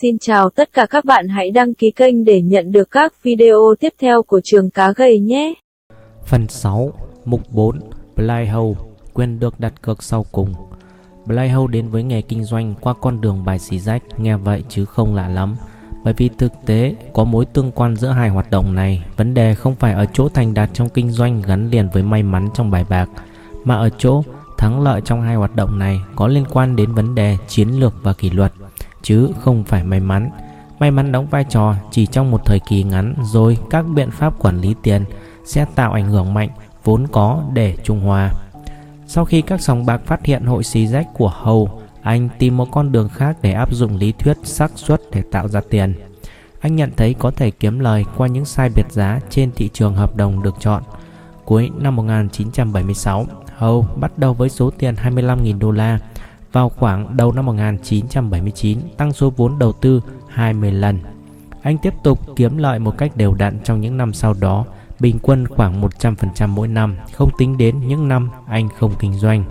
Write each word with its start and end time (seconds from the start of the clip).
Xin 0.00 0.18
chào 0.18 0.50
tất 0.50 0.72
cả 0.72 0.86
các 0.90 1.04
bạn 1.04 1.28
hãy 1.28 1.50
đăng 1.50 1.74
ký 1.74 1.90
kênh 1.90 2.24
để 2.24 2.42
nhận 2.42 2.72
được 2.72 2.90
các 2.90 3.22
video 3.22 3.74
tiếp 3.80 3.92
theo 4.00 4.22
của 4.22 4.40
trường 4.44 4.70
cá 4.70 4.92
gầy 4.92 5.18
nhé. 5.18 5.54
Phần 6.26 6.48
6, 6.48 6.92
mục 7.24 7.40
4, 7.50 7.80
playhouse 8.16 8.80
quyền 9.14 9.40
được 9.40 9.60
đặt 9.60 9.82
cược 9.82 10.02
sau 10.02 10.26
cùng. 10.32 10.54
playhouse 11.26 11.72
đến 11.72 11.88
với 11.88 12.02
nghề 12.02 12.22
kinh 12.22 12.44
doanh 12.44 12.74
qua 12.80 12.94
con 13.00 13.20
đường 13.20 13.44
bài 13.44 13.58
xì 13.58 13.78
rách, 13.78 14.02
nghe 14.20 14.36
vậy 14.36 14.62
chứ 14.68 14.84
không 14.84 15.14
lạ 15.14 15.28
lắm. 15.28 15.56
Bởi 16.04 16.14
vì 16.16 16.28
thực 16.38 16.52
tế 16.66 16.94
có 17.12 17.24
mối 17.24 17.44
tương 17.44 17.72
quan 17.72 17.96
giữa 17.96 18.08
hai 18.08 18.28
hoạt 18.28 18.50
động 18.50 18.74
này, 18.74 19.04
vấn 19.16 19.34
đề 19.34 19.54
không 19.54 19.74
phải 19.74 19.92
ở 19.92 20.06
chỗ 20.12 20.28
thành 20.28 20.54
đạt 20.54 20.70
trong 20.72 20.88
kinh 20.88 21.10
doanh 21.10 21.42
gắn 21.42 21.70
liền 21.70 21.88
với 21.92 22.02
may 22.02 22.22
mắn 22.22 22.48
trong 22.54 22.70
bài 22.70 22.84
bạc, 22.88 23.08
mà 23.64 23.76
ở 23.76 23.90
chỗ 23.98 24.22
thắng 24.58 24.82
lợi 24.82 25.00
trong 25.04 25.22
hai 25.22 25.34
hoạt 25.34 25.56
động 25.56 25.78
này 25.78 26.00
có 26.16 26.26
liên 26.26 26.44
quan 26.50 26.76
đến 26.76 26.94
vấn 26.94 27.14
đề 27.14 27.36
chiến 27.48 27.68
lược 27.68 27.94
và 28.02 28.12
kỷ 28.12 28.30
luật 28.30 28.52
chứ 29.02 29.30
không 29.40 29.64
phải 29.64 29.84
may 29.84 30.00
mắn. 30.00 30.30
May 30.78 30.90
mắn 30.90 31.12
đóng 31.12 31.26
vai 31.26 31.44
trò 31.44 31.74
chỉ 31.90 32.06
trong 32.06 32.30
một 32.30 32.44
thời 32.44 32.60
kỳ 32.68 32.82
ngắn 32.82 33.14
rồi 33.22 33.58
các 33.70 33.84
biện 33.94 34.10
pháp 34.10 34.38
quản 34.38 34.60
lý 34.60 34.74
tiền 34.82 35.04
sẽ 35.44 35.66
tạo 35.74 35.92
ảnh 35.92 36.08
hưởng 36.08 36.34
mạnh 36.34 36.50
vốn 36.84 37.06
có 37.12 37.42
để 37.52 37.76
trung 37.84 38.00
hòa. 38.00 38.32
Sau 39.06 39.24
khi 39.24 39.42
các 39.42 39.60
sòng 39.60 39.86
bạc 39.86 40.00
phát 40.06 40.24
hiện 40.24 40.44
hội 40.44 40.64
xì 40.64 40.86
rách 40.86 41.06
của 41.14 41.28
Hầu, 41.28 41.80
anh 42.02 42.28
tìm 42.38 42.56
một 42.56 42.68
con 42.70 42.92
đường 42.92 43.08
khác 43.08 43.36
để 43.42 43.52
áp 43.52 43.74
dụng 43.74 43.96
lý 43.96 44.12
thuyết 44.12 44.36
xác 44.44 44.70
suất 44.74 45.00
để 45.12 45.22
tạo 45.32 45.48
ra 45.48 45.60
tiền. 45.70 45.94
Anh 46.60 46.76
nhận 46.76 46.90
thấy 46.96 47.14
có 47.14 47.30
thể 47.30 47.50
kiếm 47.50 47.78
lời 47.78 48.04
qua 48.16 48.26
những 48.26 48.44
sai 48.44 48.70
biệt 48.74 48.86
giá 48.90 49.20
trên 49.30 49.50
thị 49.56 49.70
trường 49.72 49.94
hợp 49.94 50.16
đồng 50.16 50.42
được 50.42 50.54
chọn. 50.60 50.82
Cuối 51.44 51.70
năm 51.78 51.96
1976, 51.96 53.26
Hầu 53.56 53.86
bắt 53.96 54.18
đầu 54.18 54.34
với 54.34 54.48
số 54.48 54.70
tiền 54.70 54.94
25.000 54.94 55.58
đô 55.58 55.70
la 55.70 55.98
vào 56.52 56.68
khoảng 56.68 57.16
đầu 57.16 57.32
năm 57.32 57.46
1979 57.46 58.78
tăng 58.96 59.12
số 59.12 59.30
vốn 59.36 59.58
đầu 59.58 59.72
tư 59.72 60.00
20 60.28 60.72
lần. 60.72 60.98
Anh 61.62 61.78
tiếp 61.78 61.94
tục 62.02 62.36
kiếm 62.36 62.58
lợi 62.58 62.78
một 62.78 62.98
cách 62.98 63.16
đều 63.16 63.34
đặn 63.34 63.58
trong 63.64 63.80
những 63.80 63.96
năm 63.96 64.12
sau 64.12 64.34
đó, 64.40 64.64
bình 65.00 65.18
quân 65.22 65.48
khoảng 65.48 65.82
100% 65.82 66.48
mỗi 66.48 66.68
năm, 66.68 66.96
không 67.12 67.30
tính 67.38 67.56
đến 67.56 67.88
những 67.88 68.08
năm 68.08 68.30
anh 68.46 68.68
không 68.78 68.92
kinh 68.98 69.14
doanh. 69.14 69.44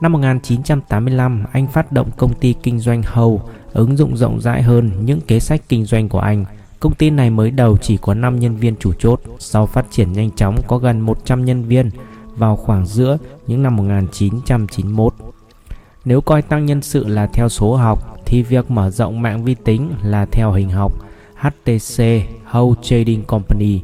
Năm 0.00 0.12
1985, 0.12 1.44
anh 1.52 1.66
phát 1.66 1.92
động 1.92 2.10
công 2.16 2.34
ty 2.34 2.54
kinh 2.62 2.78
doanh 2.78 3.02
Hầu, 3.02 3.42
ứng 3.72 3.96
dụng 3.96 4.16
rộng 4.16 4.40
rãi 4.40 4.62
hơn 4.62 4.90
những 5.04 5.20
kế 5.20 5.40
sách 5.40 5.62
kinh 5.68 5.84
doanh 5.84 6.08
của 6.08 6.20
anh. 6.20 6.44
Công 6.80 6.94
ty 6.94 7.10
này 7.10 7.30
mới 7.30 7.50
đầu 7.50 7.76
chỉ 7.76 7.96
có 7.96 8.14
5 8.14 8.40
nhân 8.40 8.56
viên 8.56 8.76
chủ 8.76 8.92
chốt, 8.92 9.20
sau 9.38 9.66
phát 9.66 9.86
triển 9.90 10.12
nhanh 10.12 10.30
chóng 10.30 10.56
có 10.66 10.78
gần 10.78 11.00
100 11.00 11.44
nhân 11.44 11.64
viên 11.64 11.90
vào 12.36 12.56
khoảng 12.56 12.86
giữa 12.86 13.18
những 13.46 13.62
năm 13.62 13.76
1991. 13.76 15.14
Nếu 16.04 16.20
coi 16.20 16.42
tăng 16.42 16.66
nhân 16.66 16.82
sự 16.82 17.06
là 17.06 17.26
theo 17.26 17.48
số 17.48 17.76
học 17.76 18.16
thì 18.26 18.42
việc 18.42 18.70
mở 18.70 18.90
rộng 18.90 19.22
mạng 19.22 19.44
vi 19.44 19.54
tính 19.54 19.92
là 20.02 20.26
theo 20.26 20.52
hình 20.52 20.70
học 20.70 20.92
HTC 21.34 22.02
Whole 22.50 22.74
Trading 22.82 23.24
Company 23.24 23.80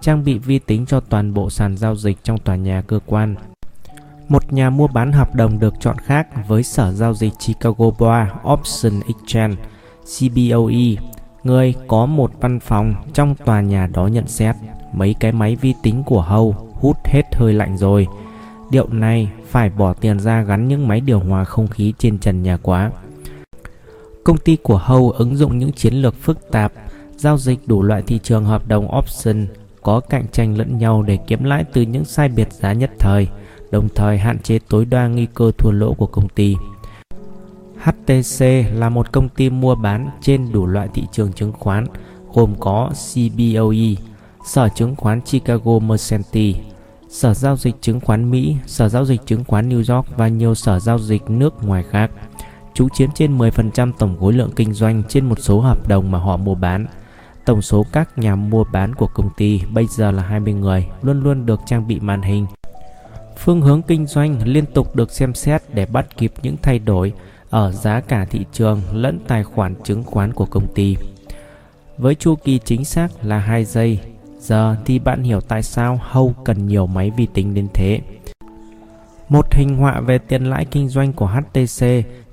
trang 0.00 0.24
bị 0.24 0.38
vi 0.38 0.58
tính 0.58 0.86
cho 0.86 1.00
toàn 1.00 1.34
bộ 1.34 1.50
sàn 1.50 1.76
giao 1.76 1.96
dịch 1.96 2.18
trong 2.24 2.38
tòa 2.38 2.56
nhà 2.56 2.82
cơ 2.86 3.00
quan. 3.06 3.34
Một 4.28 4.52
nhà 4.52 4.70
mua 4.70 4.86
bán 4.86 5.12
hợp 5.12 5.34
đồng 5.34 5.58
được 5.58 5.74
chọn 5.80 5.96
khác 5.98 6.48
với 6.48 6.62
Sở 6.62 6.92
Giao 6.92 7.14
dịch 7.14 7.32
Chicago 7.38 7.90
Board 7.98 8.30
Option 8.52 9.00
Exchange 9.06 9.56
CBOE, 10.18 10.96
người 11.44 11.74
có 11.88 12.06
một 12.06 12.32
văn 12.40 12.60
phòng 12.60 12.94
trong 13.14 13.34
tòa 13.34 13.60
nhà 13.60 13.86
đó 13.86 14.06
nhận 14.06 14.28
xét 14.28 14.56
mấy 14.92 15.14
cái 15.20 15.32
máy 15.32 15.56
vi 15.56 15.74
tính 15.82 16.02
của 16.06 16.20
Hâu 16.20 16.54
hút 16.80 16.96
hết 17.04 17.22
hơi 17.34 17.52
lạnh 17.52 17.76
rồi. 17.76 18.06
Điệu 18.72 18.88
này 18.90 19.28
phải 19.46 19.70
bỏ 19.70 19.92
tiền 19.92 20.20
ra 20.20 20.42
gắn 20.42 20.68
những 20.68 20.88
máy 20.88 21.00
điều 21.00 21.18
hòa 21.18 21.44
không 21.44 21.68
khí 21.68 21.94
trên 21.98 22.18
trần 22.18 22.42
nhà 22.42 22.56
quá. 22.56 22.90
Công 24.24 24.38
ty 24.38 24.56
của 24.56 24.76
Hâu 24.76 25.10
ứng 25.10 25.36
dụng 25.36 25.58
những 25.58 25.72
chiến 25.72 25.94
lược 25.94 26.14
phức 26.14 26.50
tạp, 26.50 26.72
giao 27.16 27.38
dịch 27.38 27.58
đủ 27.66 27.82
loại 27.82 28.02
thị 28.02 28.20
trường 28.22 28.44
hợp 28.44 28.68
đồng 28.68 28.98
option, 28.98 29.46
có 29.82 30.00
cạnh 30.00 30.24
tranh 30.32 30.58
lẫn 30.58 30.78
nhau 30.78 31.02
để 31.02 31.18
kiếm 31.26 31.44
lãi 31.44 31.64
từ 31.72 31.82
những 31.82 32.04
sai 32.04 32.28
biệt 32.28 32.52
giá 32.52 32.72
nhất 32.72 32.90
thời, 32.98 33.28
đồng 33.70 33.88
thời 33.94 34.18
hạn 34.18 34.38
chế 34.38 34.58
tối 34.68 34.84
đa 34.84 35.06
nguy 35.06 35.26
cơ 35.34 35.52
thua 35.58 35.70
lỗ 35.70 35.94
của 35.94 36.06
công 36.06 36.28
ty. 36.28 36.56
HTC 37.82 38.44
là 38.74 38.88
một 38.88 39.12
công 39.12 39.28
ty 39.28 39.50
mua 39.50 39.74
bán 39.74 40.10
trên 40.20 40.52
đủ 40.52 40.66
loại 40.66 40.88
thị 40.94 41.02
trường 41.12 41.32
chứng 41.32 41.52
khoán, 41.52 41.86
gồm 42.34 42.54
có 42.60 42.90
CBOE, 42.90 43.94
Sở 44.46 44.68
Chứng 44.68 44.96
khoán 44.96 45.20
Chicago 45.20 45.78
Mercantile, 45.78 46.71
Sở 47.12 47.34
Giao 47.34 47.56
dịch 47.56 47.74
Chứng 47.80 48.00
khoán 48.00 48.30
Mỹ, 48.30 48.56
Sở 48.66 48.88
Giao 48.88 49.04
dịch 49.04 49.20
Chứng 49.26 49.44
khoán 49.44 49.68
New 49.68 49.94
York 49.96 50.16
và 50.16 50.28
nhiều 50.28 50.54
sở 50.54 50.78
giao 50.78 50.98
dịch 50.98 51.30
nước 51.30 51.64
ngoài 51.64 51.84
khác. 51.90 52.10
Chúng 52.74 52.88
chiếm 52.88 53.10
trên 53.14 53.38
10% 53.38 53.92
tổng 53.98 54.16
khối 54.20 54.32
lượng 54.32 54.50
kinh 54.56 54.72
doanh 54.72 55.02
trên 55.08 55.28
một 55.28 55.38
số 55.38 55.60
hợp 55.60 55.88
đồng 55.88 56.10
mà 56.10 56.18
họ 56.18 56.36
mua 56.36 56.54
bán. 56.54 56.86
Tổng 57.46 57.62
số 57.62 57.86
các 57.92 58.18
nhà 58.18 58.36
mua 58.36 58.64
bán 58.64 58.94
của 58.94 59.06
công 59.06 59.30
ty 59.36 59.60
bây 59.72 59.86
giờ 59.86 60.10
là 60.10 60.22
20 60.22 60.54
người, 60.54 60.86
luôn 61.02 61.22
luôn 61.22 61.46
được 61.46 61.60
trang 61.66 61.88
bị 61.88 62.00
màn 62.00 62.22
hình. 62.22 62.46
Phương 63.38 63.60
hướng 63.60 63.82
kinh 63.82 64.06
doanh 64.06 64.48
liên 64.48 64.64
tục 64.66 64.96
được 64.96 65.10
xem 65.10 65.34
xét 65.34 65.62
để 65.74 65.86
bắt 65.86 66.16
kịp 66.16 66.32
những 66.42 66.56
thay 66.62 66.78
đổi 66.78 67.12
ở 67.50 67.72
giá 67.72 68.00
cả 68.00 68.24
thị 68.24 68.44
trường 68.52 68.82
lẫn 68.92 69.18
tài 69.28 69.44
khoản 69.44 69.74
chứng 69.84 70.04
khoán 70.04 70.32
của 70.32 70.46
công 70.46 70.74
ty. 70.74 70.96
Với 71.98 72.14
chu 72.14 72.34
kỳ 72.34 72.58
chính 72.58 72.84
xác 72.84 73.24
là 73.24 73.38
2 73.38 73.64
giây, 73.64 73.98
Giờ 74.42 74.76
thì 74.84 74.98
bạn 74.98 75.22
hiểu 75.22 75.40
tại 75.40 75.62
sao 75.62 76.00
Hâu 76.02 76.34
cần 76.44 76.66
nhiều 76.66 76.86
máy 76.86 77.10
vi 77.10 77.26
tính 77.26 77.54
đến 77.54 77.68
thế. 77.74 78.00
Một 79.28 79.54
hình 79.54 79.76
họa 79.76 80.00
về 80.00 80.18
tiền 80.18 80.44
lãi 80.44 80.64
kinh 80.64 80.88
doanh 80.88 81.12
của 81.12 81.26
HTC 81.26 81.86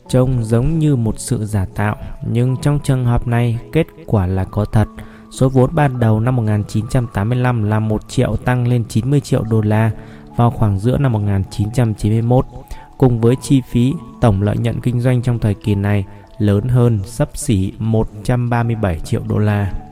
trông 0.08 0.44
giống 0.44 0.80
như 0.80 0.96
một 0.96 1.20
sự 1.20 1.46
giả 1.46 1.66
tạo, 1.76 1.96
nhưng 2.32 2.58
trong 2.62 2.80
trường 2.84 3.06
hợp 3.06 3.28
này 3.28 3.60
kết 3.74 3.88
quả 4.06 4.26
là 4.26 4.44
có 4.44 4.66
thật. 4.66 4.88
Số 5.32 5.50
vốn 5.50 5.76
ban 5.76 6.00
đầu 6.00 6.20
năm 6.20 6.36
1985 6.36 7.64
là 7.64 7.80
1 7.80 8.10
triệu 8.10 8.36
tăng 8.36 8.68
lên 8.68 8.84
90 8.90 9.20
triệu 9.20 9.44
đô 9.44 9.62
la 9.62 9.92
vào 10.36 10.52
khoảng 10.52 10.80
giữa 10.80 10.98
năm 10.98 11.12
1991. 11.12 12.46
Cùng 12.98 13.22
với 13.22 13.36
chi 13.42 13.62
phí, 13.70 13.94
tổng 14.22 14.42
lợi 14.42 14.58
nhuận 14.58 14.80
kinh 14.82 15.02
doanh 15.02 15.22
trong 15.22 15.40
thời 15.40 15.54
kỳ 15.54 15.76
này 15.76 16.06
lớn 16.38 16.68
hơn 16.68 17.00
sấp 17.06 17.38
xỉ 17.38 17.74
137 17.80 19.00
triệu 19.00 19.22
đô 19.28 19.38
la. 19.38 19.89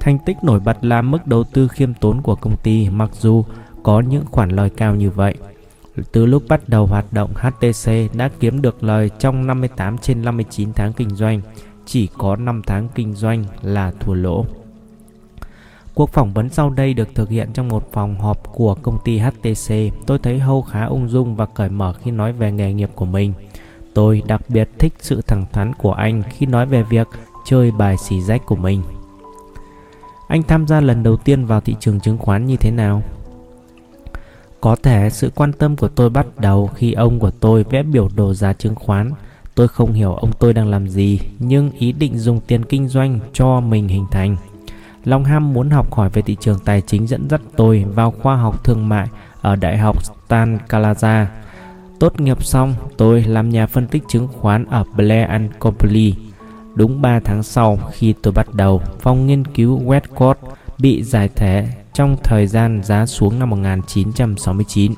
Thành 0.00 0.18
tích 0.18 0.36
nổi 0.42 0.60
bật 0.60 0.84
là 0.84 1.02
mức 1.02 1.26
đầu 1.26 1.44
tư 1.44 1.68
khiêm 1.68 1.94
tốn 1.94 2.22
của 2.22 2.34
công 2.34 2.56
ty 2.62 2.88
mặc 2.90 3.10
dù 3.20 3.44
có 3.82 4.00
những 4.00 4.24
khoản 4.30 4.50
lời 4.50 4.70
cao 4.70 4.94
như 4.94 5.10
vậy. 5.10 5.34
Từ 6.12 6.26
lúc 6.26 6.42
bắt 6.48 6.68
đầu 6.68 6.86
hoạt 6.86 7.12
động 7.12 7.30
HTC 7.34 7.90
đã 8.14 8.30
kiếm 8.40 8.62
được 8.62 8.82
lời 8.82 9.10
trong 9.18 9.46
58 9.46 9.98
trên 9.98 10.24
59 10.24 10.72
tháng 10.72 10.92
kinh 10.92 11.10
doanh, 11.10 11.40
chỉ 11.86 12.08
có 12.18 12.36
5 12.36 12.62
tháng 12.66 12.88
kinh 12.94 13.14
doanh 13.14 13.44
là 13.62 13.92
thua 14.00 14.14
lỗ. 14.14 14.44
Cuộc 15.94 16.10
phỏng 16.10 16.32
vấn 16.32 16.48
sau 16.48 16.70
đây 16.70 16.94
được 16.94 17.08
thực 17.14 17.28
hiện 17.28 17.48
trong 17.52 17.68
một 17.68 17.92
phòng 17.92 18.20
họp 18.20 18.52
của 18.52 18.74
công 18.74 18.98
ty 19.04 19.18
HTC. 19.18 19.74
Tôi 20.06 20.18
thấy 20.18 20.38
Hâu 20.38 20.62
khá 20.62 20.84
ung 20.84 21.08
dung 21.08 21.36
và 21.36 21.46
cởi 21.46 21.68
mở 21.68 21.92
khi 21.92 22.10
nói 22.10 22.32
về 22.32 22.52
nghề 22.52 22.72
nghiệp 22.72 22.90
của 22.94 23.04
mình. 23.04 23.32
Tôi 23.94 24.22
đặc 24.26 24.40
biệt 24.48 24.68
thích 24.78 24.92
sự 24.98 25.22
thẳng 25.26 25.44
thắn 25.52 25.72
của 25.74 25.92
anh 25.92 26.22
khi 26.30 26.46
nói 26.46 26.66
về 26.66 26.82
việc 26.82 27.08
chơi 27.46 27.70
bài 27.70 27.96
xì 27.96 28.20
rách 28.20 28.46
của 28.46 28.56
mình. 28.56 28.82
Anh 30.30 30.42
tham 30.42 30.66
gia 30.66 30.80
lần 30.80 31.02
đầu 31.02 31.16
tiên 31.16 31.44
vào 31.44 31.60
thị 31.60 31.76
trường 31.80 32.00
chứng 32.00 32.18
khoán 32.18 32.46
như 32.46 32.56
thế 32.56 32.70
nào? 32.70 33.02
Có 34.60 34.76
thể 34.82 35.10
sự 35.10 35.30
quan 35.34 35.52
tâm 35.52 35.76
của 35.76 35.88
tôi 35.88 36.10
bắt 36.10 36.26
đầu 36.38 36.70
khi 36.74 36.92
ông 36.92 37.18
của 37.18 37.30
tôi 37.30 37.64
vẽ 37.70 37.82
biểu 37.82 38.08
đồ 38.16 38.34
giá 38.34 38.52
chứng 38.52 38.74
khoán. 38.74 39.12
Tôi 39.54 39.68
không 39.68 39.92
hiểu 39.92 40.14
ông 40.14 40.30
tôi 40.38 40.52
đang 40.52 40.68
làm 40.68 40.88
gì, 40.88 41.20
nhưng 41.38 41.70
ý 41.70 41.92
định 41.92 42.18
dùng 42.18 42.40
tiền 42.40 42.64
kinh 42.64 42.88
doanh 42.88 43.18
cho 43.32 43.60
mình 43.60 43.88
hình 43.88 44.06
thành. 44.10 44.36
Long 45.04 45.24
ham 45.24 45.52
muốn 45.52 45.70
học 45.70 45.94
hỏi 45.94 46.10
về 46.12 46.22
thị 46.22 46.36
trường 46.40 46.58
tài 46.64 46.80
chính 46.80 47.06
dẫn 47.06 47.28
dắt 47.30 47.40
tôi 47.56 47.84
vào 47.94 48.10
khoa 48.10 48.36
học 48.36 48.64
thương 48.64 48.88
mại 48.88 49.08
ở 49.40 49.56
Đại 49.56 49.78
học 49.78 50.04
Stan 50.04 50.58
calaza 50.68 51.26
Tốt 51.98 52.20
nghiệp 52.20 52.44
xong, 52.44 52.74
tôi 52.96 53.22
làm 53.22 53.50
nhà 53.50 53.66
phân 53.66 53.86
tích 53.86 54.02
chứng 54.08 54.28
khoán 54.28 54.64
ở 54.64 54.84
Blair 54.96 55.30
Company 55.58 56.14
Đúng 56.80 57.02
3 57.02 57.20
tháng 57.20 57.42
sau 57.42 57.78
khi 57.92 58.14
tôi 58.22 58.32
bắt 58.32 58.54
đầu, 58.54 58.82
phòng 59.00 59.26
nghiên 59.26 59.44
cứu 59.44 59.80
Westcott 59.84 60.34
bị 60.78 61.02
giải 61.02 61.28
thể 61.36 61.68
trong 61.92 62.16
thời 62.22 62.46
gian 62.46 62.82
giá 62.84 63.06
xuống 63.06 63.38
năm 63.38 63.50
1969. 63.50 64.92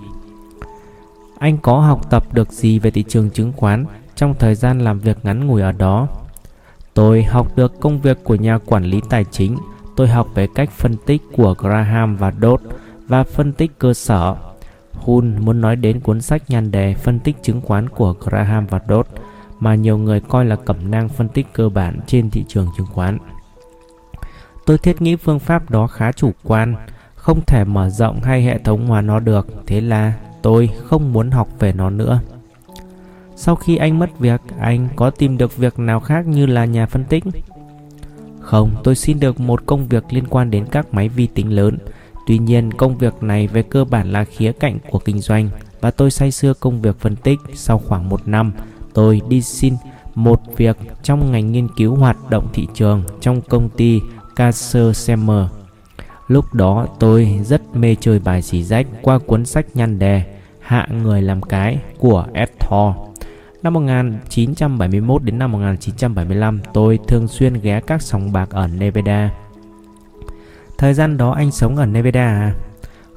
Anh 1.39 1.59
có 1.59 1.79
học 1.81 2.11
tập 2.11 2.35
được 2.35 2.53
gì 2.53 2.79
về 2.79 2.91
thị 2.91 3.05
trường 3.09 3.31
chứng 3.31 3.53
khoán 3.57 3.85
trong 4.17 4.35
thời 4.39 4.55
gian 4.55 4.79
làm 4.79 4.99
việc 4.99 5.17
ngắn 5.23 5.47
ngủi 5.47 5.63
ở 5.63 5.73
đó? 5.73 6.09
Tôi 6.95 7.23
học 7.23 7.57
được 7.57 7.81
công 7.81 8.01
việc 8.01 8.19
của 8.25 8.35
nhà 8.35 8.59
quản 8.59 8.85
lý 8.85 9.01
tài 9.11 9.25
chính. 9.25 9.57
Tôi 9.97 10.09
học 10.09 10.29
về 10.35 10.47
cách 10.55 10.71
phân 10.71 10.97
tích 11.07 11.23
của 11.33 11.55
Graham 11.59 12.17
và 12.17 12.33
Dodd 12.43 12.65
và 13.07 13.25
phân 13.25 13.53
tích 13.53 13.71
cơ 13.79 13.95
sở. 13.95 14.37
Hun 14.93 15.37
muốn 15.41 15.61
nói 15.61 15.77
đến 15.77 16.01
cuốn 16.01 16.21
sách 16.21 16.43
nhan 16.49 16.71
đề 16.71 16.95
phân 16.95 17.19
tích 17.19 17.37
chứng 17.43 17.61
khoán 17.61 17.89
của 17.89 18.15
Graham 18.21 18.67
và 18.67 18.81
Dodd 18.89 19.09
mà 19.63 19.75
nhiều 19.75 19.99
người 19.99 20.21
coi 20.21 20.45
là 20.45 20.57
cẩm 20.57 20.91
nang 20.91 21.09
phân 21.09 21.29
tích 21.29 21.47
cơ 21.53 21.69
bản 21.69 22.01
trên 22.07 22.31
thị 22.31 22.45
trường 22.49 22.69
chứng 22.77 22.87
khoán. 22.87 23.19
Tôi 24.67 24.79
thiết 24.79 25.03
nghĩ 25.03 25.17
phương 25.17 25.39
pháp 25.39 25.71
đó 25.71 25.87
khá 25.87 26.13
chủ 26.13 26.31
quan, 26.43 26.75
không 27.15 27.41
thể 27.47 27.65
mở 27.65 27.91
rộng 27.91 28.21
hay 28.23 28.43
hệ 28.43 28.59
thống 28.59 28.87
hóa 28.87 29.01
nó 29.01 29.21
được, 29.21 29.47
thế 29.67 29.81
là 29.81 30.13
tôi 30.43 30.71
không 30.85 31.13
muốn 31.13 31.31
học 31.31 31.49
về 31.59 31.73
nó 31.73 31.91
nữa. 31.91 32.21
Sau 33.37 33.57
khi 33.57 33.77
anh 33.77 33.99
mất 33.99 34.19
việc, 34.19 34.41
anh 34.59 34.89
có 34.97 35.11
tìm 35.11 35.39
được 35.39 35.57
việc 35.57 35.79
nào 35.79 36.01
khác 36.01 36.27
như 36.27 36.47
là 36.47 36.65
nhà 36.65 36.87
phân 36.87 37.05
tích? 37.05 37.25
Không, 38.41 38.71
tôi 38.85 38.95
xin 38.95 39.21
được 39.21 39.41
một 39.41 39.67
công 39.67 39.89
việc 39.89 40.05
liên 40.11 40.27
quan 40.27 40.51
đến 40.51 40.67
các 40.71 40.95
máy 40.95 41.09
vi 41.09 41.27
tính 41.27 41.53
lớn. 41.53 41.79
Tuy 42.27 42.39
nhiên, 42.39 42.73
công 42.73 42.99
việc 42.99 43.23
này 43.23 43.47
về 43.47 43.63
cơ 43.63 43.85
bản 43.85 44.13
là 44.13 44.25
khía 44.25 44.53
cạnh 44.53 44.79
của 44.91 44.99
kinh 44.99 45.21
doanh 45.21 45.49
và 45.81 45.91
tôi 45.91 46.11
say 46.11 46.31
sưa 46.31 46.55
công 46.55 46.83
việc 46.83 47.01
phân 47.01 47.17
tích. 47.17 47.39
Sau 47.55 47.79
khoảng 47.79 48.09
một 48.09 48.29
năm, 48.29 48.53
tôi 48.95 49.21
đi 49.29 49.43
xin 49.43 49.75
một 50.15 50.41
việc 50.57 50.77
trong 51.03 51.33
ngành 51.33 51.53
nghiên 51.53 51.69
cứu 51.77 51.97
hoạt 51.97 52.31
động 52.31 52.49
thị 52.53 52.67
trường 52.75 53.03
trong 53.21 53.41
công 53.41 53.69
ty 53.69 54.01
Caser 54.37 54.97
Semmer. 54.97 55.47
Lúc 56.29 56.55
đó 56.55 56.87
tôi 56.99 57.41
rất 57.45 57.77
mê 57.77 57.97
chơi 58.01 58.19
bài 58.19 58.43
xì 58.43 58.65
rách 58.65 58.87
qua 59.03 59.19
cuốn 59.19 59.45
sách 59.47 59.67
nhăn 59.75 59.99
đề 59.99 60.23
Hạ 60.61 60.87
người 61.03 61.23
làm 61.23 61.43
cái 61.43 61.79
của 61.99 62.27
Ed 62.33 62.49
Thor. 62.61 62.95
Năm 63.63 63.75
1971 63.75 65.23
đến 65.23 65.39
năm 65.39 65.53
1975, 65.53 66.61
tôi 66.73 66.99
thường 67.09 67.29
xuyên 67.29 67.55
ghé 67.55 67.81
các 67.81 68.03
sòng 68.03 68.33
bạc 68.33 68.51
ở 68.51 68.67
Nevada. 68.67 69.31
Thời 70.79 70.95
gian 70.95 71.17
đó 71.17 71.33
anh 71.33 71.51
sống 71.51 71.77
ở 71.77 71.87
Nevada 71.87 72.27
à? 72.27 72.55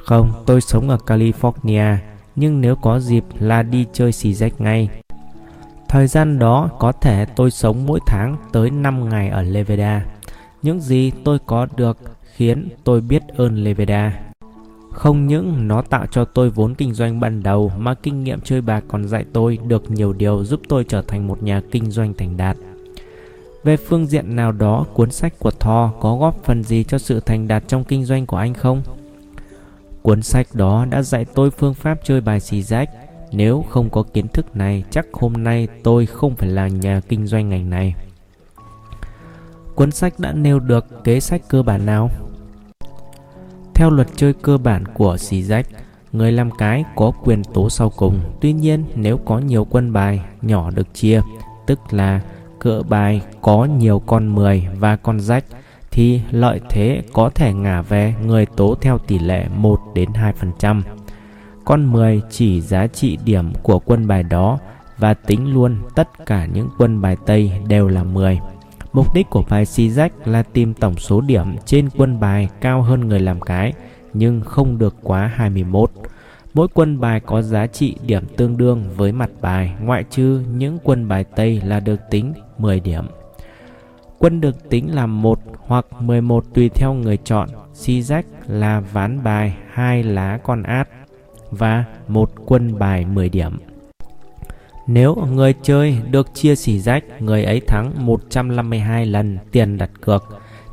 Không, 0.06 0.32
tôi 0.46 0.62
sống 0.62 0.90
ở 0.90 0.98
California, 1.06 1.96
nhưng 2.36 2.62
nếu 2.62 2.76
có 2.76 3.00
dịp 3.00 3.24
là 3.40 3.64
đi 3.64 3.86
chơi 3.94 4.12
xì 4.12 4.34
rách 4.34 4.62
ngay. 4.62 4.90
Thời 5.96 6.08
gian 6.08 6.40
đó 6.40 6.70
có 6.80 6.92
thể 6.92 7.26
tôi 7.36 7.52
sống 7.52 7.86
mỗi 7.86 8.00
tháng 8.06 8.38
tới 8.52 8.70
5 8.70 9.10
ngày 9.10 9.30
ở 9.30 9.44
Nevada. 9.44 10.06
Những 10.62 10.82
gì 10.82 11.12
tôi 11.24 11.40
có 11.46 11.68
được 11.76 11.98
khiến 12.34 12.70
tôi 12.84 13.02
biết 13.02 13.22
ơn 13.38 13.64
Nevada. 13.64 14.20
Không 14.92 15.28
những 15.28 15.68
nó 15.68 15.82
tạo 15.82 16.06
cho 16.12 16.26
tôi 16.26 16.50
vốn 16.50 16.76
kinh 16.76 16.94
doanh 16.94 17.20
ban 17.20 17.44
đầu 17.44 17.72
mà 17.78 17.94
kinh 17.94 18.24
nghiệm 18.24 18.42
chơi 18.42 18.62
bạc 18.62 18.84
còn 18.88 19.08
dạy 19.08 19.26
tôi 19.34 19.58
được 19.68 19.92
nhiều 19.92 20.14
điều 20.14 20.44
giúp 20.44 20.62
tôi 20.70 20.84
trở 20.84 21.02
thành 21.02 21.28
một 21.28 21.44
nhà 21.44 21.62
kinh 21.72 21.92
doanh 21.92 22.14
thành 22.14 22.38
đạt. 22.38 22.58
Về 23.64 23.78
phương 23.78 24.08
diện 24.08 24.36
nào 24.36 24.52
đó, 24.52 24.86
cuốn 24.94 25.12
sách 25.12 25.40
của 25.40 25.52
Thor 25.52 25.92
có 26.02 26.18
góp 26.18 26.44
phần 26.44 26.64
gì 26.64 26.84
cho 26.84 26.98
sự 26.98 27.20
thành 27.20 27.48
đạt 27.48 27.64
trong 27.68 27.84
kinh 27.84 28.06
doanh 28.06 28.26
của 28.26 28.38
anh 28.38 28.54
không? 28.54 28.82
Cuốn 30.02 30.22
sách 30.22 30.48
đó 30.54 30.86
đã 30.90 31.02
dạy 31.02 31.26
tôi 31.26 31.52
phương 31.52 31.74
pháp 31.74 32.00
chơi 32.04 32.22
bài 32.22 32.40
xì 32.40 32.62
rách. 32.62 32.90
Nếu 33.36 33.66
không 33.70 33.90
có 33.90 34.04
kiến 34.04 34.28
thức 34.28 34.56
này, 34.56 34.84
chắc 34.92 35.06
hôm 35.14 35.34
nay 35.34 35.68
tôi 35.84 36.06
không 36.06 36.36
phải 36.36 36.50
là 36.50 36.68
nhà 36.68 37.02
kinh 37.10 37.28
doanh 37.28 37.50
ngành 37.50 37.70
này. 37.70 37.96
Cuốn 39.76 39.92
sách 39.92 40.14
đã 40.20 40.34
nêu 40.34 40.60
được 40.60 41.04
kế 41.04 41.20
sách 41.20 41.42
cơ 41.48 41.64
bản 41.64 41.86
nào? 41.86 42.10
Theo 43.74 43.90
luật 43.90 44.08
chơi 44.16 44.34
cơ 44.34 44.58
bản 44.58 44.86
của 44.86 45.18
xì 45.18 45.44
rách, 45.44 45.66
người 46.12 46.32
làm 46.32 46.52
cái 46.52 46.84
có 46.96 47.12
quyền 47.24 47.44
tố 47.44 47.70
sau 47.70 47.90
cùng. 47.90 48.20
Tuy 48.42 48.54
nhiên, 48.54 48.84
nếu 48.96 49.18
có 49.18 49.40
nhiều 49.40 49.68
quân 49.70 49.94
bài 49.94 50.22
nhỏ 50.42 50.72
được 50.72 50.94
chia, 50.94 51.22
tức 51.68 51.80
là 51.92 52.22
cỡ 52.60 52.82
bài 52.90 53.22
có 53.42 53.66
nhiều 53.66 54.02
con 54.06 54.36
10 54.36 54.68
và 54.80 54.96
con 54.96 55.20
rách, 55.20 55.46
thì 55.92 56.22
lợi 56.32 56.62
thế 56.70 57.02
có 57.14 57.30
thể 57.30 57.54
ngả 57.54 57.82
về 57.82 58.16
người 58.26 58.46
tố 58.46 58.76
theo 58.82 58.98
tỷ 58.98 59.20
lệ 59.20 59.46
1 59.56 59.80
đến 59.94 60.10
2%. 60.60 60.82
Con 61.66 61.92
10 61.92 62.22
chỉ 62.30 62.62
giá 62.62 62.88
trị 62.88 63.18
điểm 63.26 63.54
của 63.64 63.80
quân 63.80 64.08
bài 64.08 64.24
đó 64.24 64.60
và 64.98 65.14
tính 65.14 65.54
luôn 65.54 65.76
tất 65.96 66.26
cả 66.26 66.46
những 66.46 66.70
quân 66.78 67.02
bài 67.02 67.18
Tây 67.26 67.52
đều 67.68 67.88
là 67.88 68.04
10. 68.04 68.40
Mục 68.94 69.14
đích 69.14 69.30
của 69.30 69.44
bài 69.50 69.66
si 69.66 69.90
rách 69.90 70.28
là 70.28 70.44
tìm 70.44 70.74
tổng 70.74 70.98
số 70.98 71.22
điểm 71.22 71.56
trên 71.66 71.90
quân 71.98 72.20
bài 72.20 72.50
cao 72.62 72.82
hơn 72.82 73.08
người 73.08 73.20
làm 73.20 73.42
cái, 73.42 73.74
nhưng 74.14 74.42
không 74.42 74.78
được 74.78 74.96
quá 75.04 75.32
21. 75.36 75.92
Mỗi 76.54 76.68
quân 76.74 77.00
bài 77.00 77.20
có 77.20 77.42
giá 77.42 77.68
trị 77.68 77.96
điểm 78.06 78.26
tương 78.38 78.58
đương 78.58 78.84
với 78.96 79.12
mặt 79.12 79.30
bài, 79.42 79.76
ngoại 79.82 80.04
trừ 80.10 80.42
những 80.56 80.78
quân 80.84 81.08
bài 81.08 81.24
Tây 81.36 81.62
là 81.66 81.80
được 81.80 82.00
tính 82.12 82.34
10 82.58 82.80
điểm. 82.80 83.06
Quân 84.20 84.42
được 84.42 84.70
tính 84.70 84.96
là 84.96 85.06
1 85.06 85.40
hoặc 85.58 85.86
11 86.00 86.46
tùy 86.54 86.70
theo 86.70 86.94
người 86.94 87.18
chọn. 87.18 87.50
Si 87.74 88.02
rách 88.02 88.26
là 88.48 88.80
ván 88.80 89.24
bài 89.24 89.58
hai 89.72 90.04
lá 90.04 90.40
con 90.44 90.64
át 90.64 90.88
và 91.56 91.86
một 92.08 92.32
quân 92.46 92.80
bài 92.80 93.06
10 93.06 93.30
điểm. 93.30 93.60
Nếu 94.88 95.16
người 95.16 95.54
chơi 95.64 95.98
được 96.12 96.34
chia 96.34 96.56
xỉ 96.56 96.80
rách, 96.80 97.22
người 97.22 97.44
ấy 97.44 97.62
thắng 97.68 97.92
152 98.06 99.06
lần 99.06 99.38
tiền 99.52 99.78
đặt 99.78 99.90
cược, 100.02 100.24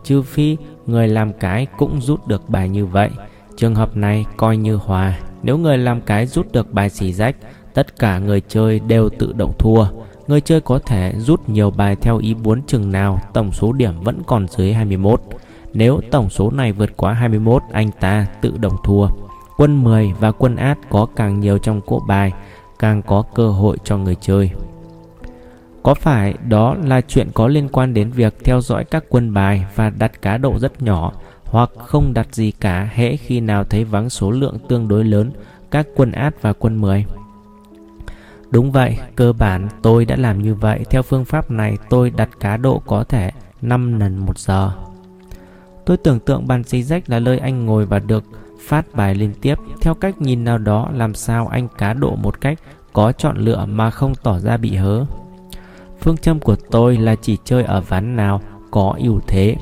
trừ 0.05 0.23
phi 0.23 0.57
người 0.87 1.09
làm 1.09 1.33
cái 1.33 1.67
cũng 1.79 2.01
rút 2.01 2.27
được 2.27 2.49
bài 2.49 2.69
như 2.69 2.87
vậy. 2.87 3.11
Trường 3.57 3.75
hợp 3.75 3.97
này 3.97 4.25
coi 4.37 4.57
như 4.57 4.77
hòa. 4.77 5.19
Nếu 5.43 5.59
người 5.59 5.79
làm 5.79 6.01
cái 6.01 6.27
rút 6.27 6.53
được 6.53 6.73
bài 6.73 6.91
xỉ 6.91 7.13
rách, 7.13 7.37
tất 7.75 7.99
cả 7.99 8.19
người 8.19 8.43
chơi 8.49 8.81
đều 8.81 9.09
tự 9.09 9.33
động 9.33 9.53
thua. 9.59 9.87
Người 10.27 10.41
chơi 10.41 10.61
có 10.61 10.79
thể 10.79 11.13
rút 11.19 11.49
nhiều 11.49 11.71
bài 11.71 11.97
theo 11.97 12.19
ý 12.19 12.35
muốn 12.35 12.63
chừng 12.67 12.93
nào 12.93 13.21
tổng 13.35 13.53
số 13.53 13.73
điểm 13.73 14.01
vẫn 14.01 14.23
còn 14.27 14.47
dưới 14.49 14.73
21. 14.73 15.21
Nếu 15.73 16.01
tổng 16.11 16.31
số 16.31 16.51
này 16.51 16.73
vượt 16.73 16.97
quá 16.97 17.13
21, 17.13 17.63
anh 17.73 17.91
ta 18.01 18.27
tự 18.41 18.57
động 18.59 18.77
thua. 18.85 19.07
Quân 19.63 19.85
10 19.85 20.13
và 20.21 20.33
quân 20.33 20.57
át 20.57 20.79
có 20.91 21.07
càng 21.17 21.41
nhiều 21.41 21.59
trong 21.59 21.81
cỗ 21.81 22.01
bài 22.09 22.33
càng 22.79 23.03
có 23.03 23.23
cơ 23.35 23.49
hội 23.49 23.77
cho 23.85 23.99
người 23.99 24.17
chơi. 24.21 24.51
Có 25.83 25.95
phải 25.95 26.35
đó 26.49 26.77
là 26.85 27.01
chuyện 27.01 27.29
có 27.35 27.49
liên 27.49 27.69
quan 27.69 27.95
đến 27.95 28.11
việc 28.11 28.35
theo 28.45 28.61
dõi 28.61 28.85
các 28.85 29.05
quân 29.09 29.35
bài 29.35 29.67
và 29.75 29.91
đặt 29.91 30.23
cá 30.23 30.39
độ 30.39 30.59
rất 30.59 30.83
nhỏ 30.83 31.13
hoặc 31.45 31.71
không 31.79 32.15
đặt 32.15 32.35
gì 32.35 32.51
cả 32.51 32.91
hễ 32.93 33.17
khi 33.17 33.41
nào 33.41 33.65
thấy 33.65 33.85
vắng 33.85 34.11
số 34.11 34.31
lượng 34.31 34.59
tương 34.69 34.89
đối 34.89 35.05
lớn 35.05 35.31
các 35.71 35.87
quân 35.97 36.13
át 36.13 36.43
và 36.43 36.53
quân 36.53 36.81
10? 36.81 37.05
Đúng 38.51 38.73
vậy, 38.73 38.99
cơ 39.17 39.33
bản 39.33 39.69
tôi 39.83 40.05
đã 40.05 40.17
làm 40.17 40.43
như 40.43 40.55
vậy. 40.55 40.85
Theo 40.91 41.03
phương 41.03 41.25
pháp 41.25 41.51
này 41.51 41.79
tôi 41.91 42.11
đặt 42.11 42.29
cá 42.41 42.57
độ 42.57 42.83
có 42.87 43.05
thể 43.05 43.31
5 43.61 44.01
lần 44.01 44.19
một 44.19 44.39
giờ. 44.39 44.73
Tôi 45.87 45.97
tưởng 45.97 46.21
tượng 46.21 46.47
bàn 46.47 46.65
xí 46.65 46.83
rách 46.83 47.11
là 47.11 47.19
nơi 47.19 47.39
anh 47.39 47.67
ngồi 47.67 47.87
và 47.87 47.99
được 47.99 48.25
phát 48.69 48.87
bài 48.95 49.15
liên 49.15 49.35
tiếp. 49.41 49.55
Theo 49.81 49.95
cách 49.95 50.21
nhìn 50.21 50.45
nào 50.45 50.59
đó, 50.59 50.91
làm 50.95 51.15
sao 51.15 51.47
anh 51.47 51.69
cá 51.79 51.93
độ 51.93 52.17
một 52.17 52.41
cách 52.41 52.59
có 52.93 53.13
chọn 53.13 53.37
lựa 53.37 53.67
mà 53.67 53.91
không 53.91 54.15
tỏ 54.23 54.39
ra 54.39 54.57
bị 54.57 54.77
hớ? 54.77 55.05
Phương 56.01 56.17
châm 56.17 56.41
của 56.41 56.57
tôi 56.71 56.97
là 56.97 57.15
chỉ 57.15 57.39
chơi 57.45 57.65
ở 57.65 57.81
ván 57.81 58.17
nào 58.17 58.41
có 58.71 58.95
ưu 58.99 59.21
thế. 59.27 59.57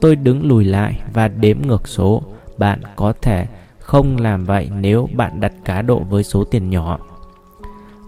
Tôi 0.00 0.16
đứng 0.16 0.48
lùi 0.48 0.64
lại 0.64 1.02
và 1.12 1.28
đếm 1.28 1.58
ngược 1.66 1.88
số. 1.88 2.22
Bạn 2.58 2.80
có 2.96 3.12
thể 3.22 3.46
không 3.78 4.16
làm 4.16 4.44
vậy 4.44 4.70
nếu 4.80 5.08
bạn 5.14 5.40
đặt 5.40 5.52
cá 5.64 5.82
độ 5.82 5.98
với 5.98 6.22
số 6.22 6.44
tiền 6.44 6.70
nhỏ. 6.70 6.98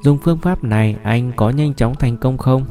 Dùng 0.02 0.18
phương 0.18 0.38
pháp 0.38 0.64
này, 0.64 0.96
anh 1.02 1.32
có 1.36 1.50
nhanh 1.50 1.74
chóng 1.74 1.94
thành 1.94 2.16
công 2.16 2.38
không? 2.38 2.64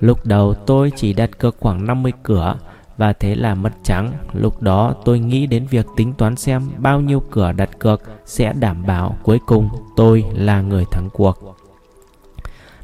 Lúc 0.00 0.26
đầu 0.26 0.54
tôi 0.54 0.92
chỉ 0.96 1.12
đặt 1.12 1.38
cược 1.38 1.56
khoảng 1.60 1.86
50 1.86 2.12
cửa 2.22 2.56
và 3.00 3.12
thế 3.12 3.34
là 3.34 3.54
mất 3.54 3.72
trắng. 3.82 4.12
Lúc 4.32 4.62
đó 4.62 4.94
tôi 5.04 5.18
nghĩ 5.18 5.46
đến 5.46 5.66
việc 5.70 5.86
tính 5.96 6.12
toán 6.12 6.36
xem 6.36 6.62
bao 6.78 7.00
nhiêu 7.00 7.22
cửa 7.30 7.52
đặt 7.52 7.78
cược 7.78 8.02
sẽ 8.24 8.52
đảm 8.52 8.86
bảo 8.86 9.16
cuối 9.22 9.38
cùng 9.46 9.68
tôi 9.96 10.24
là 10.34 10.60
người 10.60 10.84
thắng 10.90 11.08
cuộc. 11.12 11.56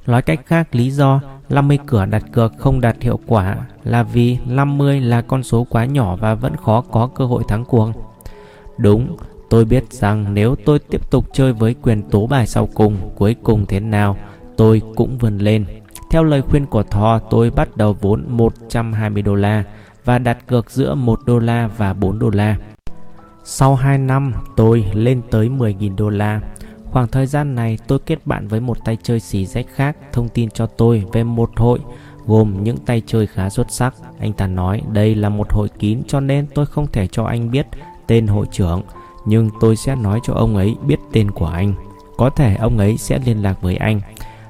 Nói 0.06 0.22
cách 0.22 0.40
khác, 0.46 0.74
lý 0.74 0.90
do 0.90 1.20
50 1.48 1.78
cửa 1.86 2.06
đặt 2.06 2.22
cược 2.32 2.52
không 2.58 2.80
đạt 2.80 3.02
hiệu 3.02 3.20
quả 3.26 3.56
là 3.84 4.02
vì 4.02 4.38
50 4.46 5.00
là 5.00 5.22
con 5.22 5.42
số 5.42 5.66
quá 5.70 5.84
nhỏ 5.84 6.16
và 6.16 6.34
vẫn 6.34 6.56
khó 6.56 6.80
có 6.80 7.06
cơ 7.06 7.24
hội 7.24 7.42
thắng 7.48 7.64
cuộc. 7.64 7.90
Đúng, 8.78 9.16
tôi 9.50 9.64
biết 9.64 9.92
rằng 9.92 10.34
nếu 10.34 10.56
tôi 10.64 10.78
tiếp 10.78 11.10
tục 11.10 11.24
chơi 11.32 11.52
với 11.52 11.74
quyền 11.82 12.02
tố 12.02 12.26
bài 12.26 12.46
sau 12.46 12.68
cùng, 12.74 12.96
cuối 13.16 13.36
cùng 13.42 13.66
thế 13.66 13.80
nào, 13.80 14.16
tôi 14.56 14.82
cũng 14.94 15.18
vươn 15.18 15.38
lên. 15.38 15.66
Theo 16.10 16.24
lời 16.24 16.42
khuyên 16.42 16.66
của 16.66 16.82
Thor, 16.82 17.22
tôi 17.30 17.50
bắt 17.50 17.76
đầu 17.76 17.96
vốn 18.00 18.24
120 18.28 19.22
đô 19.22 19.34
la 19.34 19.64
và 20.06 20.18
đặt 20.18 20.46
cược 20.46 20.70
giữa 20.70 20.94
1 20.94 21.20
đô 21.26 21.38
la 21.38 21.70
và 21.76 21.92
4 21.92 22.18
đô 22.18 22.30
la. 22.30 22.56
Sau 23.44 23.74
2 23.74 23.98
năm, 23.98 24.32
tôi 24.56 24.84
lên 24.94 25.22
tới 25.30 25.48
10.000 25.48 25.96
đô 25.96 26.08
la. 26.08 26.40
Khoảng 26.84 27.08
thời 27.08 27.26
gian 27.26 27.54
này, 27.54 27.78
tôi 27.86 27.98
kết 28.06 28.26
bạn 28.26 28.48
với 28.48 28.60
một 28.60 28.84
tay 28.84 28.96
chơi 29.02 29.20
xì 29.20 29.46
rách 29.46 29.66
khác 29.74 29.96
thông 30.12 30.28
tin 30.28 30.50
cho 30.50 30.66
tôi 30.66 31.04
về 31.12 31.24
một 31.24 31.50
hội 31.56 31.78
gồm 32.26 32.62
những 32.62 32.76
tay 32.76 33.02
chơi 33.06 33.26
khá 33.26 33.50
xuất 33.50 33.70
sắc. 33.70 33.94
Anh 34.18 34.32
ta 34.32 34.46
nói 34.46 34.82
đây 34.92 35.14
là 35.14 35.28
một 35.28 35.52
hội 35.52 35.68
kín 35.78 36.02
cho 36.08 36.20
nên 36.20 36.46
tôi 36.54 36.66
không 36.66 36.86
thể 36.92 37.06
cho 37.06 37.24
anh 37.24 37.50
biết 37.50 37.66
tên 38.06 38.26
hội 38.26 38.46
trưởng, 38.52 38.82
nhưng 39.26 39.50
tôi 39.60 39.76
sẽ 39.76 39.94
nói 39.94 40.20
cho 40.22 40.34
ông 40.34 40.56
ấy 40.56 40.74
biết 40.86 40.98
tên 41.12 41.30
của 41.30 41.46
anh. 41.46 41.74
Có 42.16 42.30
thể 42.30 42.56
ông 42.56 42.78
ấy 42.78 42.96
sẽ 42.98 43.18
liên 43.26 43.42
lạc 43.42 43.62
với 43.62 43.76
anh. 43.76 44.00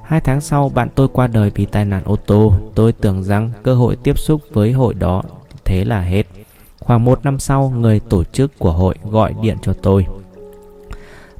Hai 0.03 0.21
tháng 0.21 0.41
sau, 0.41 0.69
bạn 0.69 0.89
tôi 0.95 1.07
qua 1.07 1.27
đời 1.27 1.51
vì 1.55 1.65
tai 1.65 1.85
nạn 1.85 2.03
ô 2.05 2.15
tô. 2.15 2.53
Tôi 2.75 2.91
tưởng 2.91 3.23
rằng 3.23 3.51
cơ 3.63 3.75
hội 3.75 3.95
tiếp 3.95 4.19
xúc 4.19 4.41
với 4.53 4.71
hội 4.71 4.93
đó 4.93 5.23
thế 5.67 5.85
là 5.85 6.01
hết. 6.01 6.23
Khoảng 6.79 7.05
một 7.05 7.25
năm 7.25 7.39
sau, 7.39 7.73
người 7.77 7.99
tổ 7.99 8.23
chức 8.23 8.59
của 8.59 8.71
hội 8.71 8.95
gọi 9.03 9.33
điện 9.41 9.57
cho 9.61 9.73
tôi. 9.73 10.05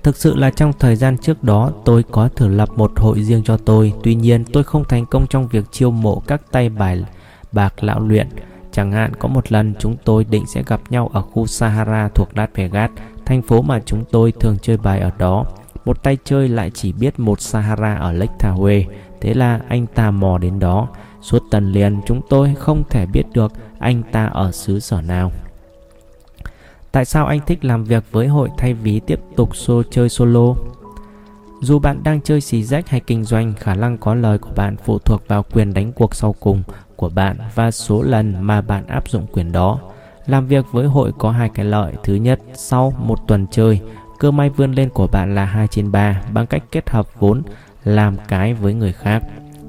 Thực 0.03 0.17
sự 0.17 0.35
là 0.35 0.51
trong 0.51 0.73
thời 0.79 0.95
gian 0.95 1.17
trước 1.17 1.43
đó 1.43 1.71
tôi 1.85 2.03
có 2.11 2.29
thử 2.35 2.47
lập 2.47 2.69
một 2.75 2.91
hội 2.99 3.23
riêng 3.23 3.43
cho 3.45 3.57
tôi. 3.57 3.93
Tuy 4.03 4.15
nhiên 4.15 4.45
tôi 4.53 4.63
không 4.63 4.83
thành 4.83 5.05
công 5.05 5.27
trong 5.27 5.47
việc 5.47 5.65
chiêu 5.71 5.91
mộ 5.91 6.21
các 6.27 6.41
tay 6.51 6.69
bài 6.69 7.05
bạc 7.51 7.83
lão 7.83 7.99
luyện. 7.99 8.27
Chẳng 8.71 8.91
hạn 8.91 9.15
có 9.19 9.27
một 9.27 9.51
lần 9.51 9.73
chúng 9.79 9.95
tôi 10.03 10.23
định 10.23 10.45
sẽ 10.47 10.63
gặp 10.67 10.81
nhau 10.89 11.09
ở 11.13 11.21
khu 11.21 11.47
Sahara 11.47 12.09
thuộc 12.09 12.37
Las 12.37 12.49
Vegas 12.55 12.91
Thành 13.25 13.41
phố 13.41 13.61
mà 13.61 13.79
chúng 13.85 14.03
tôi 14.11 14.31
thường 14.31 14.57
chơi 14.61 14.77
bài 14.77 14.99
ở 14.99 15.11
đó. 15.17 15.45
Một 15.85 16.03
tay 16.03 16.17
chơi 16.23 16.49
lại 16.49 16.71
chỉ 16.73 16.91
biết 16.91 17.19
một 17.19 17.41
Sahara 17.41 17.95
ở 17.95 18.11
Lake 18.11 18.33
Tahoe. 18.39 18.83
Thế 19.21 19.33
là 19.33 19.59
anh 19.67 19.87
ta 19.87 20.11
mò 20.11 20.37
đến 20.37 20.59
đó. 20.59 20.87
Suốt 21.21 21.43
tần 21.51 21.71
liền 21.71 22.01
chúng 22.05 22.21
tôi 22.29 22.55
không 22.59 22.83
thể 22.89 23.05
biết 23.05 23.23
được 23.33 23.53
anh 23.79 24.03
ta 24.11 24.25
ở 24.25 24.51
xứ 24.51 24.79
sở 24.79 25.01
nào 25.01 25.31
Tại 26.91 27.05
sao 27.05 27.25
anh 27.25 27.39
thích 27.45 27.65
làm 27.65 27.83
việc 27.83 28.03
với 28.11 28.27
hội 28.27 28.49
thay 28.57 28.73
vì 28.73 28.99
tiếp 28.99 29.19
tục 29.35 29.55
xô 29.55 29.83
chơi 29.91 30.09
solo? 30.09 30.53
Dù 31.61 31.79
bạn 31.79 32.03
đang 32.03 32.21
chơi 32.21 32.41
xì 32.41 32.63
rách 32.63 32.89
hay 32.89 32.99
kinh 32.99 33.23
doanh, 33.23 33.53
khả 33.53 33.73
năng 33.73 33.97
có 33.97 34.15
lời 34.15 34.37
của 34.37 34.49
bạn 34.55 34.75
phụ 34.85 34.99
thuộc 34.99 35.27
vào 35.27 35.43
quyền 35.53 35.73
đánh 35.73 35.91
cuộc 35.91 36.15
sau 36.15 36.35
cùng 36.39 36.63
của 36.95 37.09
bạn 37.09 37.37
và 37.55 37.71
số 37.71 38.01
lần 38.01 38.41
mà 38.41 38.61
bạn 38.61 38.87
áp 38.87 39.09
dụng 39.09 39.27
quyền 39.33 39.51
đó. 39.51 39.79
Làm 40.25 40.47
việc 40.47 40.65
với 40.71 40.87
hội 40.87 41.11
có 41.17 41.31
hai 41.31 41.49
cái 41.49 41.65
lợi. 41.65 41.93
Thứ 42.03 42.15
nhất, 42.15 42.39
sau 42.53 42.93
một 42.99 43.27
tuần 43.27 43.47
chơi, 43.51 43.81
cơ 44.19 44.31
may 44.31 44.49
vươn 44.49 44.71
lên 44.71 44.89
của 44.89 45.07
bạn 45.07 45.35
là 45.35 45.45
2 45.45 45.67
trên 45.67 45.91
3 45.91 46.21
bằng 46.33 46.47
cách 46.47 46.63
kết 46.71 46.89
hợp 46.89 47.19
vốn 47.19 47.41
làm 47.83 48.17
cái 48.27 48.53
với 48.53 48.73
người 48.73 48.93
khác. 48.93 49.23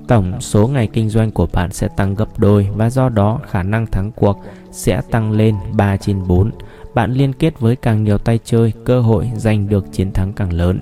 Tổng 0.08 0.40
số 0.40 0.68
ngày 0.68 0.88
kinh 0.92 1.08
doanh 1.08 1.30
của 1.30 1.48
bạn 1.52 1.72
sẽ 1.72 1.88
tăng 1.88 2.14
gấp 2.14 2.38
đôi 2.38 2.68
và 2.76 2.90
do 2.90 3.08
đó 3.08 3.40
khả 3.50 3.62
năng 3.62 3.86
thắng 3.86 4.12
cuộc 4.12 4.42
sẽ 4.70 5.00
tăng 5.10 5.32
lên 5.32 5.54
3 5.72 5.96
trên 5.96 6.26
4. 6.26 6.50
Bạn 6.94 7.12
liên 7.12 7.32
kết 7.32 7.60
với 7.60 7.76
càng 7.76 8.04
nhiều 8.04 8.18
tay 8.18 8.38
chơi, 8.44 8.72
cơ 8.84 9.00
hội 9.00 9.30
giành 9.36 9.68
được 9.68 9.92
chiến 9.92 10.12
thắng 10.12 10.32
càng 10.32 10.52
lớn. 10.52 10.80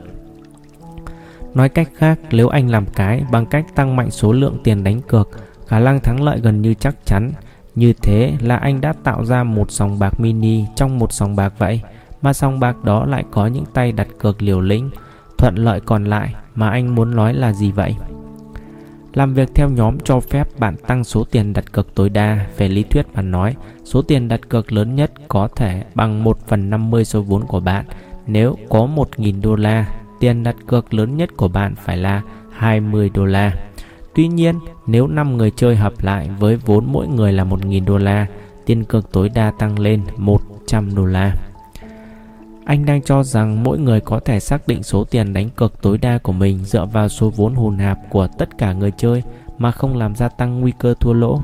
Nói 1.54 1.68
cách 1.68 1.88
khác, 1.96 2.18
nếu 2.30 2.48
anh 2.48 2.70
làm 2.70 2.86
cái 2.86 3.22
bằng 3.32 3.46
cách 3.46 3.66
tăng 3.74 3.96
mạnh 3.96 4.10
số 4.10 4.32
lượng 4.32 4.58
tiền 4.64 4.84
đánh 4.84 5.00
cược, 5.00 5.28
khả 5.66 5.78
năng 5.78 6.00
thắng 6.00 6.22
lợi 6.22 6.40
gần 6.40 6.62
như 6.62 6.74
chắc 6.74 6.96
chắn. 7.04 7.32
Như 7.74 7.92
thế 7.92 8.32
là 8.40 8.56
anh 8.56 8.80
đã 8.80 8.92
tạo 9.04 9.24
ra 9.24 9.44
một 9.44 9.70
sòng 9.70 9.98
bạc 9.98 10.20
mini 10.20 10.64
trong 10.76 10.98
một 10.98 11.12
sòng 11.12 11.36
bạc 11.36 11.52
vậy, 11.58 11.80
mà 12.22 12.32
sòng 12.32 12.60
bạc 12.60 12.84
đó 12.84 13.06
lại 13.06 13.24
có 13.30 13.46
những 13.46 13.64
tay 13.74 13.92
đặt 13.92 14.08
cược 14.18 14.42
liều 14.42 14.60
lĩnh. 14.60 14.90
Thuận 15.38 15.54
lợi 15.54 15.80
còn 15.80 16.04
lại 16.04 16.34
mà 16.54 16.70
anh 16.70 16.94
muốn 16.94 17.16
nói 17.16 17.34
là 17.34 17.52
gì 17.52 17.72
vậy? 17.72 17.94
Làm 19.16 19.34
việc 19.34 19.54
theo 19.54 19.70
nhóm 19.70 19.98
cho 20.04 20.20
phép 20.20 20.48
bạn 20.58 20.76
tăng 20.86 21.04
số 21.04 21.24
tiền 21.24 21.52
đặt 21.52 21.72
cược 21.72 21.94
tối 21.94 22.08
đa. 22.08 22.46
Về 22.56 22.68
lý 22.68 22.82
thuyết 22.82 23.06
mà 23.14 23.22
nói, 23.22 23.54
số 23.84 24.02
tiền 24.02 24.28
đặt 24.28 24.40
cược 24.48 24.72
lớn 24.72 24.94
nhất 24.94 25.12
có 25.28 25.48
thể 25.56 25.84
bằng 25.94 26.24
1 26.24 26.38
phần 26.46 26.70
50 26.70 27.04
số 27.04 27.22
vốn 27.22 27.44
của 27.46 27.60
bạn. 27.60 27.84
Nếu 28.26 28.56
có 28.68 28.88
1.000 28.96 29.42
đô 29.42 29.54
la, 29.54 29.86
tiền 30.20 30.42
đặt 30.42 30.56
cược 30.66 30.94
lớn 30.94 31.16
nhất 31.16 31.30
của 31.36 31.48
bạn 31.48 31.74
phải 31.74 31.96
là 31.96 32.22
20 32.52 33.10
đô 33.14 33.24
la. 33.24 33.52
Tuy 34.14 34.28
nhiên, 34.28 34.58
nếu 34.86 35.06
5 35.06 35.36
người 35.36 35.50
chơi 35.56 35.76
hợp 35.76 35.92
lại 36.00 36.30
với 36.38 36.56
vốn 36.56 36.84
mỗi 36.92 37.08
người 37.08 37.32
là 37.32 37.44
1.000 37.44 37.84
đô 37.84 37.98
la, 37.98 38.26
tiền 38.66 38.84
cược 38.84 39.12
tối 39.12 39.28
đa 39.28 39.52
tăng 39.58 39.78
lên 39.78 40.00
100 40.16 40.94
đô 40.94 41.04
la. 41.04 41.34
Anh 42.66 42.84
đang 42.86 43.02
cho 43.02 43.22
rằng 43.22 43.62
mỗi 43.62 43.78
người 43.78 44.00
có 44.00 44.20
thể 44.20 44.40
xác 44.40 44.68
định 44.68 44.82
số 44.82 45.04
tiền 45.04 45.32
đánh 45.32 45.50
cược 45.50 45.82
tối 45.82 45.98
đa 45.98 46.18
của 46.18 46.32
mình 46.32 46.64
dựa 46.64 46.86
vào 46.86 47.08
số 47.08 47.30
vốn 47.30 47.54
hùn 47.54 47.78
hạp 47.78 47.98
của 48.10 48.28
tất 48.38 48.58
cả 48.58 48.72
người 48.72 48.92
chơi 48.96 49.22
mà 49.58 49.70
không 49.70 49.96
làm 49.96 50.14
gia 50.14 50.28
tăng 50.28 50.60
nguy 50.60 50.72
cơ 50.78 50.94
thua 51.00 51.12
lỗ. 51.12 51.40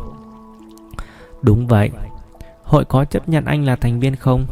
Đúng 1.43 1.67
vậy. 1.67 1.91
Hội 2.63 2.85
có 2.85 3.05
chấp 3.05 3.29
nhận 3.29 3.45
anh 3.45 3.65
là 3.65 3.77
thành 3.77 4.01
viên 4.01 4.17
không? 4.17 4.47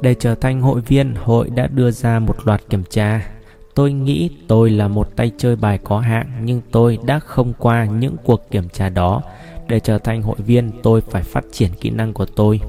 Để 0.00 0.14
trở 0.14 0.34
thành 0.34 0.60
hội 0.60 0.80
viên, 0.80 1.14
hội 1.14 1.50
đã 1.50 1.66
đưa 1.66 1.90
ra 1.90 2.18
một 2.18 2.36
loạt 2.44 2.62
kiểm 2.70 2.82
tra. 2.90 3.26
Tôi 3.74 3.92
nghĩ 3.92 4.30
tôi 4.48 4.70
là 4.70 4.88
một 4.88 5.16
tay 5.16 5.32
chơi 5.38 5.56
bài 5.56 5.78
có 5.84 5.98
hạng 5.98 6.26
nhưng 6.42 6.60
tôi 6.70 6.98
đã 7.04 7.18
không 7.18 7.52
qua 7.58 7.84
những 7.84 8.16
cuộc 8.24 8.50
kiểm 8.50 8.68
tra 8.68 8.88
đó. 8.88 9.22
Để 9.68 9.80
trở 9.80 9.98
thành 9.98 10.22
hội 10.22 10.36
viên, 10.38 10.70
tôi 10.82 11.00
phải 11.00 11.22
phát 11.22 11.44
triển 11.52 11.70
kỹ 11.80 11.90
năng 11.90 12.12
của 12.12 12.26
tôi. 12.26 12.60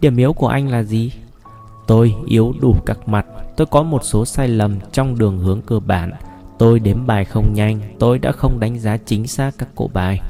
Điểm 0.00 0.16
yếu 0.16 0.32
của 0.32 0.48
anh 0.48 0.68
là 0.68 0.82
gì? 0.82 1.12
Tôi 1.86 2.14
yếu 2.26 2.54
đủ 2.60 2.76
các 2.86 3.08
mặt, 3.08 3.26
tôi 3.56 3.66
có 3.66 3.82
một 3.82 4.04
số 4.04 4.24
sai 4.24 4.48
lầm 4.48 4.78
trong 4.92 5.18
đường 5.18 5.38
hướng 5.38 5.62
cơ 5.62 5.80
bản. 5.80 6.12
Tôi 6.58 6.78
đếm 6.78 7.06
bài 7.06 7.24
không 7.24 7.52
nhanh, 7.54 7.80
tôi 7.98 8.18
đã 8.18 8.32
không 8.32 8.60
đánh 8.60 8.78
giá 8.78 8.96
chính 8.96 9.26
xác 9.26 9.50
các 9.58 9.68
cỗ 9.74 9.90
bài. 9.92 10.20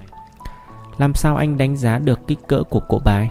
Làm 0.99 1.15
sao 1.15 1.37
anh 1.37 1.59
đánh 1.59 1.77
giá 1.77 1.99
được 1.99 2.21
kích 2.27 2.39
cỡ 2.47 2.63
của 2.63 2.81
cỗ 2.81 2.99
bài? 2.99 3.31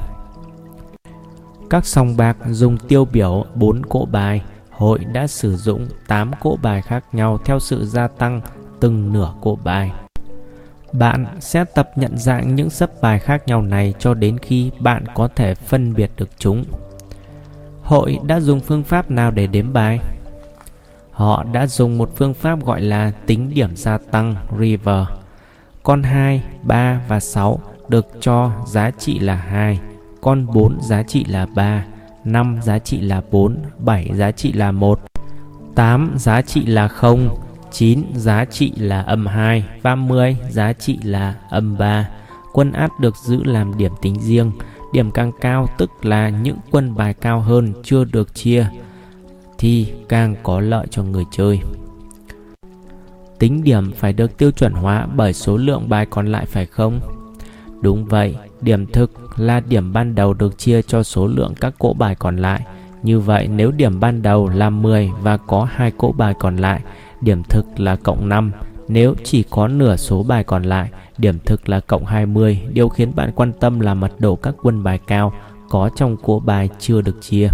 Các 1.70 1.86
sòng 1.86 2.18
bạc 2.18 2.38
dùng 2.50 2.78
tiêu 2.78 3.06
biểu 3.06 3.46
4 3.56 3.86
cỗ 3.86 4.06
bài, 4.06 4.42
hội 4.72 5.00
đã 5.00 5.28
sử 5.28 5.56
dụng 5.56 5.88
8 6.08 6.32
cỗ 6.42 6.58
bài 6.62 6.82
khác 6.82 7.06
nhau 7.12 7.40
theo 7.46 7.60
sự 7.60 7.86
gia 7.86 8.08
tăng 8.08 8.42
từng 8.80 9.14
nửa 9.14 9.34
cỗ 9.42 9.58
bài. 9.64 9.92
Bạn 10.94 11.26
sẽ 11.40 11.66
tập 11.66 11.90
nhận 11.96 12.18
dạng 12.18 12.56
những 12.56 12.70
sấp 12.70 12.90
bài 13.02 13.20
khác 13.20 13.48
nhau 13.48 13.62
này 13.62 13.94
cho 14.00 14.14
đến 14.14 14.38
khi 14.38 14.72
bạn 14.80 15.04
có 15.16 15.28
thể 15.28 15.56
phân 15.56 15.94
biệt 15.94 16.12
được 16.18 16.30
chúng. 16.38 16.64
Hội 17.86 18.20
đã 18.24 18.40
dùng 18.40 18.60
phương 18.60 18.84
pháp 18.84 19.12
nào 19.12 19.32
để 19.32 19.48
đếm 19.48 19.74
bài? 19.74 20.00
Họ 21.12 21.44
đã 21.44 21.68
dùng 21.68 21.98
một 21.98 22.12
phương 22.16 22.34
pháp 22.34 22.66
gọi 22.66 22.82
là 22.82 23.12
tính 23.26 23.52
điểm 23.54 23.76
gia 23.76 23.98
tăng 23.98 24.36
River. 24.60 25.08
Con 25.84 26.04
2, 26.04 26.44
3 26.64 27.02
và 27.08 27.20
6 27.20 27.60
được 27.88 28.08
cho 28.22 28.52
giá 28.68 28.92
trị 28.92 29.20
là 29.20 29.36
2, 29.36 29.80
con 30.22 30.46
4 30.54 30.82
giá 30.82 31.04
trị 31.04 31.26
là 31.26 31.46
3, 31.56 31.86
5 32.24 32.60
giá 32.64 32.80
trị 32.80 33.02
là 33.02 33.22
4, 33.32 33.58
7 33.80 34.12
giá 34.14 34.32
trị 34.32 34.54
là 34.54 34.72
1, 34.72 35.00
8 35.76 36.14
giá 36.18 36.42
trị 36.42 36.66
là 36.66 36.88
0, 36.88 37.30
9 37.72 38.04
giá 38.16 38.46
trị 38.46 38.74
là 38.78 39.02
âm 39.02 39.26
2 39.26 39.66
và 39.82 39.96
10 39.96 40.38
giá 40.50 40.74
trị 40.74 41.00
là 41.04 41.36
âm 41.50 41.78
3. 41.78 42.10
Quân 42.54 42.72
át 42.72 42.92
được 43.00 43.16
giữ 43.16 43.44
làm 43.44 43.78
điểm 43.78 43.92
tính 44.02 44.20
riêng. 44.20 44.52
Điểm 44.96 45.12
càng 45.12 45.32
cao 45.42 45.68
tức 45.78 46.06
là 46.06 46.30
những 46.30 46.58
quân 46.72 46.96
bài 46.96 47.14
cao 47.14 47.40
hơn 47.40 47.74
chưa 47.84 48.04
được 48.04 48.36
chia 48.36 48.68
thì 49.58 49.94
càng 50.10 50.36
có 50.44 50.60
lợi 50.60 50.88
cho 50.90 51.04
người 51.04 51.24
chơi. 51.32 51.60
Tính 53.40 53.64
điểm 53.64 53.92
phải 53.92 54.14
được 54.14 54.38
tiêu 54.38 54.52
chuẩn 54.52 54.74
hóa 54.74 55.08
bởi 55.16 55.34
số 55.34 55.58
lượng 55.58 55.90
bài 55.90 56.06
còn 56.06 56.32
lại 56.32 56.46
phải 56.46 56.66
không? 56.66 57.00
Đúng 57.82 58.06
vậy, 58.06 58.36
điểm 58.62 58.86
thực 58.86 59.40
là 59.40 59.60
điểm 59.60 59.94
ban 59.94 60.16
đầu 60.16 60.34
được 60.34 60.58
chia 60.58 60.82
cho 60.82 61.04
số 61.04 61.28
lượng 61.28 61.54
các 61.62 61.74
cỗ 61.80 61.94
bài 61.94 62.16
còn 62.16 62.38
lại. 62.38 62.62
Như 63.04 63.20
vậy 63.20 63.48
nếu 63.48 63.72
điểm 63.72 64.00
ban 64.00 64.22
đầu 64.22 64.50
là 64.50 64.70
10 64.70 65.12
và 65.22 65.38
có 65.38 65.68
hai 65.72 65.92
cỗ 65.92 66.12
bài 66.12 66.34
còn 66.40 66.58
lại, 66.58 66.82
điểm 67.22 67.44
thực 67.44 67.80
là 67.80 67.96
cộng 67.96 68.30
5. 68.30 68.52
Nếu 68.88 69.16
chỉ 69.24 69.44
có 69.44 69.68
nửa 69.68 69.96
số 69.96 70.24
bài 70.24 70.44
còn 70.44 70.64
lại 70.64 70.90
Điểm 71.18 71.40
thực 71.46 71.70
là 71.70 71.80
cộng 71.80 72.06
20, 72.06 72.62
điều 72.74 72.90
khiến 72.90 73.16
bạn 73.16 73.32
quan 73.36 73.54
tâm 73.54 73.80
là 73.80 73.94
mật 73.94 74.12
độ 74.20 74.36
các 74.36 74.56
quân 74.64 74.84
bài 74.84 75.00
cao 75.08 75.34
có 75.70 75.90
trong 75.96 76.18
cỗ 76.18 76.40
bài 76.40 76.70
chưa 76.80 77.02
được 77.02 77.22
chia. 77.22 77.50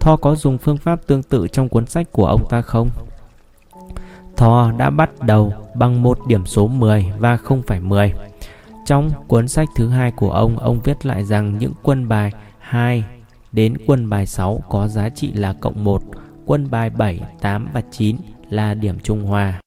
Tho 0.00 0.16
có 0.16 0.34
dùng 0.34 0.58
phương 0.58 0.78
pháp 0.78 1.06
tương 1.06 1.22
tự 1.22 1.48
trong 1.48 1.68
cuốn 1.68 1.86
sách 1.86 2.12
của 2.12 2.26
ông 2.26 2.48
ta 2.48 2.62
không? 2.62 2.88
Tho 4.36 4.72
đã 4.78 4.90
bắt 4.90 5.10
đầu 5.20 5.52
bằng 5.74 6.02
một 6.02 6.18
điểm 6.26 6.46
số 6.46 6.66
10 6.66 7.12
và 7.18 7.36
không 7.36 7.62
phải 7.66 7.80
10. 7.80 8.12
Trong 8.86 9.10
cuốn 9.28 9.48
sách 9.48 9.68
thứ 9.76 9.88
hai 9.88 10.10
của 10.10 10.30
ông, 10.30 10.58
ông 10.58 10.80
viết 10.84 11.06
lại 11.06 11.24
rằng 11.24 11.58
những 11.58 11.72
quân 11.82 12.08
bài 12.08 12.32
2 12.58 13.04
đến 13.52 13.74
quân 13.86 14.10
bài 14.10 14.26
6 14.26 14.60
có 14.68 14.88
giá 14.88 15.08
trị 15.08 15.32
là 15.32 15.52
cộng 15.52 15.84
1, 15.84 16.02
quân 16.46 16.70
bài 16.70 16.90
7, 16.90 17.20
8 17.40 17.68
và 17.72 17.82
9 17.90 18.16
là 18.50 18.74
điểm 18.74 18.98
trung 19.02 19.24
hòa. 19.24 19.60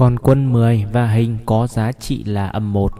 Còn 0.00 0.18
quân 0.18 0.52
10 0.52 0.84
và 0.92 1.06
hình 1.06 1.38
có 1.46 1.66
giá 1.66 1.92
trị 1.92 2.24
là 2.24 2.46
âm 2.46 2.72
1. 2.72 2.92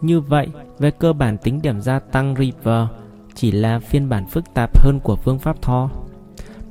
Như 0.00 0.20
vậy, 0.20 0.48
về 0.78 0.90
cơ 0.90 1.12
bản 1.12 1.38
tính 1.38 1.62
điểm 1.62 1.80
gia 1.80 1.98
tăng 1.98 2.34
River 2.38 2.86
chỉ 3.34 3.52
là 3.52 3.78
phiên 3.78 4.08
bản 4.08 4.26
phức 4.26 4.44
tạp 4.54 4.78
hơn 4.78 5.00
của 5.00 5.16
phương 5.16 5.38
pháp 5.38 5.62
Thor. 5.62 5.90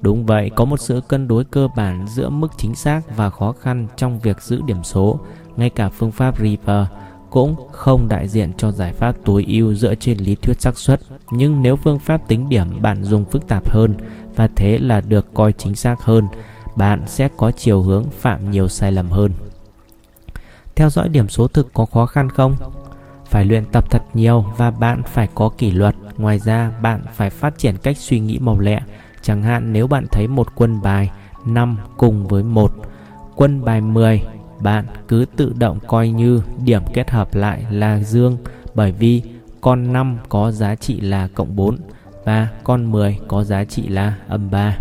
Đúng 0.01 0.25
vậy, 0.25 0.51
có 0.56 0.65
một 0.65 0.80
sự 0.80 1.01
cân 1.08 1.27
đối 1.27 1.44
cơ 1.44 1.68
bản 1.75 2.06
giữa 2.08 2.30
mức 2.30 2.48
chính 2.58 2.75
xác 2.75 3.01
và 3.15 3.30
khó 3.30 3.51
khăn 3.51 3.88
trong 3.98 4.20
việc 4.20 4.42
giữ 4.42 4.62
điểm 4.65 4.84
số. 4.84 5.20
Ngay 5.56 5.70
cả 5.70 5.89
phương 5.89 6.12
pháp 6.12 6.39
River 6.39 6.86
cũng 7.30 7.56
không 7.72 8.08
đại 8.08 8.27
diện 8.27 8.51
cho 8.58 8.72
giải 8.72 8.94
pháp 8.94 9.15
tối 9.25 9.46
ưu 9.48 9.74
dựa 9.74 9.96
trên 9.96 10.18
lý 10.18 10.36
thuyết 10.36 10.62
xác 10.62 10.77
suất. 10.77 11.00
Nhưng 11.32 11.62
nếu 11.62 11.75
phương 11.75 12.00
pháp 12.00 12.27
tính 12.27 12.50
điểm 12.50 12.82
bạn 12.82 13.03
dùng 13.03 13.25
phức 13.25 13.48
tạp 13.48 13.70
hơn 13.70 13.96
và 14.36 14.50
thế 14.56 14.77
là 14.77 15.01
được 15.01 15.34
coi 15.34 15.53
chính 15.53 15.75
xác 15.75 16.01
hơn, 16.01 16.27
bạn 16.75 17.03
sẽ 17.08 17.30
có 17.38 17.51
chiều 17.51 17.82
hướng 17.82 18.03
phạm 18.10 18.51
nhiều 18.51 18.68
sai 18.68 18.92
lầm 18.92 19.10
hơn. 19.10 19.32
Theo 20.75 20.89
dõi 20.89 21.10
điểm 21.10 21.30
số 21.30 21.48
thực 21.48 21.74
có 21.74 21.86
khó 21.86 22.06
khăn 22.06 22.30
không? 22.30 22.56
Phải 23.25 23.46
luyện 23.46 23.65
tập 23.65 23.92
thật 23.92 24.01
nhiều 24.13 24.46
và 24.58 24.72
bạn 24.72 25.01
phải 25.06 25.27
có 25.36 25.50
kỷ 25.58 25.72
luật. 25.72 25.96
Ngoài 26.18 26.39
ra, 26.39 26.72
bạn 26.82 27.01
phải 27.13 27.30
phát 27.30 27.58
triển 27.58 27.77
cách 27.77 27.98
suy 27.98 28.20
nghĩ 28.20 28.39
màu 28.39 28.60
lẹ. 28.60 28.82
Chẳng 29.22 29.44
hạn 29.44 29.74
nếu 29.74 29.88
bạn 29.88 30.06
thấy 30.12 30.27
một 30.27 30.48
quân 30.56 30.82
bài 30.82 31.12
5 31.46 31.77
cùng 31.98 32.27
với 32.27 32.44
một 32.44 32.72
quân 33.36 33.65
bài 33.65 33.82
10, 33.82 34.22
bạn 34.60 34.86
cứ 35.08 35.25
tự 35.36 35.53
động 35.58 35.80
coi 35.88 36.10
như 36.10 36.42
điểm 36.63 36.82
kết 36.94 37.12
hợp 37.12 37.36
lại 37.36 37.65
là 37.70 38.00
dương 38.00 38.38
bởi 38.74 38.92
vì 38.92 39.22
con 39.62 39.94
5 39.94 40.18
có 40.30 40.51
giá 40.51 40.75
trị 40.75 41.00
là 41.00 41.27
cộng 41.36 41.56
4 41.56 41.77
và 42.25 42.48
con 42.63 42.92
10 42.92 43.20
có 43.27 43.44
giá 43.44 43.63
trị 43.63 43.88
là 43.88 44.18
âm 44.27 44.51
3. 44.51 44.77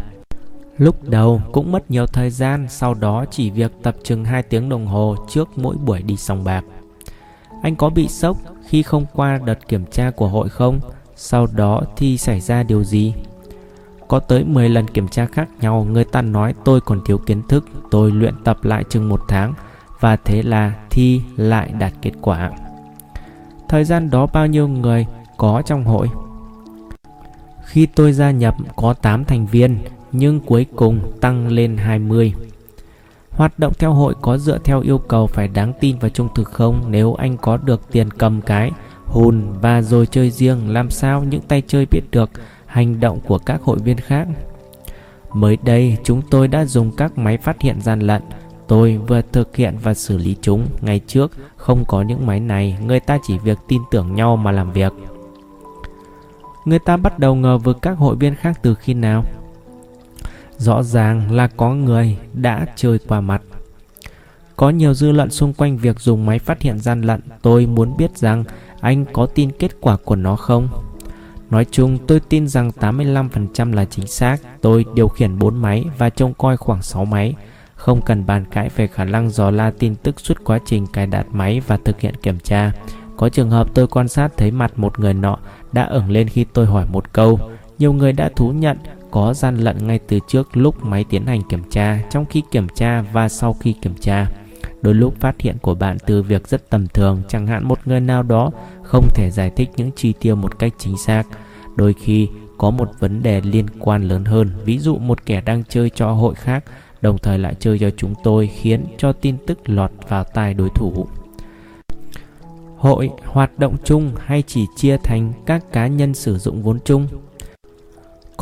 Lúc 0.82 1.08
đầu 1.08 1.42
cũng 1.52 1.72
mất 1.72 1.90
nhiều 1.90 2.06
thời 2.06 2.30
gian, 2.30 2.66
sau 2.68 2.94
đó 2.94 3.24
chỉ 3.30 3.50
việc 3.50 3.72
tập 3.82 3.96
chừng 4.02 4.24
2 4.24 4.42
tiếng 4.42 4.68
đồng 4.68 4.86
hồ 4.86 5.16
trước 5.28 5.48
mỗi 5.56 5.76
buổi 5.76 6.02
đi 6.02 6.16
sòng 6.16 6.44
bạc. 6.44 6.64
Anh 7.62 7.76
có 7.76 7.90
bị 7.90 8.08
sốc 8.08 8.36
khi 8.66 8.82
không 8.82 9.06
qua 9.12 9.38
đợt 9.44 9.68
kiểm 9.68 9.84
tra 9.86 10.10
của 10.10 10.28
hội 10.28 10.48
không? 10.48 10.80
Sau 11.16 11.46
đó 11.54 11.82
thì 11.96 12.18
xảy 12.18 12.40
ra 12.40 12.62
điều 12.62 12.84
gì? 12.84 13.14
Có 14.08 14.18
tới 14.18 14.44
10 14.44 14.68
lần 14.68 14.88
kiểm 14.88 15.08
tra 15.08 15.26
khác 15.26 15.48
nhau, 15.60 15.86
người 15.90 16.04
ta 16.04 16.22
nói 16.22 16.54
tôi 16.64 16.80
còn 16.80 17.00
thiếu 17.04 17.18
kiến 17.18 17.42
thức, 17.48 17.64
tôi 17.90 18.10
luyện 18.10 18.34
tập 18.44 18.64
lại 18.64 18.84
chừng 18.88 19.08
một 19.08 19.22
tháng 19.28 19.54
và 20.00 20.16
thế 20.16 20.42
là 20.42 20.74
thi 20.90 21.20
lại 21.36 21.72
đạt 21.78 21.92
kết 22.02 22.12
quả. 22.20 22.50
Thời 23.68 23.84
gian 23.84 24.10
đó 24.10 24.26
bao 24.32 24.46
nhiêu 24.46 24.68
người 24.68 25.06
có 25.36 25.62
trong 25.66 25.84
hội? 25.84 26.08
Khi 27.64 27.86
tôi 27.86 28.12
gia 28.12 28.30
nhập 28.30 28.54
có 28.76 28.94
8 28.94 29.24
thành 29.24 29.46
viên 29.46 29.78
nhưng 30.12 30.40
cuối 30.40 30.66
cùng 30.76 31.12
tăng 31.20 31.48
lên 31.48 31.76
20. 31.76 32.34
Hoạt 33.30 33.58
động 33.58 33.72
theo 33.78 33.92
hội 33.92 34.14
có 34.20 34.38
dựa 34.38 34.58
theo 34.58 34.80
yêu 34.80 34.98
cầu 34.98 35.26
phải 35.26 35.48
đáng 35.48 35.72
tin 35.80 35.98
và 35.98 36.08
trung 36.08 36.28
thực 36.34 36.48
không? 36.48 36.84
Nếu 36.88 37.14
anh 37.14 37.36
có 37.36 37.56
được 37.56 37.92
tiền 37.92 38.10
cầm 38.10 38.40
cái, 38.40 38.70
hùn 39.04 39.52
và 39.60 39.82
rồi 39.82 40.06
chơi 40.06 40.30
riêng 40.30 40.72
làm 40.72 40.90
sao 40.90 41.24
những 41.24 41.42
tay 41.42 41.62
chơi 41.66 41.86
biết 41.90 42.00
được 42.10 42.30
hành 42.66 43.00
động 43.00 43.20
của 43.26 43.38
các 43.38 43.62
hội 43.62 43.78
viên 43.78 43.96
khác. 43.96 44.28
Mới 45.32 45.58
đây 45.64 45.96
chúng 46.04 46.22
tôi 46.30 46.48
đã 46.48 46.64
dùng 46.64 46.92
các 46.96 47.18
máy 47.18 47.36
phát 47.36 47.60
hiện 47.60 47.80
gian 47.80 48.00
lận. 48.00 48.22
Tôi 48.66 48.96
vừa 48.96 49.22
thực 49.32 49.56
hiện 49.56 49.76
và 49.82 49.94
xử 49.94 50.18
lý 50.18 50.36
chúng. 50.40 50.66
Ngày 50.80 51.00
trước 51.06 51.32
không 51.56 51.84
có 51.84 52.02
những 52.02 52.26
máy 52.26 52.40
này. 52.40 52.76
Người 52.82 53.00
ta 53.00 53.18
chỉ 53.22 53.38
việc 53.38 53.58
tin 53.68 53.82
tưởng 53.90 54.14
nhau 54.14 54.36
mà 54.36 54.52
làm 54.52 54.72
việc. 54.72 54.92
Người 56.64 56.78
ta 56.78 56.96
bắt 56.96 57.18
đầu 57.18 57.34
ngờ 57.34 57.58
vực 57.58 57.78
các 57.82 57.98
hội 57.98 58.16
viên 58.16 58.34
khác 58.34 58.58
từ 58.62 58.74
khi 58.74 58.94
nào? 58.94 59.24
Rõ 60.62 60.82
ràng 60.82 61.32
là 61.32 61.46
có 61.46 61.74
người 61.74 62.16
đã 62.32 62.66
chơi 62.76 62.98
qua 63.08 63.20
mặt. 63.20 63.42
Có 64.56 64.70
nhiều 64.70 64.94
dư 64.94 65.12
luận 65.12 65.30
xung 65.30 65.52
quanh 65.52 65.76
việc 65.78 66.00
dùng 66.00 66.26
máy 66.26 66.38
phát 66.38 66.62
hiện 66.62 66.78
gian 66.78 67.00
lận. 67.02 67.20
Tôi 67.42 67.66
muốn 67.66 67.96
biết 67.96 68.18
rằng 68.18 68.44
anh 68.80 69.04
có 69.12 69.26
tin 69.26 69.50
kết 69.58 69.80
quả 69.80 69.96
của 70.04 70.16
nó 70.16 70.36
không? 70.36 70.68
Nói 71.50 71.66
chung, 71.70 71.98
tôi 72.06 72.20
tin 72.20 72.48
rằng 72.48 72.70
85% 72.80 73.72
là 73.72 73.84
chính 73.84 74.06
xác. 74.06 74.36
Tôi 74.60 74.84
điều 74.94 75.08
khiển 75.08 75.38
4 75.38 75.56
máy 75.56 75.84
và 75.98 76.10
trông 76.10 76.34
coi 76.34 76.56
khoảng 76.56 76.82
6 76.82 77.04
máy. 77.04 77.34
Không 77.74 78.02
cần 78.02 78.26
bàn 78.26 78.44
cãi 78.50 78.70
về 78.76 78.86
khả 78.86 79.04
năng 79.04 79.30
dò 79.30 79.50
la 79.50 79.70
tin 79.78 79.94
tức 79.94 80.20
suốt 80.20 80.44
quá 80.44 80.58
trình 80.66 80.86
cài 80.86 81.06
đặt 81.06 81.26
máy 81.32 81.60
và 81.66 81.78
thực 81.84 82.00
hiện 82.00 82.14
kiểm 82.22 82.38
tra. 82.38 82.72
Có 83.16 83.28
trường 83.28 83.50
hợp 83.50 83.68
tôi 83.74 83.86
quan 83.86 84.08
sát 84.08 84.32
thấy 84.36 84.50
mặt 84.50 84.72
một 84.76 85.00
người 85.00 85.14
nọ 85.14 85.38
đã 85.72 85.84
ửng 85.84 86.10
lên 86.10 86.28
khi 86.28 86.44
tôi 86.44 86.66
hỏi 86.66 86.86
một 86.92 87.12
câu. 87.12 87.38
Nhiều 87.78 87.92
người 87.92 88.12
đã 88.12 88.30
thú 88.36 88.52
nhận 88.52 88.78
có 89.12 89.34
gian 89.34 89.56
lận 89.56 89.86
ngay 89.86 89.98
từ 89.98 90.18
trước 90.28 90.56
lúc 90.56 90.84
máy 90.84 91.04
tiến 91.10 91.26
hành 91.26 91.42
kiểm 91.48 91.62
tra, 91.70 91.98
trong 92.10 92.24
khi 92.24 92.42
kiểm 92.50 92.66
tra 92.74 93.02
và 93.12 93.28
sau 93.28 93.52
khi 93.52 93.72
kiểm 93.72 93.94
tra. 94.00 94.26
Đôi 94.82 94.94
lúc 94.94 95.14
phát 95.20 95.40
hiện 95.40 95.56
của 95.62 95.74
bạn 95.74 95.96
từ 96.06 96.22
việc 96.22 96.48
rất 96.48 96.70
tầm 96.70 96.86
thường, 96.88 97.22
chẳng 97.28 97.46
hạn 97.46 97.68
một 97.68 97.78
người 97.84 98.00
nào 98.00 98.22
đó 98.22 98.50
không 98.82 99.08
thể 99.14 99.30
giải 99.30 99.50
thích 99.56 99.70
những 99.76 99.90
chi 99.96 100.12
tiêu 100.20 100.36
một 100.36 100.58
cách 100.58 100.72
chính 100.78 100.98
xác. 100.98 101.22
Đôi 101.76 101.92
khi 101.92 102.28
có 102.58 102.70
một 102.70 102.90
vấn 103.00 103.22
đề 103.22 103.40
liên 103.40 103.66
quan 103.80 104.08
lớn 104.08 104.24
hơn, 104.24 104.50
ví 104.64 104.78
dụ 104.78 104.98
một 104.98 105.26
kẻ 105.26 105.40
đang 105.40 105.64
chơi 105.68 105.90
cho 105.90 106.12
hội 106.12 106.34
khác, 106.34 106.64
đồng 107.00 107.18
thời 107.18 107.38
lại 107.38 107.54
chơi 107.60 107.78
cho 107.78 107.90
chúng 107.96 108.14
tôi 108.24 108.46
khiến 108.46 108.84
cho 108.98 109.12
tin 109.12 109.36
tức 109.46 109.68
lọt 109.68 109.90
vào 110.08 110.24
tai 110.24 110.54
đối 110.54 110.68
thủ. 110.68 111.06
Hội 112.76 113.10
hoạt 113.24 113.58
động 113.58 113.76
chung 113.84 114.12
hay 114.18 114.42
chỉ 114.46 114.66
chia 114.76 114.96
thành 114.96 115.32
các 115.46 115.72
cá 115.72 115.86
nhân 115.86 116.14
sử 116.14 116.38
dụng 116.38 116.62
vốn 116.62 116.78
chung? 116.84 117.06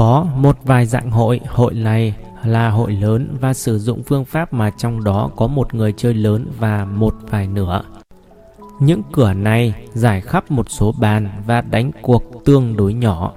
Có 0.00 0.26
một 0.36 0.56
vài 0.64 0.86
dạng 0.86 1.10
hội, 1.10 1.40
hội 1.48 1.74
này 1.74 2.14
là 2.44 2.70
hội 2.70 2.92
lớn 2.92 3.36
và 3.40 3.54
sử 3.54 3.78
dụng 3.78 4.02
phương 4.02 4.24
pháp 4.24 4.52
mà 4.52 4.70
trong 4.70 5.04
đó 5.04 5.30
có 5.36 5.46
một 5.46 5.74
người 5.74 5.94
chơi 5.96 6.14
lớn 6.14 6.46
và 6.58 6.84
một 6.84 7.14
vài 7.30 7.46
nửa. 7.46 7.82
Những 8.80 9.02
cửa 9.12 9.32
này 9.32 9.74
giải 9.94 10.20
khắp 10.20 10.50
một 10.50 10.70
số 10.70 10.94
bàn 10.98 11.28
và 11.46 11.60
đánh 11.60 11.90
cuộc 12.02 12.22
tương 12.44 12.76
đối 12.76 12.94
nhỏ. 12.94 13.32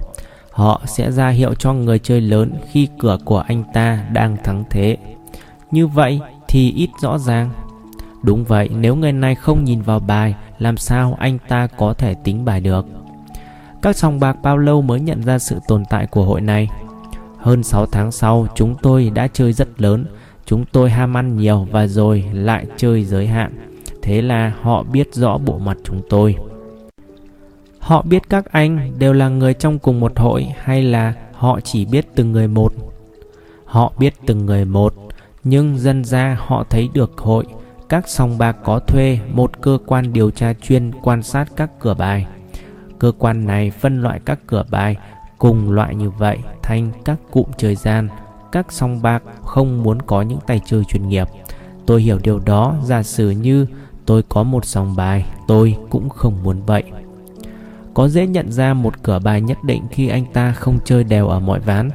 Họ 0.51 0.81
sẽ 0.85 1.11
ra 1.11 1.29
hiệu 1.29 1.53
cho 1.53 1.73
người 1.73 1.99
chơi 1.99 2.21
lớn 2.21 2.53
khi 2.71 2.87
cửa 2.99 3.17
của 3.25 3.39
anh 3.39 3.63
ta 3.73 4.05
đang 4.13 4.37
thắng 4.43 4.63
thế. 4.69 4.97
Như 5.71 5.87
vậy 5.87 6.19
thì 6.47 6.71
ít 6.71 6.89
rõ 7.01 7.17
ràng. 7.17 7.49
Đúng 8.21 8.43
vậy, 8.43 8.69
nếu 8.69 8.95
người 8.95 9.11
này 9.11 9.35
không 9.35 9.63
nhìn 9.63 9.81
vào 9.81 9.99
bài, 9.99 10.35
làm 10.59 10.77
sao 10.77 11.17
anh 11.19 11.37
ta 11.47 11.67
có 11.67 11.93
thể 11.93 12.13
tính 12.23 12.45
bài 12.45 12.59
được? 12.59 12.85
Các 13.83 13.97
sòng 13.97 14.19
bạc 14.19 14.37
bao 14.43 14.57
lâu 14.57 14.81
mới 14.81 14.99
nhận 14.99 15.23
ra 15.23 15.39
sự 15.39 15.59
tồn 15.67 15.83
tại 15.89 16.07
của 16.07 16.23
hội 16.23 16.41
này? 16.41 16.69
Hơn 17.37 17.63
6 17.63 17.85
tháng 17.85 18.11
sau, 18.11 18.47
chúng 18.55 18.75
tôi 18.81 19.11
đã 19.13 19.27
chơi 19.27 19.53
rất 19.53 19.81
lớn. 19.81 20.05
Chúng 20.45 20.65
tôi 20.71 20.89
ham 20.89 21.17
ăn 21.17 21.37
nhiều 21.37 21.67
và 21.71 21.87
rồi 21.87 22.23
lại 22.33 22.65
chơi 22.77 23.03
giới 23.05 23.27
hạn. 23.27 23.51
Thế 24.01 24.21
là 24.21 24.53
họ 24.61 24.83
biết 24.83 25.13
rõ 25.13 25.37
bộ 25.37 25.57
mặt 25.57 25.77
chúng 25.83 26.01
tôi. 26.09 26.35
Họ 27.79 28.01
biết 28.01 28.29
các 28.29 28.51
anh 28.51 28.91
đều 28.99 29.13
là 29.13 29.29
người 29.29 29.53
trong 29.53 29.79
cùng 29.79 29.99
một 29.99 30.19
hội 30.19 30.47
hay 30.57 30.83
là 30.83 31.13
họ 31.33 31.59
chỉ 31.61 31.85
biết 31.85 32.07
từng 32.15 32.31
người 32.31 32.47
một? 32.47 32.73
Họ 33.65 33.93
biết 33.99 34.13
từng 34.25 34.45
người 34.45 34.65
một, 34.65 34.93
nhưng 35.43 35.79
dần 35.79 36.03
ra 36.03 36.37
họ 36.39 36.63
thấy 36.69 36.89
được 36.93 37.17
hội, 37.17 37.45
các 37.89 38.09
sòng 38.09 38.37
bạc 38.37 38.57
có 38.63 38.79
thuê 38.79 39.19
một 39.33 39.61
cơ 39.61 39.77
quan 39.85 40.13
điều 40.13 40.31
tra 40.31 40.53
chuyên 40.53 40.91
quan 41.01 41.23
sát 41.23 41.47
các 41.55 41.69
cửa 41.79 41.93
bài. 41.93 42.25
Cơ 43.03 43.11
quan 43.19 43.45
này 43.45 43.71
phân 43.71 44.01
loại 44.01 44.19
các 44.25 44.39
cửa 44.47 44.63
bài 44.69 44.95
cùng 45.37 45.71
loại 45.71 45.95
như 45.95 46.09
vậy 46.09 46.37
thành 46.61 46.91
các 47.05 47.17
cụm 47.31 47.45
chơi 47.57 47.75
gian. 47.75 48.07
Các 48.51 48.71
song 48.71 49.01
bạc 49.01 49.23
không 49.41 49.83
muốn 49.83 50.01
có 50.01 50.21
những 50.21 50.39
tay 50.47 50.61
chơi 50.65 50.83
chuyên 50.83 51.09
nghiệp. 51.09 51.27
Tôi 51.85 52.01
hiểu 52.01 52.19
điều 52.23 52.39
đó, 52.39 52.75
giả 52.83 53.03
sử 53.03 53.29
như 53.29 53.67
tôi 54.05 54.23
có 54.29 54.43
một 54.43 54.65
sòng 54.65 54.95
bài, 54.95 55.25
tôi 55.47 55.77
cũng 55.89 56.09
không 56.09 56.43
muốn 56.43 56.65
vậy. 56.65 56.83
Có 57.93 58.09
dễ 58.09 58.27
nhận 58.27 58.51
ra 58.51 58.73
một 58.73 59.03
cửa 59.03 59.19
bài 59.19 59.41
nhất 59.41 59.57
định 59.63 59.83
khi 59.91 60.07
anh 60.07 60.25
ta 60.33 60.51
không 60.51 60.79
chơi 60.85 61.03
đều 61.03 61.27
ở 61.27 61.39
mọi 61.39 61.59
ván. 61.59 61.89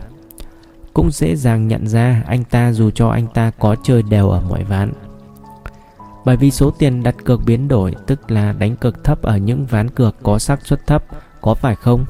Cũng 0.94 1.10
dễ 1.10 1.36
dàng 1.36 1.68
nhận 1.68 1.86
ra 1.86 2.22
anh 2.26 2.44
ta 2.44 2.72
dù 2.72 2.90
cho 2.90 3.08
anh 3.08 3.26
ta 3.34 3.50
có 3.58 3.76
chơi 3.82 4.02
đều 4.02 4.28
ở 4.28 4.40
mọi 4.48 4.64
ván. 4.64 4.92
Bởi 6.28 6.36
vì 6.36 6.50
số 6.50 6.70
tiền 6.70 7.02
đặt 7.02 7.14
cược 7.24 7.40
biến 7.46 7.68
đổi 7.68 7.94
tức 8.06 8.30
là 8.30 8.52
đánh 8.52 8.76
cược 8.76 9.04
thấp 9.04 9.22
ở 9.22 9.36
những 9.36 9.66
ván 9.66 9.90
cược 9.90 10.16
có 10.22 10.38
xác 10.38 10.66
suất 10.66 10.86
thấp, 10.86 11.04
có 11.40 11.54
phải 11.54 11.76
không? 11.76 12.04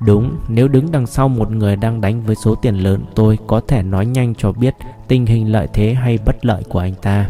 Đúng, 0.00 0.36
nếu 0.48 0.68
đứng 0.68 0.92
đằng 0.92 1.06
sau 1.06 1.28
một 1.28 1.50
người 1.50 1.76
đang 1.76 2.00
đánh 2.00 2.22
với 2.22 2.36
số 2.36 2.54
tiền 2.54 2.74
lớn, 2.74 3.04
tôi 3.14 3.38
có 3.46 3.60
thể 3.68 3.82
nói 3.82 4.06
nhanh 4.06 4.34
cho 4.34 4.52
biết 4.52 4.74
tình 5.08 5.26
hình 5.26 5.52
lợi 5.52 5.68
thế 5.72 5.94
hay 5.94 6.18
bất 6.26 6.44
lợi 6.44 6.62
của 6.68 6.78
anh 6.78 6.94
ta. 6.94 7.26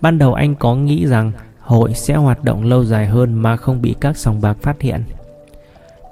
Ban 0.00 0.18
đầu 0.18 0.34
anh 0.34 0.54
có 0.54 0.74
nghĩ 0.74 1.06
rằng 1.06 1.32
hội 1.60 1.94
sẽ 1.94 2.14
hoạt 2.14 2.44
động 2.44 2.64
lâu 2.64 2.84
dài 2.84 3.06
hơn 3.06 3.34
mà 3.34 3.56
không 3.56 3.82
bị 3.82 3.94
các 4.00 4.16
sòng 4.16 4.40
bạc 4.40 4.56
phát 4.62 4.80
hiện. 4.80 5.02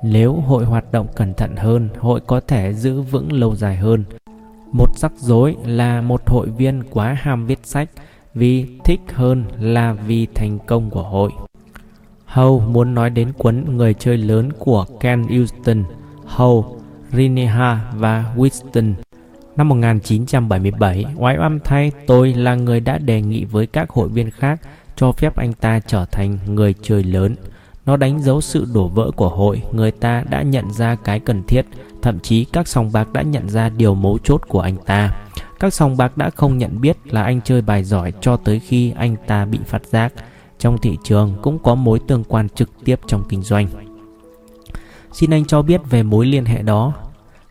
Nếu 0.03 0.35
hội 0.35 0.65
hoạt 0.65 0.93
động 0.93 1.07
cẩn 1.17 1.35
thận 1.35 1.57
hơn, 1.57 1.89
hội 1.99 2.21
có 2.27 2.41
thể 2.41 2.75
giữ 2.75 3.01
vững 3.01 3.33
lâu 3.33 3.57
dài 3.57 3.77
hơn. 3.77 4.05
Một 4.73 4.99
rắc 4.99 5.13
rối 5.17 5.57
là 5.65 6.01
một 6.01 6.31
hội 6.31 6.49
viên 6.51 6.83
quá 6.91 7.17
ham 7.21 7.47
viết 7.47 7.59
sách 7.63 7.89
vì 8.35 8.67
thích 8.85 9.01
hơn 9.15 9.45
là 9.61 9.93
vì 9.93 10.27
thành 10.35 10.59
công 10.67 10.91
của 10.91 11.03
hội. 11.03 11.31
Howe 12.33 12.61
muốn 12.61 12.95
nói 12.95 13.11
đến 13.11 13.33
cuốn 13.39 13.77
Người 13.77 13.95
chơi 13.95 14.17
lớn 14.17 14.53
của 14.59 14.85
Ken 15.01 15.23
Houston, 15.23 15.85
Howe, 16.37 16.63
Rineha 17.13 17.93
và 17.95 18.35
Winston. 18.37 18.95
Năm 19.57 19.69
1977, 19.69 21.05
oái 21.17 21.39
oăm 21.39 21.59
thay, 21.65 21.93
tôi 22.07 22.35
là 22.35 22.55
người 22.55 22.81
đã 22.81 22.99
đề 22.99 23.23
nghị 23.23 23.45
với 23.45 23.67
các 23.67 23.91
hội 23.91 24.09
viên 24.09 24.31
khác 24.31 24.61
cho 24.97 25.13
phép 25.13 25.37
anh 25.37 25.53
ta 25.53 25.81
trở 25.87 26.05
thành 26.05 26.39
người 26.47 26.75
chơi 26.83 27.05
lớn. 27.05 27.37
Nó 27.87 27.97
đánh 27.97 28.23
dấu 28.23 28.41
sự 28.41 28.67
đổ 28.75 28.89
vỡ 28.89 29.11
của 29.17 29.29
hội, 29.29 29.63
người 29.73 29.91
ta 29.91 30.25
đã 30.31 30.43
nhận 30.43 30.73
ra 30.73 30.97
cái 31.05 31.21
cần 31.21 31.43
thiết, 31.43 31.67
thậm 32.03 32.21
chí 32.21 32.45
các 32.45 32.69
sòng 32.69 32.93
bạc 32.93 33.13
đã 33.13 33.23
nhận 33.23 33.49
ra 33.49 33.69
điều 33.69 33.95
mấu 33.95 34.19
chốt 34.19 34.43
của 34.49 34.61
anh 34.61 34.77
ta. 34.87 35.13
Các 35.61 35.75
sòng 35.75 35.97
bạc 35.97 36.17
đã 36.17 36.31
không 36.31 36.59
nhận 36.59 36.81
biết 36.81 36.97
là 37.05 37.23
anh 37.23 37.41
chơi 37.45 37.63
bài 37.63 37.85
giỏi 37.85 38.13
cho 38.21 38.37
tới 38.37 38.61
khi 38.61 38.93
anh 38.97 39.17
ta 39.27 39.45
bị 39.45 39.59
phát 39.67 39.87
giác. 39.87 40.13
Trong 40.59 40.79
thị 40.79 40.99
trường 41.05 41.35
cũng 41.43 41.59
có 41.59 41.75
mối 41.75 41.99
tương 42.09 42.25
quan 42.25 42.49
trực 42.49 42.71
tiếp 42.85 43.01
trong 43.07 43.25
kinh 43.29 43.43
doanh. 43.43 43.69
Xin 45.13 45.31
anh 45.31 45.45
cho 45.45 45.63
biết 45.63 45.81
về 45.91 46.03
mối 46.03 46.27
liên 46.27 46.45
hệ 46.45 46.63
đó. 46.63 46.93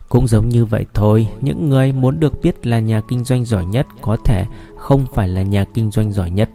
Cũng 0.08 0.28
giống 0.28 0.48
như 0.48 0.64
vậy 0.64 0.86
thôi, 0.94 1.28
những 1.40 1.68
người 1.68 1.92
muốn 1.92 2.20
được 2.20 2.42
biết 2.42 2.66
là 2.66 2.78
nhà 2.78 3.00
kinh 3.08 3.24
doanh 3.24 3.44
giỏi 3.44 3.66
nhất 3.66 3.86
có 4.00 4.16
thể 4.24 4.44
không 4.76 5.06
phải 5.14 5.28
là 5.28 5.42
nhà 5.42 5.64
kinh 5.74 5.90
doanh 5.90 6.12
giỏi 6.12 6.30
nhất. 6.30 6.50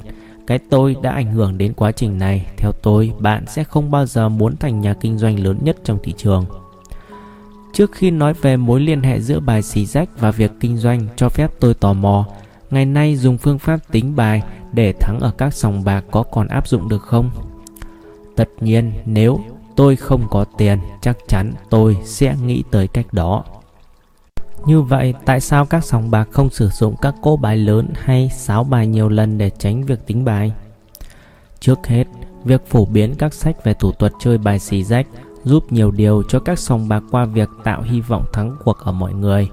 Cái 0.47 0.59
tôi 0.69 0.95
đã 1.01 1.11
ảnh 1.11 1.31
hưởng 1.31 1.57
đến 1.57 1.73
quá 1.73 1.91
trình 1.91 2.17
này. 2.17 2.45
Theo 2.57 2.71
tôi, 2.71 3.13
bạn 3.19 3.45
sẽ 3.47 3.63
không 3.63 3.91
bao 3.91 4.05
giờ 4.05 4.29
muốn 4.29 4.57
thành 4.57 4.81
nhà 4.81 4.93
kinh 4.93 5.17
doanh 5.17 5.39
lớn 5.39 5.57
nhất 5.61 5.77
trong 5.83 5.97
thị 6.03 6.13
trường. 6.17 6.45
Trước 7.73 7.91
khi 7.91 8.11
nói 8.11 8.33
về 8.33 8.57
mối 8.57 8.79
liên 8.79 9.01
hệ 9.01 9.21
giữa 9.21 9.39
bài 9.39 9.61
xì 9.61 9.85
rách 9.85 10.09
và 10.19 10.31
việc 10.31 10.51
kinh 10.59 10.77
doanh, 10.77 11.07
cho 11.15 11.29
phép 11.29 11.51
tôi 11.59 11.73
tò 11.73 11.93
mò. 11.93 12.25
Ngày 12.71 12.85
nay 12.85 13.15
dùng 13.15 13.37
phương 13.37 13.59
pháp 13.59 13.77
tính 13.91 14.15
bài 14.15 14.41
để 14.73 14.93
thắng 14.99 15.19
ở 15.19 15.31
các 15.37 15.53
sòng 15.53 15.83
bạc 15.83 16.05
có 16.11 16.23
còn 16.23 16.47
áp 16.47 16.67
dụng 16.67 16.89
được 16.89 17.01
không? 17.01 17.29
Tất 18.35 18.49
nhiên, 18.59 18.91
nếu 19.05 19.39
tôi 19.75 19.95
không 19.95 20.27
có 20.29 20.45
tiền, 20.57 20.79
chắc 21.01 21.17
chắn 21.27 21.53
tôi 21.69 21.97
sẽ 22.03 22.35
nghĩ 22.45 22.63
tới 22.71 22.87
cách 22.87 23.05
đó. 23.11 23.43
Như 24.65 24.81
vậy, 24.81 25.13
tại 25.25 25.39
sao 25.41 25.65
các 25.65 25.85
sòng 25.85 26.11
bạc 26.11 26.27
không 26.31 26.49
sử 26.49 26.69
dụng 26.69 26.95
các 27.01 27.15
cỗ 27.21 27.37
bài 27.37 27.57
lớn 27.57 27.87
hay 27.95 28.29
sáo 28.29 28.63
bài 28.63 28.87
nhiều 28.87 29.09
lần 29.09 29.37
để 29.37 29.49
tránh 29.49 29.83
việc 29.83 30.07
tính 30.07 30.25
bài? 30.25 30.51
Trước 31.59 31.87
hết, 31.87 32.07
việc 32.43 32.67
phổ 32.67 32.85
biến 32.85 33.15
các 33.15 33.33
sách 33.33 33.63
về 33.63 33.73
thủ 33.73 33.91
thuật 33.91 34.11
chơi 34.19 34.37
bài 34.37 34.59
xì 34.59 34.83
rách 34.83 35.07
giúp 35.43 35.71
nhiều 35.71 35.91
điều 35.91 36.23
cho 36.23 36.39
các 36.39 36.59
sòng 36.59 36.89
bạc 36.89 37.03
qua 37.11 37.25
việc 37.25 37.49
tạo 37.63 37.81
hy 37.81 38.01
vọng 38.01 38.25
thắng 38.33 38.55
cuộc 38.63 38.77
ở 38.79 38.91
mọi 38.91 39.13
người. 39.13 39.49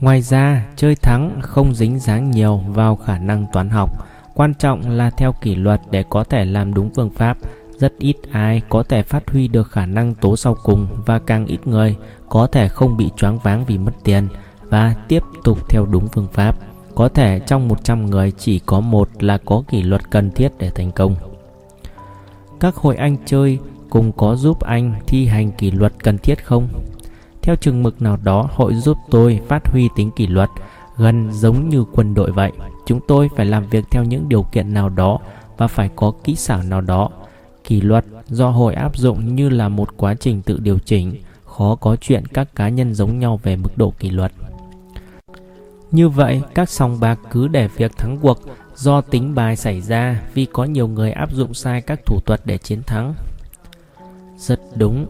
Ngoài 0.00 0.22
ra, 0.22 0.66
chơi 0.76 0.94
thắng 0.94 1.40
không 1.42 1.74
dính 1.74 1.98
dáng 1.98 2.30
nhiều 2.30 2.60
vào 2.68 2.96
khả 2.96 3.18
năng 3.18 3.46
toán 3.52 3.68
học, 3.68 3.90
quan 4.34 4.54
trọng 4.54 4.90
là 4.90 5.10
theo 5.10 5.32
kỷ 5.32 5.54
luật 5.54 5.80
để 5.90 6.04
có 6.10 6.24
thể 6.24 6.44
làm 6.44 6.74
đúng 6.74 6.90
phương 6.94 7.10
pháp. 7.10 7.38
Rất 7.78 7.92
ít 7.98 8.16
ai 8.30 8.62
có 8.68 8.82
thể 8.82 9.02
phát 9.02 9.30
huy 9.30 9.48
được 9.48 9.70
khả 9.70 9.86
năng 9.86 10.14
tố 10.14 10.36
sau 10.36 10.56
cùng 10.62 10.86
và 11.06 11.18
càng 11.18 11.46
ít 11.46 11.66
người 11.66 11.96
có 12.28 12.46
thể 12.46 12.68
không 12.68 12.96
bị 12.96 13.10
choáng 13.16 13.38
váng 13.38 13.64
vì 13.64 13.78
mất 13.78 13.92
tiền 14.04 14.28
và 14.62 14.94
tiếp 15.08 15.22
tục 15.44 15.68
theo 15.68 15.86
đúng 15.86 16.08
phương 16.08 16.28
pháp. 16.32 16.56
Có 16.94 17.08
thể 17.08 17.40
trong 17.46 17.68
100 17.68 18.06
người 18.06 18.32
chỉ 18.38 18.58
có 18.58 18.80
một 18.80 19.08
là 19.20 19.38
có 19.44 19.62
kỷ 19.68 19.82
luật 19.82 20.10
cần 20.10 20.30
thiết 20.30 20.52
để 20.58 20.70
thành 20.70 20.92
công. 20.92 21.16
Các 22.60 22.74
hội 22.74 22.96
anh 22.96 23.16
chơi 23.26 23.58
cùng 23.94 24.12
có 24.12 24.36
giúp 24.36 24.60
anh 24.60 24.94
thi 25.06 25.26
hành 25.26 25.52
kỷ 25.52 25.70
luật 25.70 25.92
cần 26.02 26.18
thiết 26.18 26.44
không? 26.44 26.68
Theo 27.42 27.56
chừng 27.56 27.82
mực 27.82 28.02
nào 28.02 28.18
đó, 28.24 28.48
hội 28.52 28.74
giúp 28.74 28.98
tôi 29.10 29.40
phát 29.48 29.68
huy 29.68 29.88
tính 29.96 30.10
kỷ 30.10 30.26
luật, 30.26 30.48
gần 30.96 31.32
giống 31.32 31.68
như 31.68 31.84
quân 31.92 32.14
đội 32.14 32.32
vậy. 32.32 32.52
Chúng 32.86 33.00
tôi 33.08 33.30
phải 33.36 33.46
làm 33.46 33.66
việc 33.66 33.84
theo 33.90 34.04
những 34.04 34.28
điều 34.28 34.42
kiện 34.42 34.74
nào 34.74 34.88
đó 34.88 35.18
và 35.56 35.66
phải 35.66 35.90
có 35.96 36.12
kỹ 36.24 36.34
xảo 36.34 36.62
nào 36.62 36.80
đó. 36.80 37.10
Kỷ 37.64 37.80
luật 37.80 38.04
do 38.28 38.50
hội 38.50 38.74
áp 38.74 38.96
dụng 38.96 39.36
như 39.36 39.48
là 39.48 39.68
một 39.68 39.96
quá 39.96 40.14
trình 40.14 40.42
tự 40.42 40.58
điều 40.58 40.78
chỉnh, 40.78 41.14
khó 41.44 41.74
có 41.74 41.96
chuyện 41.96 42.26
các 42.26 42.54
cá 42.54 42.68
nhân 42.68 42.94
giống 42.94 43.18
nhau 43.18 43.40
về 43.42 43.56
mức 43.56 43.70
độ 43.78 43.92
kỷ 43.98 44.10
luật. 44.10 44.32
Như 45.90 46.08
vậy, 46.08 46.42
các 46.54 46.70
sòng 46.70 47.00
bạc 47.00 47.18
cứ 47.30 47.48
để 47.48 47.68
việc 47.68 47.96
thắng 47.96 48.18
cuộc 48.22 48.38
do 48.74 49.00
tính 49.00 49.34
bài 49.34 49.56
xảy 49.56 49.80
ra 49.80 50.22
vì 50.34 50.46
có 50.46 50.64
nhiều 50.64 50.88
người 50.88 51.12
áp 51.12 51.32
dụng 51.32 51.54
sai 51.54 51.80
các 51.80 52.06
thủ 52.06 52.20
thuật 52.26 52.40
để 52.44 52.58
chiến 52.58 52.82
thắng. 52.82 53.14
Rất 54.36 54.60
đúng. 54.76 55.06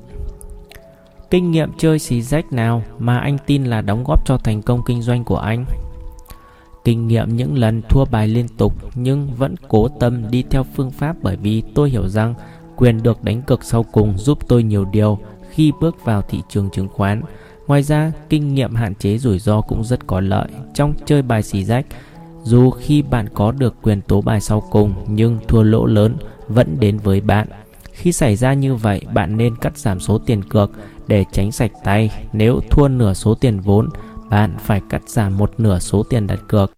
Kinh 1.30 1.50
nghiệm 1.50 1.70
chơi 1.78 1.98
xì 1.98 2.22
rách 2.22 2.52
nào 2.52 2.82
mà 2.98 3.18
anh 3.18 3.38
tin 3.46 3.64
là 3.64 3.80
đóng 3.80 4.04
góp 4.04 4.26
cho 4.26 4.38
thành 4.38 4.62
công 4.62 4.82
kinh 4.86 5.02
doanh 5.02 5.24
của 5.24 5.36
anh? 5.36 5.64
Kinh 6.84 7.08
nghiệm 7.08 7.36
những 7.36 7.58
lần 7.58 7.82
thua 7.88 8.04
bài 8.04 8.28
liên 8.28 8.48
tục 8.48 8.74
nhưng 8.94 9.28
vẫn 9.34 9.54
cố 9.68 9.88
tâm 9.88 10.30
đi 10.30 10.44
theo 10.50 10.64
phương 10.74 10.90
pháp 10.90 11.16
bởi 11.22 11.36
vì 11.36 11.62
tôi 11.74 11.90
hiểu 11.90 12.08
rằng 12.08 12.34
quyền 12.76 13.02
được 13.02 13.24
đánh 13.24 13.42
cực 13.42 13.64
sau 13.64 13.82
cùng 13.82 14.18
giúp 14.18 14.38
tôi 14.48 14.62
nhiều 14.62 14.84
điều 14.84 15.18
khi 15.50 15.72
bước 15.80 16.04
vào 16.04 16.22
thị 16.22 16.42
trường 16.48 16.70
chứng 16.70 16.88
khoán. 16.88 17.22
Ngoài 17.66 17.82
ra, 17.82 18.12
kinh 18.28 18.54
nghiệm 18.54 18.74
hạn 18.74 18.94
chế 18.94 19.18
rủi 19.18 19.38
ro 19.38 19.60
cũng 19.60 19.84
rất 19.84 20.06
có 20.06 20.20
lợi 20.20 20.48
trong 20.74 20.94
chơi 21.04 21.22
bài 21.22 21.42
xì 21.42 21.64
rách. 21.64 21.86
Dù 22.42 22.70
khi 22.70 23.02
bạn 23.02 23.28
có 23.34 23.52
được 23.52 23.74
quyền 23.82 24.00
tố 24.00 24.20
bài 24.20 24.40
sau 24.40 24.62
cùng 24.70 24.94
nhưng 25.08 25.38
thua 25.48 25.62
lỗ 25.62 25.86
lớn 25.86 26.16
vẫn 26.48 26.76
đến 26.80 26.98
với 26.98 27.20
bạn. 27.20 27.48
Khi 27.94 28.12
xảy 28.12 28.36
ra 28.36 28.54
như 28.54 28.74
vậy, 28.74 29.00
bạn 29.14 29.36
nên 29.36 29.56
cắt 29.56 29.78
giảm 29.78 30.00
số 30.00 30.18
tiền 30.18 30.44
cược 30.44 30.70
để 31.06 31.24
tránh 31.32 31.52
sạch 31.52 31.70
tay. 31.84 32.10
Nếu 32.32 32.60
thua 32.70 32.88
nửa 32.88 33.14
số 33.14 33.34
tiền 33.34 33.60
vốn, 33.60 33.88
bạn 34.30 34.56
phải 34.58 34.80
cắt 34.90 35.02
giảm 35.06 35.38
một 35.38 35.52
nửa 35.58 35.78
số 35.78 36.02
tiền 36.02 36.26
đặt 36.26 36.40
cược. 36.48 36.72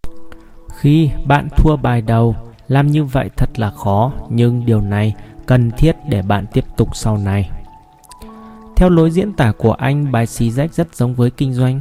Khi 0.78 1.10
bạn 1.26 1.48
thua 1.56 1.76
bài 1.76 2.02
đầu, 2.02 2.36
làm 2.68 2.86
như 2.86 3.04
vậy 3.04 3.30
thật 3.36 3.58
là 3.58 3.70
khó, 3.70 4.12
nhưng 4.30 4.66
điều 4.66 4.80
này 4.80 5.14
cần 5.46 5.70
thiết 5.70 5.96
để 6.08 6.22
bạn 6.22 6.46
tiếp 6.52 6.64
tục 6.76 6.96
sau 6.96 7.18
này. 7.18 7.50
Theo 8.76 8.90
lối 8.90 9.10
diễn 9.10 9.32
tả 9.32 9.52
của 9.52 9.72
anh, 9.72 10.12
bài 10.12 10.26
xì 10.26 10.50
rách 10.50 10.74
rất 10.74 10.94
giống 10.94 11.14
với 11.14 11.30
kinh 11.30 11.54
doanh. 11.54 11.80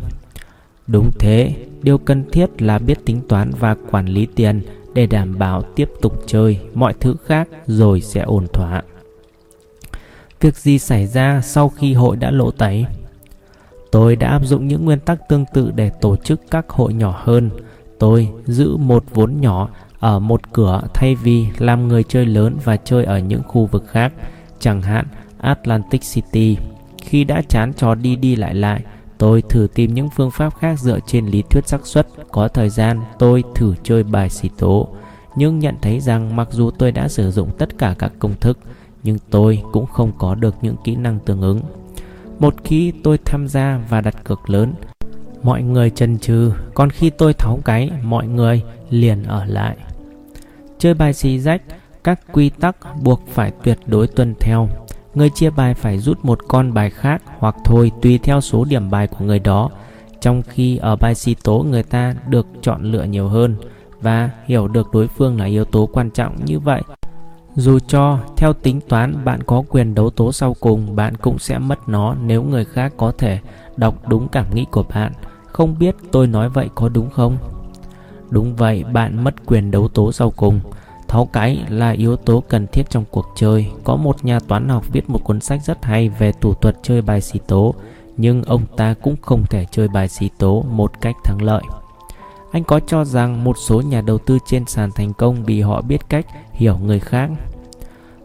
Đúng 0.88 1.12
thế, 1.20 1.56
điều 1.82 1.98
cần 1.98 2.24
thiết 2.32 2.62
là 2.62 2.80
biết 2.80 3.06
tính 3.06 3.22
toán 3.30 3.52
và 3.60 3.76
quản 3.92 4.06
lý 4.06 4.28
tiền 4.36 4.62
để 4.94 5.06
đảm 5.06 5.40
bảo 5.40 5.62
tiếp 5.62 5.90
tục 6.02 6.24
chơi 6.28 6.60
mọi 6.74 6.94
thứ 7.00 7.16
khác 7.26 7.48
rồi 7.68 8.02
sẽ 8.02 8.22
ổn 8.22 8.48
thỏa. 8.54 8.82
Việc 10.46 10.58
gì 10.58 10.80
xảy 10.80 11.08
ra 11.08 11.42
sau 11.44 11.70
khi 11.70 11.94
hội 11.94 12.18
đã 12.18 12.32
lộ 12.32 12.52
tẩy? 12.52 12.86
Tôi 13.92 14.16
đã 14.16 14.30
áp 14.30 14.46
dụng 14.46 14.68
những 14.68 14.86
nguyên 14.86 15.00
tắc 15.00 15.30
tương 15.30 15.46
tự 15.54 15.72
để 15.76 15.92
tổ 16.02 16.16
chức 16.16 16.42
các 16.52 16.70
hội 16.70 16.94
nhỏ 16.94 17.22
hơn. 17.24 17.50
Tôi 18.00 18.30
giữ 18.46 18.78
một 18.78 19.04
vốn 19.14 19.42
nhỏ 19.42 19.70
ở 20.00 20.20
một 20.20 20.54
cửa 20.54 20.82
thay 20.94 21.16
vì 21.16 21.48
làm 21.58 21.88
người 21.88 22.04
chơi 22.04 22.26
lớn 22.26 22.58
và 22.64 22.78
chơi 22.78 23.06
ở 23.06 23.20
những 23.20 23.44
khu 23.44 23.66
vực 23.66 23.84
khác, 23.88 24.14
chẳng 24.60 24.82
hạn 24.82 25.06
Atlantic 25.38 26.02
City. 26.14 26.58
Khi 27.02 27.24
đã 27.24 27.42
chán 27.50 27.74
trò 27.74 27.96
đi 27.96 28.16
đi 28.16 28.36
lại 28.36 28.56
lại, 28.56 28.82
tôi 29.18 29.42
thử 29.50 29.68
tìm 29.74 29.94
những 29.94 30.10
phương 30.10 30.32
pháp 30.32 30.56
khác 30.60 30.80
dựa 30.80 31.00
trên 31.08 31.26
lý 31.26 31.44
thuyết 31.50 31.68
xác 31.68 31.86
suất. 31.86 32.08
Có 32.32 32.48
thời 32.48 32.70
gian, 32.70 33.02
tôi 33.20 33.44
thử 33.56 33.74
chơi 33.84 34.04
bài 34.04 34.30
xì 34.30 34.50
tố, 34.58 34.88
nhưng 35.36 35.60
nhận 35.60 35.76
thấy 35.82 36.00
rằng 36.00 36.36
mặc 36.36 36.48
dù 36.52 36.72
tôi 36.72 36.92
đã 36.92 37.08
sử 37.08 37.32
dụng 37.32 37.50
tất 37.58 37.78
cả 37.78 37.96
các 38.00 38.12
công 38.20 38.36
thức, 38.40 38.60
nhưng 39.06 39.18
tôi 39.30 39.62
cũng 39.72 39.86
không 39.86 40.12
có 40.18 40.36
được 40.36 40.56
những 40.62 40.76
kỹ 40.84 40.96
năng 40.96 41.20
tương 41.20 41.42
ứng. 41.42 41.62
Một 42.40 42.56
khi 42.64 42.94
tôi 43.04 43.18
tham 43.26 43.48
gia 43.48 43.80
và 43.90 44.02
đặt 44.02 44.24
cược 44.24 44.50
lớn, 44.50 44.74
mọi 45.44 45.64
người 45.64 45.90
chần 45.90 46.20
chừ, 46.20 46.52
còn 46.74 46.90
khi 46.90 47.10
tôi 47.10 47.34
tháo 47.34 47.60
cái, 47.66 47.92
mọi 48.04 48.28
người 48.28 48.62
liền 48.90 49.24
ở 49.24 49.46
lại. 49.46 49.78
Chơi 50.78 50.94
bài 50.94 51.14
xì 51.14 51.40
rách, 51.40 51.62
các 52.04 52.20
quy 52.34 52.50
tắc 52.50 52.76
buộc 53.02 53.22
phải 53.28 53.52
tuyệt 53.64 53.80
đối 53.86 54.08
tuân 54.08 54.36
theo. 54.40 54.70
Người 55.14 55.30
chia 55.30 55.50
bài 55.50 55.74
phải 55.74 56.00
rút 56.00 56.26
một 56.26 56.40
con 56.48 56.74
bài 56.74 56.90
khác 56.90 57.22
hoặc 57.38 57.56
thôi 57.66 57.92
tùy 58.02 58.20
theo 58.24 58.42
số 58.42 58.66
điểm 58.66 58.90
bài 58.90 59.08
của 59.08 59.26
người 59.26 59.40
đó. 59.40 59.70
Trong 60.22 60.42
khi 60.44 60.78
ở 60.78 60.96
bài 60.96 61.16
xì 61.16 61.36
tố 61.44 61.66
người 61.70 61.84
ta 61.84 62.16
được 62.30 62.48
chọn 62.62 62.84
lựa 62.84 63.04
nhiều 63.04 63.28
hơn 63.28 63.56
và 64.02 64.30
hiểu 64.46 64.68
được 64.68 64.88
đối 64.94 65.08
phương 65.08 65.40
là 65.40 65.46
yếu 65.46 65.66
tố 65.66 65.90
quan 65.94 66.12
trọng 66.12 66.46
như 66.46 66.60
vậy 66.60 66.82
dù 67.56 67.80
cho 67.88 68.20
theo 68.38 68.54
tính 68.54 68.82
toán 68.90 69.26
bạn 69.26 69.44
có 69.44 69.64
quyền 69.70 69.96
đấu 69.96 70.10
tố 70.10 70.32
sau 70.32 70.56
cùng, 70.60 70.96
bạn 70.96 71.16
cũng 71.16 71.40
sẽ 71.40 71.60
mất 71.60 71.90
nó 71.90 72.16
nếu 72.26 72.44
người 72.44 72.66
khác 72.66 72.94
có 72.98 73.12
thể 73.18 73.40
đọc 73.78 73.96
đúng 74.08 74.28
cảm 74.28 74.56
nghĩ 74.56 74.66
của 74.72 74.84
bạn. 74.84 75.14
Không 75.52 75.80
biết 75.80 75.96
tôi 76.12 76.28
nói 76.28 76.50
vậy 76.50 76.70
có 76.76 76.90
đúng 76.90 77.10
không? 77.10 77.38
Đúng 78.30 78.56
vậy, 78.56 78.84
bạn 78.84 79.24
mất 79.24 79.46
quyền 79.46 79.72
đấu 79.72 79.88
tố 79.88 80.12
sau 80.12 80.32
cùng. 80.32 80.60
Tháo 81.08 81.26
cái 81.26 81.66
là 81.70 81.92
yếu 81.92 82.16
tố 82.16 82.44
cần 82.50 82.68
thiết 82.68 82.90
trong 82.90 83.06
cuộc 83.12 83.26
chơi. 83.36 83.72
Có 83.84 83.96
một 83.96 84.26
nhà 84.26 84.40
toán 84.40 84.70
học 84.70 84.84
viết 84.92 85.10
một 85.10 85.24
cuốn 85.24 85.42
sách 85.42 85.62
rất 85.66 85.86
hay 85.86 86.10
về 86.10 86.32
thủ 86.32 86.54
thuật 86.54 86.76
chơi 86.84 87.02
bài 87.02 87.22
xì 87.22 87.40
tố, 87.48 87.76
nhưng 88.18 88.44
ông 88.44 88.62
ta 88.78 88.94
cũng 89.02 89.16
không 89.22 89.46
thể 89.50 89.66
chơi 89.72 89.88
bài 89.88 90.08
xì 90.08 90.30
tố 90.38 90.66
một 90.72 91.02
cách 91.02 91.16
thắng 91.24 91.42
lợi. 91.42 91.64
Anh 92.56 92.64
có 92.64 92.80
cho 92.80 93.06
rằng 93.06 93.44
một 93.44 93.58
số 93.58 93.82
nhà 93.82 94.02
đầu 94.02 94.18
tư 94.18 94.38
trên 94.46 94.66
sàn 94.66 94.92
thành 94.92 95.14
công 95.14 95.44
vì 95.44 95.62
họ 95.62 95.82
biết 95.82 96.10
cách 96.10 96.26
hiểu 96.54 96.78
người 96.78 97.00
khác. 97.00 97.30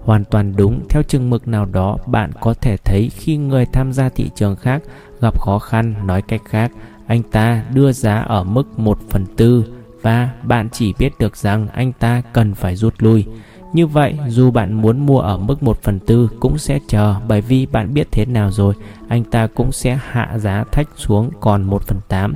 Hoàn 0.01 0.25
toàn 0.25 0.57
đúng, 0.57 0.81
theo 0.89 1.03
chừng 1.03 1.31
mực 1.31 1.49
nào 1.49 1.65
đó 1.65 1.97
bạn 2.07 2.31
có 2.41 2.55
thể 2.55 2.77
thấy 2.77 3.11
khi 3.17 3.37
người 3.37 3.67
tham 3.67 3.93
gia 3.93 4.09
thị 4.09 4.31
trường 4.35 4.57
khác 4.57 4.83
gặp 5.21 5.41
khó 5.41 5.59
khăn, 5.59 5.95
nói 6.07 6.23
cách 6.23 6.41
khác, 6.45 6.73
anh 7.07 7.23
ta 7.23 7.65
đưa 7.75 7.93
giá 7.93 8.19
ở 8.19 8.45
mức 8.45 8.79
1 8.79 8.99
phần 9.09 9.27
tư 9.37 9.65
và 10.03 10.31
bạn 10.43 10.69
chỉ 10.73 10.93
biết 10.99 11.13
được 11.19 11.37
rằng 11.37 11.69
anh 11.69 11.93
ta 11.93 12.23
cần 12.33 12.55
phải 12.55 12.77
rút 12.77 12.95
lui. 12.99 13.27
Như 13.73 13.87
vậy, 13.87 14.19
dù 14.29 14.51
bạn 14.51 14.73
muốn 14.73 15.07
mua 15.07 15.21
ở 15.21 15.39
mức 15.39 15.63
1 15.63 15.83
phần 15.83 15.99
tư 15.99 16.29
cũng 16.41 16.59
sẽ 16.59 16.79
chờ 16.89 17.15
bởi 17.29 17.41
vì 17.41 17.67
bạn 17.67 17.95
biết 17.95 18.09
thế 18.11 18.27
nào 18.27 18.51
rồi, 18.51 18.75
anh 19.09 19.25
ta 19.25 19.47
cũng 19.47 19.73
sẽ 19.73 19.99
hạ 20.03 20.39
giá 20.39 20.65
thách 20.73 20.89
xuống 20.97 21.31
còn 21.41 21.63
1 21.63 21.83
phần 21.83 21.99
8. 22.09 22.35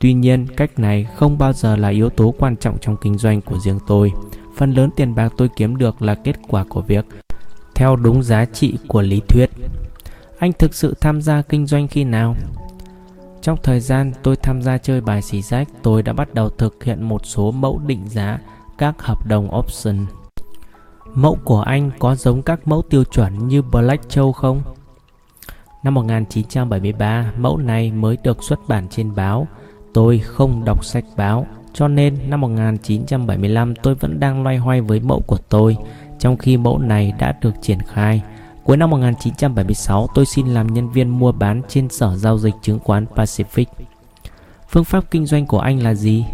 Tuy 0.00 0.12
nhiên, 0.12 0.46
cách 0.56 0.78
này 0.78 1.04
không 1.16 1.38
bao 1.38 1.52
giờ 1.52 1.76
là 1.76 1.88
yếu 1.88 2.10
tố 2.10 2.34
quan 2.38 2.56
trọng 2.56 2.78
trong 2.78 2.96
kinh 2.96 3.18
doanh 3.18 3.40
của 3.40 3.58
riêng 3.58 3.78
tôi. 3.86 4.12
Phần 4.56 4.72
lớn 4.72 4.90
tiền 4.96 5.14
bạc 5.14 5.32
tôi 5.36 5.48
kiếm 5.56 5.76
được 5.76 6.02
là 6.02 6.14
kết 6.14 6.36
quả 6.48 6.64
của 6.68 6.80
việc 6.80 7.04
theo 7.74 7.96
đúng 7.96 8.22
giá 8.22 8.44
trị 8.44 8.78
của 8.88 9.02
lý 9.02 9.20
thuyết. 9.28 9.50
Anh 10.38 10.52
thực 10.52 10.74
sự 10.74 10.94
tham 11.00 11.22
gia 11.22 11.42
kinh 11.42 11.66
doanh 11.66 11.88
khi 11.88 12.04
nào? 12.04 12.36
Trong 13.42 13.58
thời 13.62 13.80
gian 13.80 14.12
tôi 14.22 14.36
tham 14.36 14.62
gia 14.62 14.78
chơi 14.78 15.00
bài 15.00 15.22
xì 15.22 15.42
rách, 15.42 15.68
tôi 15.82 16.02
đã 16.02 16.12
bắt 16.12 16.34
đầu 16.34 16.50
thực 16.50 16.84
hiện 16.84 17.02
một 17.02 17.26
số 17.26 17.50
mẫu 17.50 17.80
định 17.86 18.08
giá 18.08 18.38
các 18.78 19.02
hợp 19.02 19.26
đồng 19.26 19.58
option. 19.58 20.06
Mẫu 21.14 21.38
của 21.44 21.60
anh 21.60 21.90
có 21.98 22.14
giống 22.14 22.42
các 22.42 22.68
mẫu 22.68 22.82
tiêu 22.82 23.04
chuẩn 23.04 23.48
như 23.48 23.62
Black 23.62 24.08
Châu 24.08 24.32
không? 24.32 24.62
Năm 25.84 25.94
1973, 25.94 27.32
mẫu 27.38 27.56
này 27.56 27.90
mới 27.92 28.18
được 28.24 28.42
xuất 28.42 28.68
bản 28.68 28.88
trên 28.90 29.14
báo 29.14 29.46
Tôi 29.94 30.18
không 30.18 30.64
đọc 30.64 30.84
sách 30.84 31.04
báo, 31.16 31.46
cho 31.72 31.88
nên 31.88 32.30
năm 32.30 32.40
1975 32.40 33.74
tôi 33.74 33.94
vẫn 33.94 34.20
đang 34.20 34.42
loay 34.42 34.56
hoay 34.56 34.80
với 34.80 35.00
mẫu 35.00 35.20
của 35.20 35.38
tôi, 35.48 35.76
trong 36.18 36.36
khi 36.36 36.56
mẫu 36.56 36.78
này 36.78 37.12
đã 37.18 37.34
được 37.42 37.54
triển 37.62 37.78
khai. 37.82 38.22
Cuối 38.64 38.76
năm 38.76 38.90
1976, 38.90 40.06
tôi 40.14 40.26
xin 40.26 40.46
làm 40.46 40.66
nhân 40.66 40.90
viên 40.90 41.08
mua 41.08 41.32
bán 41.32 41.62
trên 41.68 41.88
sở 41.88 42.16
giao 42.16 42.38
dịch 42.38 42.54
chứng 42.62 42.78
khoán 42.78 43.06
Pacific. 43.14 43.64
Phương 44.68 44.84
pháp 44.84 45.10
kinh 45.10 45.26
doanh 45.26 45.46
của 45.46 45.58
anh 45.60 45.82
là 45.82 45.94
gì? 45.94 46.24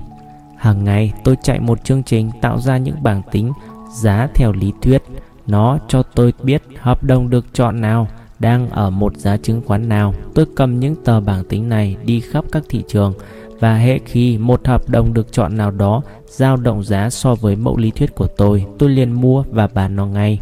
Hàng 0.56 0.84
ngày 0.84 1.12
tôi 1.24 1.36
chạy 1.42 1.60
một 1.60 1.84
chương 1.84 2.02
trình 2.02 2.30
tạo 2.40 2.60
ra 2.60 2.76
những 2.76 3.02
bảng 3.02 3.22
tính 3.32 3.52
giá 3.94 4.28
theo 4.34 4.52
lý 4.52 4.72
thuyết. 4.82 5.02
Nó 5.46 5.78
cho 5.88 6.02
tôi 6.02 6.32
biết 6.42 6.62
hợp 6.78 7.04
đồng 7.04 7.30
được 7.30 7.46
chọn 7.52 7.80
nào 7.80 8.08
đang 8.38 8.70
ở 8.70 8.90
một 8.90 9.16
giá 9.16 9.36
chứng 9.36 9.62
khoán 9.66 9.88
nào. 9.88 10.14
Tôi 10.34 10.46
cầm 10.56 10.80
những 10.80 10.96
tờ 11.04 11.20
bảng 11.20 11.44
tính 11.44 11.68
này 11.68 11.96
đi 12.04 12.20
khắp 12.20 12.44
các 12.52 12.62
thị 12.68 12.84
trường 12.88 13.14
và 13.60 13.76
hệ 13.76 13.98
khi 14.04 14.38
một 14.38 14.66
hợp 14.66 14.88
đồng 14.88 15.14
được 15.14 15.32
chọn 15.32 15.56
nào 15.56 15.70
đó 15.70 16.02
dao 16.26 16.56
động 16.56 16.84
giá 16.84 17.10
so 17.10 17.34
với 17.34 17.56
mẫu 17.56 17.76
lý 17.76 17.90
thuyết 17.90 18.14
của 18.14 18.26
tôi, 18.26 18.66
tôi 18.78 18.90
liền 18.90 19.12
mua 19.12 19.44
và 19.50 19.66
bán 19.66 19.96
nó 19.96 20.06
ngay. 20.06 20.40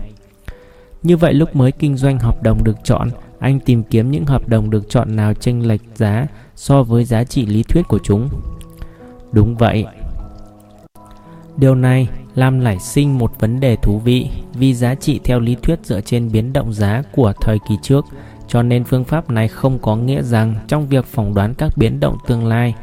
Như 1.02 1.16
vậy 1.16 1.34
lúc 1.34 1.56
mới 1.56 1.72
kinh 1.72 1.96
doanh 1.96 2.18
hợp 2.18 2.42
đồng 2.42 2.64
được 2.64 2.76
chọn, 2.84 3.08
anh 3.38 3.60
tìm 3.60 3.82
kiếm 3.82 4.10
những 4.10 4.24
hợp 4.24 4.48
đồng 4.48 4.70
được 4.70 4.88
chọn 4.88 5.16
nào 5.16 5.34
chênh 5.34 5.68
lệch 5.68 5.82
giá 5.94 6.26
so 6.56 6.82
với 6.82 7.04
giá 7.04 7.24
trị 7.24 7.46
lý 7.46 7.62
thuyết 7.62 7.88
của 7.88 7.98
chúng. 7.98 8.28
Đúng 9.32 9.56
vậy. 9.56 9.86
Điều 11.56 11.74
này 11.74 12.08
làm 12.34 12.64
nảy 12.64 12.78
sinh 12.78 13.18
một 13.18 13.40
vấn 13.40 13.60
đề 13.60 13.76
thú 13.76 13.98
vị 13.98 14.28
vì 14.54 14.74
giá 14.74 14.94
trị 14.94 15.20
theo 15.24 15.40
lý 15.40 15.56
thuyết 15.62 15.78
dựa 15.82 16.00
trên 16.00 16.32
biến 16.32 16.52
động 16.52 16.72
giá 16.72 17.02
của 17.12 17.32
thời 17.40 17.58
kỳ 17.68 17.74
trước 17.82 18.04
cho 18.48 18.62
nên 18.62 18.84
phương 18.84 19.04
pháp 19.04 19.30
này 19.30 19.48
không 19.48 19.78
có 19.78 19.96
nghĩa 19.96 20.22
rằng 20.22 20.54
trong 20.68 20.88
việc 20.88 21.04
phỏng 21.04 21.34
đoán 21.34 21.54
các 21.54 21.76
biến 21.76 22.00
động 22.00 22.16
tương 22.26 22.46
lai 22.46 22.74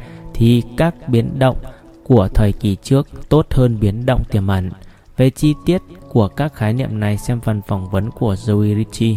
thì 0.42 0.62
các 0.76 1.08
biến 1.08 1.38
động 1.38 1.56
của 2.04 2.28
thời 2.34 2.52
kỳ 2.52 2.76
trước 2.82 3.08
tốt 3.28 3.46
hơn 3.50 3.80
biến 3.80 4.06
động 4.06 4.22
tiềm 4.30 4.46
ẩn. 4.46 4.70
Về 5.16 5.30
chi 5.30 5.54
tiết 5.66 5.82
của 6.08 6.28
các 6.28 6.54
khái 6.54 6.72
niệm 6.72 7.00
này 7.00 7.18
xem 7.18 7.40
phần 7.40 7.62
phỏng 7.62 7.90
vấn 7.90 8.10
của 8.10 8.34
Joey 8.34 8.76
Ritchie. 8.76 9.16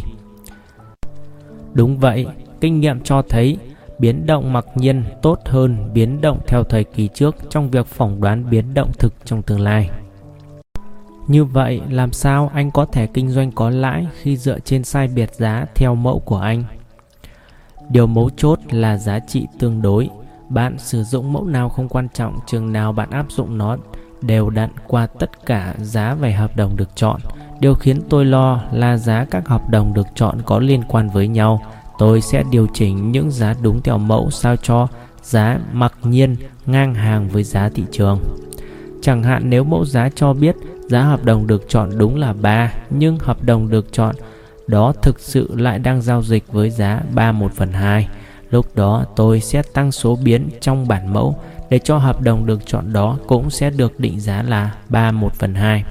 Đúng 1.73 1.97
vậy, 1.97 2.25
kinh 2.61 2.79
nghiệm 2.79 3.01
cho 3.01 3.21
thấy 3.21 3.57
biến 3.99 4.25
động 4.25 4.53
mặc 4.53 4.65
nhiên 4.75 5.03
tốt 5.21 5.39
hơn 5.45 5.93
biến 5.93 6.21
động 6.21 6.39
theo 6.47 6.63
thời 6.63 6.83
kỳ 6.83 7.09
trước 7.13 7.35
trong 7.49 7.69
việc 7.69 7.88
phỏng 7.88 8.21
đoán 8.21 8.49
biến 8.49 8.73
động 8.73 8.91
thực 8.99 9.13
trong 9.25 9.41
tương 9.41 9.61
lai. 9.61 9.89
Như 11.27 11.45
vậy, 11.45 11.81
làm 11.89 12.11
sao 12.11 12.51
anh 12.53 12.71
có 12.71 12.85
thể 12.85 13.07
kinh 13.07 13.29
doanh 13.29 13.51
có 13.51 13.69
lãi 13.69 14.07
khi 14.21 14.38
dựa 14.38 14.59
trên 14.59 14.83
sai 14.83 15.07
biệt 15.07 15.33
giá 15.33 15.65
theo 15.75 15.95
mẫu 15.95 16.19
của 16.19 16.38
anh? 16.38 16.63
Điều 17.89 18.07
mấu 18.07 18.29
chốt 18.29 18.59
là 18.71 18.97
giá 18.97 19.19
trị 19.19 19.45
tương 19.59 19.81
đối. 19.81 20.09
Bạn 20.49 20.77
sử 20.77 21.03
dụng 21.03 21.34
mẫu 21.34 21.45
nào 21.45 21.69
không 21.69 21.89
quan 21.89 22.08
trọng, 22.13 22.39
chừng 22.47 22.71
nào 22.71 22.91
bạn 22.91 23.10
áp 23.10 23.25
dụng 23.31 23.58
nó 23.58 23.77
đều 24.21 24.49
đặn 24.49 24.69
qua 24.88 25.08
tất 25.19 25.45
cả 25.45 25.73
giá 25.81 26.13
về 26.13 26.31
hợp 26.31 26.58
đồng 26.58 26.77
được 26.77 26.89
chọn. 26.95 27.21
Điều 27.60 27.73
khiến 27.73 28.01
tôi 28.10 28.25
lo 28.25 28.62
là 28.71 28.97
giá 28.97 29.25
các 29.31 29.47
hợp 29.47 29.69
đồng 29.69 29.93
được 29.93 30.08
chọn 30.15 30.41
có 30.45 30.60
liên 30.60 30.84
quan 30.88 31.10
với 31.10 31.27
nhau. 31.27 31.62
Tôi 31.97 32.21
sẽ 32.21 32.43
điều 32.51 32.67
chỉnh 32.73 33.12
những 33.12 33.31
giá 33.31 33.55
đúng 33.62 33.81
theo 33.81 33.97
mẫu 33.97 34.31
sao 34.31 34.55
cho 34.55 34.88
giá 35.23 35.60
mặc 35.73 35.93
nhiên 36.03 36.36
ngang 36.65 36.93
hàng 36.93 37.29
với 37.29 37.43
giá 37.43 37.69
thị 37.69 37.84
trường. 37.91 38.19
Chẳng 39.01 39.23
hạn 39.23 39.49
nếu 39.49 39.63
mẫu 39.63 39.86
giá 39.86 40.10
cho 40.15 40.34
biết 40.34 40.55
giá 40.89 41.01
hợp 41.01 41.23
đồng 41.23 41.47
được 41.47 41.65
chọn 41.69 41.89
đúng 41.97 42.15
là 42.15 42.34
3 42.34 42.73
nhưng 42.89 43.19
hợp 43.19 43.43
đồng 43.43 43.69
được 43.69 43.93
chọn 43.93 44.15
đó 44.67 44.93
thực 45.01 45.19
sự 45.19 45.49
lại 45.55 45.79
đang 45.79 46.01
giao 46.01 46.23
dịch 46.23 46.43
với 46.51 46.69
giá 46.69 47.01
3 47.13 47.31
1 47.31 47.51
phần 47.55 47.71
2. 47.71 48.08
Lúc 48.51 48.75
đó 48.75 49.05
tôi 49.15 49.39
sẽ 49.39 49.62
tăng 49.73 49.91
số 49.91 50.15
biến 50.15 50.49
trong 50.62 50.88
bản 50.88 51.13
mẫu 51.13 51.36
để 51.69 51.79
cho 51.79 51.97
hợp 51.97 52.21
đồng 52.21 52.45
được 52.45 52.65
chọn 52.65 52.93
đó 52.93 53.17
cũng 53.27 53.49
sẽ 53.49 53.69
được 53.69 53.99
định 53.99 54.19
giá 54.19 54.43
là 54.43 54.75
3 54.89 55.12
1 55.12 55.34
phần 55.34 55.55
2. 55.55 55.84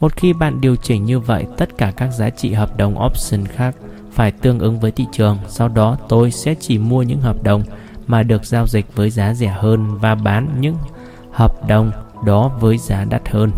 Một 0.00 0.16
khi 0.16 0.32
bạn 0.32 0.60
điều 0.60 0.76
chỉnh 0.76 1.04
như 1.04 1.20
vậy, 1.20 1.46
tất 1.56 1.78
cả 1.78 1.92
các 1.96 2.10
giá 2.10 2.30
trị 2.30 2.52
hợp 2.52 2.76
đồng 2.76 3.04
option 3.04 3.46
khác 3.46 3.74
phải 4.12 4.30
tương 4.30 4.58
ứng 4.58 4.80
với 4.80 4.90
thị 4.90 5.04
trường. 5.12 5.38
Sau 5.48 5.68
đó 5.68 5.96
tôi 6.08 6.30
sẽ 6.30 6.54
chỉ 6.60 6.78
mua 6.78 7.02
những 7.02 7.20
hợp 7.20 7.42
đồng 7.42 7.62
mà 8.06 8.22
được 8.22 8.44
giao 8.44 8.66
dịch 8.66 8.96
với 8.96 9.10
giá 9.10 9.34
rẻ 9.34 9.48
hơn 9.48 9.98
và 9.98 10.14
bán 10.14 10.48
những 10.60 10.76
hợp 11.32 11.68
đồng 11.68 11.90
đó 12.26 12.50
với 12.60 12.78
giá 12.78 13.04
đắt 13.04 13.28
hơn. 13.28 13.50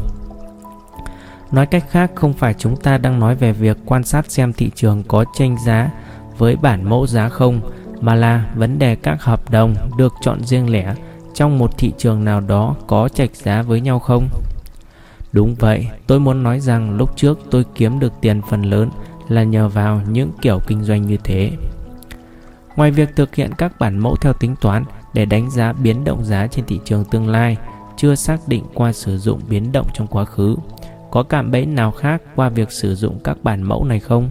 Nói 1.53 1.67
cách 1.67 1.85
khác, 1.91 2.11
không 2.15 2.33
phải 2.33 2.55
chúng 2.55 2.77
ta 2.77 2.99
đang 2.99 3.21
nói 3.21 3.35
về 3.35 3.53
việc 3.53 3.77
quan 3.87 4.05
sát 4.05 4.31
xem 4.31 4.53
thị 4.53 4.71
trường 4.75 5.03
có 5.03 5.25
tranh 5.39 5.57
giá 5.67 5.91
với 6.39 6.57
bản 6.57 6.89
mẫu 6.89 7.07
giá 7.07 7.29
không, 7.29 7.61
mà 8.01 8.15
là 8.15 8.51
vấn 8.55 8.79
đề 8.79 8.97
các 8.97 9.23
hợp 9.23 9.51
đồng 9.51 9.75
được 9.97 10.13
chọn 10.23 10.45
riêng 10.45 10.71
lẻ 10.71 10.95
trong 11.35 11.59
một 11.59 11.79
thị 11.79 11.93
trường 11.99 12.25
nào 12.25 12.41
đó 12.41 12.77
có 12.87 13.09
chạch 13.09 13.37
giá 13.37 13.63
với 13.63 13.81
nhau 13.81 13.99
không? 13.99 14.29
Đúng 15.33 15.55
vậy, 15.55 15.87
tôi 16.07 16.21
muốn 16.21 16.43
nói 16.43 16.61
rằng 16.61 16.97
lúc 16.97 17.17
trước 17.17 17.39
tôi 17.51 17.65
kiếm 17.75 17.99
được 17.99 18.13
tiền 18.21 18.43
phần 18.51 18.63
lớn 18.63 18.91
là 19.29 19.43
nhờ 19.43 19.69
vào 19.69 20.01
những 20.11 20.31
kiểu 20.43 20.59
kinh 20.67 20.85
doanh 20.85 21.07
như 21.07 21.17
thế. 21.25 21.51
Ngoài 22.77 22.91
việc 22.91 23.09
thực 23.17 23.35
hiện 23.35 23.51
các 23.59 23.79
bản 23.79 23.99
mẫu 23.99 24.17
theo 24.17 24.33
tính 24.33 24.57
toán 24.61 24.85
để 25.15 25.25
đánh 25.25 25.51
giá 25.51 25.73
biến 25.73 26.05
động 26.05 26.25
giá 26.25 26.47
trên 26.47 26.65
thị 26.65 26.81
trường 26.85 27.05
tương 27.05 27.29
lai 27.29 27.57
chưa 27.97 28.15
xác 28.15 28.49
định 28.49 28.65
qua 28.75 28.93
sử 28.93 29.19
dụng 29.19 29.41
biến 29.49 29.73
động 29.73 29.87
trong 29.95 30.07
quá 30.07 30.25
khứ, 30.25 30.57
có 31.11 31.23
cạm 31.23 31.51
bẫy 31.51 31.67
nào 31.67 31.91
khác 31.91 32.23
qua 32.37 32.49
việc 32.49 32.73
sử 32.73 32.95
dụng 32.95 33.19
các 33.25 33.37
bản 33.43 33.63
mẫu 33.63 33.85
này 33.85 34.01
không? 34.01 34.31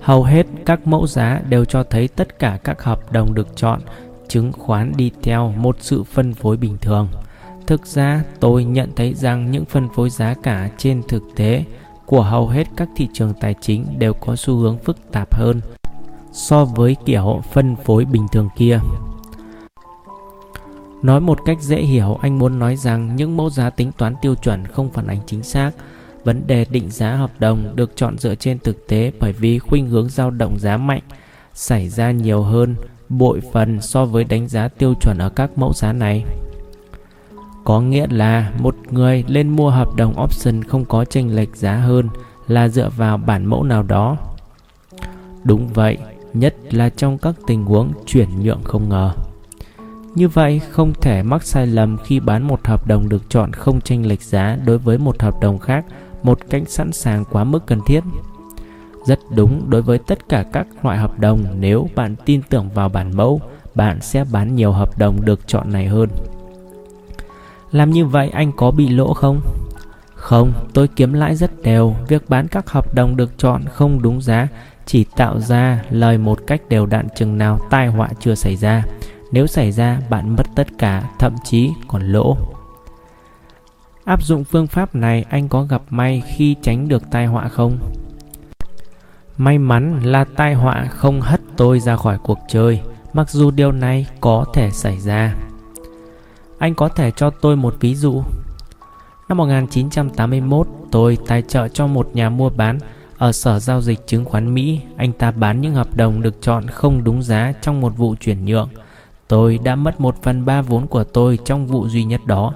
Hầu 0.00 0.24
hết 0.24 0.46
các 0.66 0.86
mẫu 0.86 1.06
giá 1.06 1.40
đều 1.48 1.64
cho 1.64 1.82
thấy 1.82 2.08
tất 2.08 2.38
cả 2.38 2.58
các 2.64 2.82
hợp 2.82 3.12
đồng 3.12 3.34
được 3.34 3.56
chọn 3.56 3.80
chứng 4.28 4.52
khoán 4.52 4.92
đi 4.96 5.10
theo 5.22 5.52
một 5.56 5.76
sự 5.80 6.02
phân 6.02 6.34
phối 6.34 6.56
bình 6.56 6.76
thường. 6.80 7.08
Thực 7.66 7.86
ra, 7.86 8.24
tôi 8.40 8.64
nhận 8.64 8.90
thấy 8.96 9.14
rằng 9.14 9.50
những 9.50 9.64
phân 9.64 9.88
phối 9.94 10.10
giá 10.10 10.34
cả 10.42 10.70
trên 10.78 11.02
thực 11.08 11.22
tế 11.36 11.64
của 12.06 12.22
hầu 12.22 12.48
hết 12.48 12.66
các 12.76 12.88
thị 12.96 13.08
trường 13.12 13.32
tài 13.40 13.54
chính 13.60 13.86
đều 13.98 14.14
có 14.14 14.36
xu 14.36 14.56
hướng 14.56 14.78
phức 14.78 15.12
tạp 15.12 15.34
hơn 15.34 15.60
so 16.32 16.64
với 16.64 16.96
kiểu 17.04 17.42
phân 17.52 17.76
phối 17.76 18.04
bình 18.04 18.26
thường 18.32 18.48
kia. 18.56 18.80
Nói 21.02 21.20
một 21.20 21.38
cách 21.44 21.60
dễ 21.60 21.82
hiểu, 21.82 22.18
anh 22.22 22.38
muốn 22.38 22.58
nói 22.58 22.76
rằng 22.76 23.16
những 23.16 23.36
mẫu 23.36 23.50
giá 23.50 23.70
tính 23.70 23.92
toán 23.98 24.14
tiêu 24.22 24.34
chuẩn 24.34 24.66
không 24.66 24.90
phản 24.90 25.06
ánh 25.06 25.20
chính 25.26 25.42
xác. 25.42 25.70
Vấn 26.24 26.46
đề 26.46 26.64
định 26.70 26.90
giá 26.90 27.14
hợp 27.14 27.30
đồng 27.38 27.76
được 27.76 27.96
chọn 27.96 28.18
dựa 28.18 28.34
trên 28.34 28.58
thực 28.58 28.86
tế 28.86 29.12
bởi 29.20 29.32
vì 29.32 29.58
khuynh 29.58 29.88
hướng 29.88 30.08
dao 30.08 30.30
động 30.30 30.58
giá 30.58 30.76
mạnh 30.76 31.02
xảy 31.54 31.88
ra 31.88 32.10
nhiều 32.10 32.42
hơn 32.42 32.74
bội 33.08 33.40
phần 33.52 33.80
so 33.80 34.04
với 34.04 34.24
đánh 34.24 34.48
giá 34.48 34.68
tiêu 34.68 34.94
chuẩn 35.00 35.18
ở 35.18 35.28
các 35.28 35.58
mẫu 35.58 35.72
giá 35.72 35.92
này. 35.92 36.24
Có 37.64 37.80
nghĩa 37.80 38.06
là 38.10 38.52
một 38.58 38.76
người 38.90 39.24
lên 39.28 39.48
mua 39.48 39.70
hợp 39.70 39.96
đồng 39.96 40.14
option 40.22 40.64
không 40.64 40.84
có 40.84 41.04
chênh 41.04 41.36
lệch 41.36 41.56
giá 41.56 41.76
hơn 41.76 42.08
là 42.48 42.68
dựa 42.68 42.90
vào 42.96 43.16
bản 43.16 43.46
mẫu 43.46 43.64
nào 43.64 43.82
đó. 43.82 44.16
Đúng 45.44 45.68
vậy, 45.68 45.98
nhất 46.34 46.54
là 46.70 46.88
trong 46.88 47.18
các 47.18 47.34
tình 47.46 47.64
huống 47.64 47.92
chuyển 48.06 48.28
nhượng 48.42 48.62
không 48.64 48.88
ngờ. 48.88 49.12
Như 50.14 50.28
vậy, 50.28 50.60
không 50.70 50.92
thể 51.00 51.22
mắc 51.22 51.42
sai 51.42 51.66
lầm 51.66 51.96
khi 52.04 52.20
bán 52.20 52.42
một 52.42 52.66
hợp 52.66 52.86
đồng 52.86 53.08
được 53.08 53.22
chọn 53.28 53.52
không 53.52 53.80
chênh 53.80 54.08
lệch 54.08 54.22
giá 54.22 54.56
đối 54.66 54.78
với 54.78 54.98
một 54.98 55.22
hợp 55.22 55.34
đồng 55.40 55.58
khác 55.58 55.84
một 56.22 56.38
cách 56.50 56.62
sẵn 56.66 56.92
sàng 56.92 57.24
quá 57.24 57.44
mức 57.44 57.66
cần 57.66 57.80
thiết. 57.86 58.00
Rất 59.06 59.18
đúng 59.34 59.70
đối 59.70 59.82
với 59.82 59.98
tất 59.98 60.28
cả 60.28 60.44
các 60.52 60.66
loại 60.82 60.98
hợp 60.98 61.18
đồng 61.18 61.44
nếu 61.60 61.88
bạn 61.94 62.16
tin 62.24 62.42
tưởng 62.42 62.68
vào 62.74 62.88
bản 62.88 63.16
mẫu, 63.16 63.40
bạn 63.74 64.00
sẽ 64.00 64.24
bán 64.32 64.54
nhiều 64.54 64.72
hợp 64.72 64.98
đồng 64.98 65.24
được 65.24 65.40
chọn 65.46 65.72
này 65.72 65.86
hơn. 65.86 66.08
Làm 67.70 67.90
như 67.90 68.06
vậy 68.06 68.30
anh 68.32 68.52
có 68.56 68.70
bị 68.70 68.88
lỗ 68.88 69.14
không? 69.14 69.40
Không, 70.14 70.52
tôi 70.74 70.88
kiếm 70.88 71.12
lãi 71.12 71.36
rất 71.36 71.62
đều. 71.62 71.94
Việc 72.08 72.28
bán 72.28 72.48
các 72.48 72.70
hợp 72.70 72.94
đồng 72.94 73.16
được 73.16 73.38
chọn 73.38 73.64
không 73.64 74.02
đúng 74.02 74.22
giá 74.22 74.48
chỉ 74.86 75.04
tạo 75.16 75.40
ra 75.40 75.84
lời 75.90 76.18
một 76.18 76.38
cách 76.46 76.60
đều 76.68 76.86
đặn 76.86 77.08
chừng 77.16 77.38
nào 77.38 77.58
tai 77.70 77.88
họa 77.88 78.08
chưa 78.20 78.34
xảy 78.34 78.56
ra. 78.56 78.84
Nếu 79.32 79.46
xảy 79.46 79.72
ra, 79.72 80.00
bạn 80.10 80.36
mất 80.36 80.46
tất 80.54 80.66
cả, 80.78 81.02
thậm 81.18 81.34
chí 81.44 81.70
còn 81.88 82.02
lỗ. 82.12 82.36
Áp 84.10 84.22
dụng 84.22 84.44
phương 84.44 84.66
pháp 84.66 84.94
này, 84.94 85.24
anh 85.28 85.48
có 85.48 85.62
gặp 85.62 85.82
may 85.90 86.22
khi 86.26 86.56
tránh 86.62 86.88
được 86.88 87.02
tai 87.10 87.26
họa 87.26 87.48
không? 87.48 87.78
May 89.36 89.58
mắn 89.58 90.00
là 90.04 90.24
tai 90.24 90.54
họa 90.54 90.84
không 90.84 91.20
hất 91.20 91.40
tôi 91.56 91.80
ra 91.80 91.96
khỏi 91.96 92.18
cuộc 92.22 92.38
chơi, 92.48 92.80
mặc 93.12 93.30
dù 93.30 93.50
điều 93.50 93.72
này 93.72 94.06
có 94.20 94.44
thể 94.54 94.70
xảy 94.70 94.98
ra. 94.98 95.34
Anh 96.58 96.74
có 96.74 96.88
thể 96.88 97.10
cho 97.10 97.30
tôi 97.30 97.56
một 97.56 97.76
ví 97.80 97.94
dụ. 97.94 98.22
Năm 99.28 99.38
1981, 99.38 100.66
tôi 100.90 101.18
tài 101.26 101.42
trợ 101.42 101.68
cho 101.68 101.86
một 101.86 102.10
nhà 102.14 102.30
mua 102.30 102.50
bán 102.50 102.78
ở 103.18 103.32
sở 103.32 103.58
giao 103.58 103.80
dịch 103.80 104.06
chứng 104.06 104.24
khoán 104.24 104.54
Mỹ. 104.54 104.80
Anh 104.96 105.12
ta 105.12 105.30
bán 105.30 105.60
những 105.60 105.74
hợp 105.74 105.96
đồng 105.96 106.22
được 106.22 106.42
chọn 106.42 106.66
không 106.66 107.04
đúng 107.04 107.22
giá 107.22 107.52
trong 107.62 107.80
một 107.80 107.96
vụ 107.96 108.14
chuyển 108.20 108.44
nhượng. 108.44 108.68
Tôi 109.28 109.58
đã 109.64 109.76
mất 109.76 110.00
một 110.00 110.22
phần 110.22 110.44
ba 110.44 110.62
vốn 110.62 110.86
của 110.86 111.04
tôi 111.04 111.38
trong 111.44 111.66
vụ 111.66 111.88
duy 111.88 112.04
nhất 112.04 112.20
đó. 112.26 112.52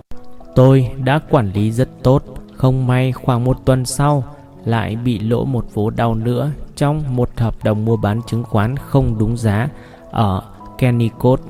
Tôi 0.54 0.90
đã 1.04 1.20
quản 1.30 1.52
lý 1.52 1.72
rất 1.72 1.88
tốt, 2.02 2.22
không 2.56 2.86
may 2.86 3.12
khoảng 3.12 3.44
một 3.44 3.56
tuần 3.64 3.84
sau 3.84 4.24
lại 4.64 4.96
bị 4.96 5.18
lỗ 5.18 5.44
một 5.44 5.66
vố 5.74 5.90
đau 5.90 6.14
nữa 6.14 6.50
trong 6.76 7.16
một 7.16 7.30
hợp 7.36 7.64
đồng 7.64 7.84
mua 7.84 7.96
bán 7.96 8.20
chứng 8.26 8.42
khoán 8.42 8.76
không 8.76 9.18
đúng 9.18 9.36
giá 9.36 9.68
ở 10.10 10.42
Kennecott. 10.78 11.40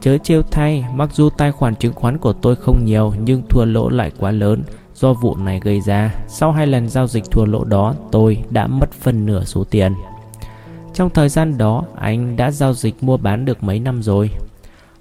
Chớ 0.00 0.18
trêu 0.18 0.42
thay, 0.42 0.84
mặc 0.94 1.10
dù 1.12 1.30
tài 1.30 1.52
khoản 1.52 1.76
chứng 1.76 1.94
khoán 1.94 2.18
của 2.18 2.32
tôi 2.32 2.56
không 2.56 2.84
nhiều 2.84 3.14
nhưng 3.24 3.42
thua 3.48 3.64
lỗ 3.64 3.88
lại 3.88 4.12
quá 4.18 4.30
lớn 4.30 4.62
do 4.94 5.12
vụ 5.12 5.36
này 5.36 5.60
gây 5.60 5.80
ra. 5.80 6.14
Sau 6.28 6.52
hai 6.52 6.66
lần 6.66 6.88
giao 6.88 7.06
dịch 7.06 7.24
thua 7.30 7.44
lỗ 7.44 7.64
đó, 7.64 7.94
tôi 8.10 8.44
đã 8.50 8.66
mất 8.66 8.92
phần 8.92 9.26
nửa 9.26 9.44
số 9.44 9.64
tiền. 9.64 9.94
Trong 10.94 11.10
thời 11.10 11.28
gian 11.28 11.58
đó, 11.58 11.84
anh 11.96 12.36
đã 12.36 12.50
giao 12.50 12.74
dịch 12.74 13.02
mua 13.02 13.16
bán 13.16 13.44
được 13.44 13.62
mấy 13.62 13.78
năm 13.78 14.02
rồi? 14.02 14.30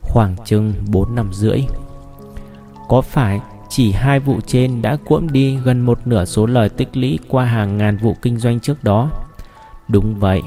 Khoảng 0.02 0.36
chừng 0.46 0.74
4 0.92 1.16
năm 1.16 1.34
rưỡi. 1.34 1.62
Có 2.92 3.02
phải 3.02 3.40
chỉ 3.70 3.92
hai 3.92 4.20
vụ 4.20 4.40
trên 4.46 4.82
đã 4.82 4.98
cuỗm 5.06 5.28
đi 5.30 5.58
gần 5.64 5.82
một 5.82 6.08
nửa 6.08 6.26
số 6.26 6.46
lời 6.46 6.70
tích 6.70 6.98
lũy 6.98 7.20
qua 7.28 7.46
hàng 7.46 7.78
ngàn 7.78 7.98
vụ 7.98 8.16
kinh 8.22 8.38
doanh 8.38 8.60
trước 8.60 8.84
đó? 8.84 9.10
Đúng 9.88 10.16
vậy. 10.20 10.42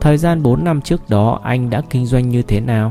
Thời 0.00 0.18
gian 0.18 0.42
4 0.42 0.64
năm 0.64 0.80
trước 0.80 1.10
đó 1.10 1.40
anh 1.42 1.70
đã 1.70 1.82
kinh 1.90 2.06
doanh 2.06 2.28
như 2.28 2.42
thế 2.42 2.60
nào? 2.60 2.90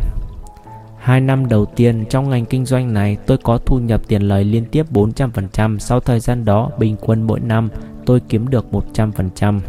Hai 0.99 1.21
năm 1.21 1.49
đầu 1.49 1.65
tiên 1.65 2.05
trong 2.09 2.29
ngành 2.29 2.45
kinh 2.45 2.65
doanh 2.65 2.93
này 2.93 3.17
tôi 3.25 3.37
có 3.37 3.57
thu 3.57 3.79
nhập 3.79 4.01
tiền 4.07 4.21
lời 4.21 4.43
liên 4.43 4.65
tiếp 4.65 4.85
400%, 4.91 5.77
sau 5.77 5.99
thời 5.99 6.19
gian 6.19 6.45
đó 6.45 6.69
bình 6.79 6.95
quân 7.01 7.23
mỗi 7.23 7.39
năm 7.39 7.69
tôi 8.05 8.19
kiếm 8.29 8.49
được 8.49 8.65
100%. 8.71 9.59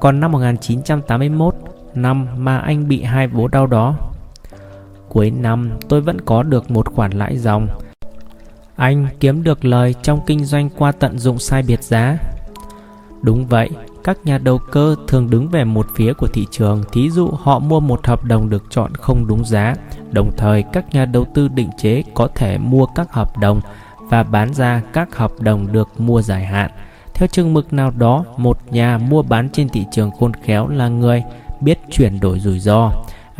Còn 0.00 0.20
năm 0.20 0.32
1981, 0.32 1.54
năm 1.94 2.26
mà 2.36 2.58
anh 2.58 2.88
bị 2.88 3.02
hai 3.02 3.28
bố 3.28 3.48
đau 3.48 3.66
đó. 3.66 4.09
Cuối 5.10 5.30
năm 5.30 5.70
tôi 5.88 6.00
vẫn 6.00 6.20
có 6.20 6.42
được 6.42 6.70
một 6.70 6.94
khoản 6.94 7.12
lãi 7.12 7.38
dòng. 7.38 7.68
Anh 8.76 9.06
kiếm 9.20 9.42
được 9.42 9.64
lời 9.64 9.94
trong 10.02 10.20
kinh 10.26 10.44
doanh 10.44 10.70
qua 10.70 10.92
tận 10.92 11.18
dụng 11.18 11.38
sai 11.38 11.62
biệt 11.62 11.82
giá. 11.82 12.18
Đúng 13.22 13.46
vậy, 13.46 13.70
các 14.04 14.18
nhà 14.24 14.38
đầu 14.38 14.58
cơ 14.58 14.96
thường 15.08 15.30
đứng 15.30 15.48
về 15.48 15.64
một 15.64 15.86
phía 15.96 16.12
của 16.12 16.26
thị 16.26 16.46
trường, 16.50 16.84
thí 16.92 17.10
dụ 17.10 17.28
họ 17.28 17.58
mua 17.58 17.80
một 17.80 18.06
hợp 18.06 18.24
đồng 18.24 18.50
được 18.50 18.64
chọn 18.70 18.94
không 18.94 19.26
đúng 19.26 19.44
giá, 19.44 19.74
đồng 20.10 20.30
thời 20.36 20.62
các 20.72 20.94
nhà 20.94 21.04
đầu 21.04 21.26
tư 21.34 21.48
định 21.48 21.70
chế 21.78 22.02
có 22.14 22.28
thể 22.34 22.58
mua 22.58 22.86
các 22.86 23.12
hợp 23.12 23.38
đồng 23.38 23.60
và 23.98 24.22
bán 24.22 24.54
ra 24.54 24.82
các 24.92 25.16
hợp 25.16 25.32
đồng 25.40 25.72
được 25.72 25.88
mua 25.98 26.22
dài 26.22 26.44
hạn. 26.44 26.70
Theo 27.14 27.28
chừng 27.28 27.54
mực 27.54 27.72
nào 27.72 27.90
đó, 27.90 28.24
một 28.36 28.58
nhà 28.70 28.98
mua 28.98 29.22
bán 29.22 29.48
trên 29.52 29.68
thị 29.68 29.84
trường 29.92 30.10
khôn 30.10 30.32
khéo 30.44 30.68
là 30.68 30.88
người 30.88 31.22
biết 31.60 31.78
chuyển 31.90 32.20
đổi 32.20 32.40
rủi 32.40 32.60
ro. 32.60 32.90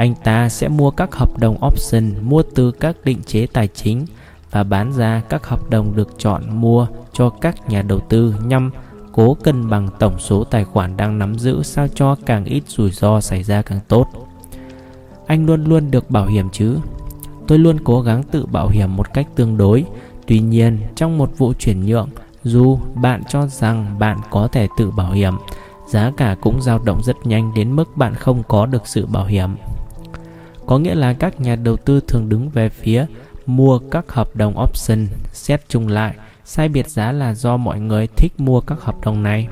Anh 0.01 0.15
ta 0.25 0.49
sẽ 0.49 0.69
mua 0.69 0.91
các 0.91 1.15
hợp 1.15 1.39
đồng 1.39 1.65
option 1.67 2.13
mua 2.23 2.43
từ 2.55 2.71
các 2.71 2.97
định 3.05 3.23
chế 3.27 3.47
tài 3.47 3.69
chính 3.69 4.07
và 4.51 4.63
bán 4.63 4.93
ra 4.93 5.23
các 5.29 5.47
hợp 5.47 5.71
đồng 5.71 5.97
được 5.97 6.09
chọn 6.19 6.61
mua 6.61 6.87
cho 7.13 7.31
các 7.31 7.69
nhà 7.69 7.83
đầu 7.83 8.01
tư 8.01 8.35
nhằm 8.45 8.71
cố 9.13 9.35
cân 9.35 9.71
bằng 9.71 9.89
tổng 9.99 10.19
số 10.19 10.45
tài 10.45 10.65
khoản 10.65 10.97
đang 10.97 11.19
nắm 11.19 11.39
giữ 11.39 11.63
sao 11.63 11.89
cho 11.95 12.17
càng 12.27 12.45
ít 12.45 12.63
rủi 12.67 12.91
ro 12.91 13.21
xảy 13.21 13.43
ra 13.43 13.63
càng 13.63 13.81
tốt. 13.89 14.07
Anh 15.27 15.47
luôn 15.47 15.65
luôn 15.65 15.91
được 15.91 16.11
bảo 16.11 16.27
hiểm 16.27 16.49
chứ? 16.53 16.79
Tôi 17.47 17.59
luôn 17.59 17.77
cố 17.85 18.01
gắng 18.01 18.23
tự 18.23 18.47
bảo 18.47 18.69
hiểm 18.69 18.97
một 18.97 19.15
cách 19.15 19.27
tương 19.35 19.57
đối. 19.57 19.85
Tuy 20.27 20.41
nhiên, 20.41 20.79
trong 20.97 21.19
một 21.19 21.31
vụ 21.39 21.53
chuyển 21.59 21.87
nhượng, 21.87 22.09
dù 22.45 22.79
bạn 22.95 23.23
cho 23.29 23.47
rằng 23.47 23.99
bạn 23.99 24.19
có 24.31 24.49
thể 24.49 24.69
tự 24.77 24.91
bảo 24.91 25.13
hiểm, 25.13 25.35
giá 25.89 26.13
cả 26.17 26.37
cũng 26.41 26.63
dao 26.63 26.79
động 26.79 27.03
rất 27.03 27.17
nhanh 27.25 27.55
đến 27.55 27.77
mức 27.77 27.97
bạn 27.97 28.15
không 28.15 28.43
có 28.49 28.67
được 28.67 28.89
sự 28.89 29.07
bảo 29.07 29.25
hiểm. 29.25 29.51
Có 30.71 30.79
nghĩa 30.79 30.95
là 30.95 31.13
các 31.13 31.41
nhà 31.41 31.57
đầu 31.57 31.77
tư 31.77 32.01
thường 32.09 32.29
đứng 32.29 32.49
về 32.49 32.69
phía 32.69 33.07
mua 33.47 33.79
các 33.79 34.13
hợp 34.13 34.37
đồng 34.37 34.55
option, 34.63 35.07
xét 35.33 35.61
chung 35.69 35.89
lại– 35.89 36.15
Sai 36.53 36.69
biệt 36.69 36.89
giá 36.89 37.13
là 37.13 37.35
do 37.35 37.57
mọi 37.57 37.81
người 37.81 38.07
thích 38.07 38.33
mua 38.39 38.61
các 38.61 38.81
hợp 38.81 38.95
đồng 39.05 39.23
này. 39.23 39.49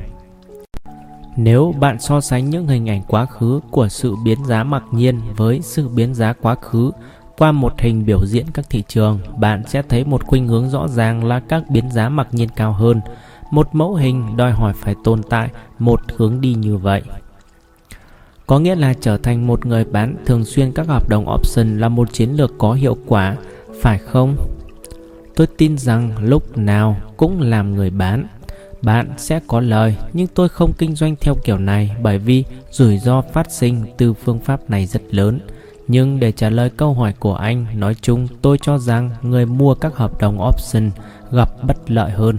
Nếu 1.37 1.75
bạn 1.81 2.01
so 2.01 2.21
sánh 2.21 2.51
những 2.51 2.67
hình 2.67 2.89
ảnh 2.89 3.03
quá 3.09 3.27
khứ 3.27 3.61
của 3.71 3.89
sự 3.89 4.17
biến 4.25 4.45
giá 4.45 4.65
mặc 4.65 4.83
nhiên 4.93 5.21
với 5.37 5.61
sự 5.63 5.89
biến 5.89 6.15
giá 6.15 6.33
quá 6.33 6.55
khứ 6.55 6.91
qua 7.37 7.53
một 7.53 7.81
hình 7.81 8.07
biểu 8.07 8.27
diễn 8.27 8.47
các 8.55 8.65
thị 8.71 8.83
trường, 8.89 9.19
bạn 9.37 9.63
sẽ 9.67 9.83
thấy 9.89 10.05
một 10.05 10.25
khuynh 10.25 10.49
hướng 10.49 10.71
rõ 10.71 10.89
ràng 10.89 11.25
là 11.25 11.41
các 11.41 11.63
biến 11.71 11.91
giá 11.91 12.09
mặc 12.09 12.29
nhiên 12.33 12.49
cao 12.57 12.73
hơn. 12.73 13.01
Một 13.51 13.69
mẫu 13.73 13.95
hình 13.95 14.37
đòi 14.37 14.53
hỏi 14.53 14.73
phải 14.77 14.95
tồn 15.05 15.23
tại 15.23 15.51
một 15.79 16.01
hướng 16.17 16.41
đi 16.41 16.55
như 16.55 16.77
vậy. 16.77 17.03
Có 18.49 18.59
nghĩa 18.59 18.75
là 18.75 18.95
trở 19.01 19.17
thành 19.17 19.47
một 19.47 19.67
người 19.67 19.85
bán 19.85 20.17
thường 20.27 20.45
xuyên 20.45 20.73
các 20.73 20.87
hợp 20.87 21.09
đồng 21.09 21.27
option 21.35 21.79
là 21.79 21.89
một 21.89 22.13
chiến 22.13 22.31
lược 22.31 22.59
có 22.59 22.73
hiệu 22.73 22.97
quả, 23.07 23.37
phải 23.81 23.99
không? 23.99 24.37
Tôi 25.37 25.47
tin 25.47 25.79
rằng 25.79 26.13
lúc 26.21 26.59
nào 26.59 26.97
cũng 27.17 27.41
làm 27.41 27.75
người 27.75 27.91
bán 27.91 28.27
Bạn 28.83 29.11
sẽ 29.17 29.41
có 29.47 29.61
lời 29.61 29.97
Nhưng 30.13 30.27
tôi 30.27 30.49
không 30.49 30.73
kinh 30.79 30.95
doanh 30.95 31.17
theo 31.21 31.35
kiểu 31.45 31.59
này 31.59 31.97
Bởi 32.03 32.19
vì 32.19 32.45
rủi 32.71 32.99
ro 32.99 33.23
phát 33.33 33.53
sinh 33.53 33.85
từ 33.97 34.15
phương 34.15 34.39
pháp 34.39 34.71
này 34.71 34.87
rất 34.87 35.03
lớn. 35.11 35.41
Nhưng 35.89 36.21
để 36.21 36.33
trả 36.33 36.51
lời 36.51 36.71
câu 36.77 36.95
hỏi 36.95 37.15
của 37.19 37.35
anh 37.35 37.67
Nói 37.75 37.95
chung 38.01 38.29
tôi 38.43 38.59
cho 38.63 38.79
rằng 38.79 39.11
người 39.23 39.47
mua 39.47 39.75
các 39.75 39.97
hợp 39.97 40.21
đồng 40.21 40.49
option 40.49 40.91
gặp 41.33 41.51
bất 41.67 41.91
lợi 41.91 42.11
hơn. 42.11 42.37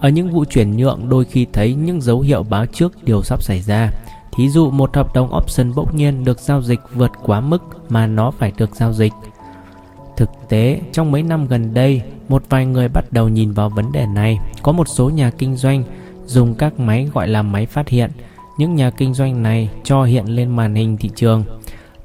Ở 0.00 0.08
những 0.08 0.30
vụ 0.30 0.44
chuyển 0.44 0.76
nhượng 0.76 1.08
đôi 1.08 1.24
khi 1.24 1.46
thấy 1.52 1.74
những 1.74 2.00
dấu 2.00 2.20
hiệu 2.20 2.42
báo 2.42 2.66
trước 2.66 3.04
điều 3.04 3.22
sắp 3.22 3.42
xảy 3.42 3.60
ra. 3.60 3.90
Thí 4.36 4.48
dụ 4.48 4.70
một 4.70 4.96
hợp 4.96 5.14
đồng 5.14 5.36
option 5.36 5.74
bỗng 5.74 5.96
nhiên 5.96 6.24
được 6.24 6.40
giao 6.40 6.62
dịch 6.62 6.80
vượt 6.94 7.10
quá 7.22 7.40
mức 7.40 7.62
mà 7.88 8.06
nó 8.06 8.30
phải 8.30 8.52
được 8.56 8.76
giao 8.76 8.92
dịch 8.92 9.12
Thực 10.16 10.30
tế, 10.48 10.80
trong 10.92 11.12
mấy 11.12 11.22
năm 11.22 11.46
gần 11.46 11.74
đây, 11.74 12.02
một 12.28 12.42
vài 12.48 12.66
người 12.66 12.88
bắt 12.88 13.04
đầu 13.12 13.28
nhìn 13.28 13.52
vào 13.52 13.68
vấn 13.68 13.92
đề 13.92 14.06
này. 14.06 14.38
Có 14.62 14.72
một 14.72 14.88
số 14.88 15.10
nhà 15.10 15.30
kinh 15.38 15.56
doanh 15.56 15.82
dùng 16.26 16.54
các 16.54 16.80
máy 16.80 17.10
gọi 17.14 17.28
là 17.28 17.42
máy 17.42 17.66
phát 17.66 17.88
hiện. 17.88 18.10
Những 18.58 18.74
nhà 18.74 18.90
kinh 18.90 19.14
doanh 19.14 19.42
này 19.42 19.70
cho 19.84 20.04
hiện 20.04 20.26
lên 20.26 20.56
màn 20.56 20.74
hình 20.74 20.96
thị 20.96 21.10
trường 21.14 21.44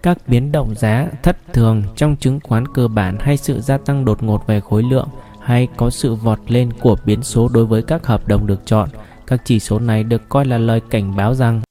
các 0.04 0.18
biến 0.28 0.52
động 0.52 0.76
giá 0.76 1.08
thất 1.24 1.38
thường 1.54 1.84
trong 1.96 2.16
chứng 2.16 2.40
khoán 2.44 2.68
cơ 2.68 2.88
bản 2.88 3.18
hay 3.20 3.38
sự 3.38 3.62
gia 3.62 3.78
tăng 3.78 4.06
đột 4.06 4.24
ngột 4.24 4.48
về 4.48 4.60
khối 4.60 4.84
lượng 4.84 5.08
hay 5.42 5.68
có 5.78 5.90
sự 5.90 6.16
vọt 6.16 6.40
lên 6.48 6.70
của 6.82 6.96
biến 7.06 7.24
số 7.24 7.50
đối 7.54 7.66
với 7.66 7.82
các 7.82 8.06
hợp 8.06 8.28
đồng 8.28 8.48
được 8.48 8.66
chọn. 8.66 8.90
Các 9.28 9.42
chỉ 9.46 9.60
số 9.60 9.80
này 9.80 10.04
được 10.04 10.30
coi 10.30 10.46
là 10.46 10.58
lời 10.58 10.82
cảnh 10.90 11.16
báo 11.16 11.36
rằng 11.36 11.62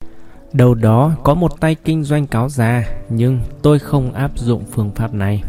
đầu 0.53 0.75
đó 0.75 1.13
có 1.25 1.35
một 1.35 1.61
tay 1.61 1.77
kinh 1.85 2.05
doanh 2.05 2.27
cáo 2.27 2.49
già 2.49 2.85
nhưng 3.09 3.41
tôi 3.63 3.79
không 3.79 4.13
áp 4.13 4.39
dụng 4.39 4.65
phương 4.71 4.91
pháp 4.95 5.15
này. 5.15 5.43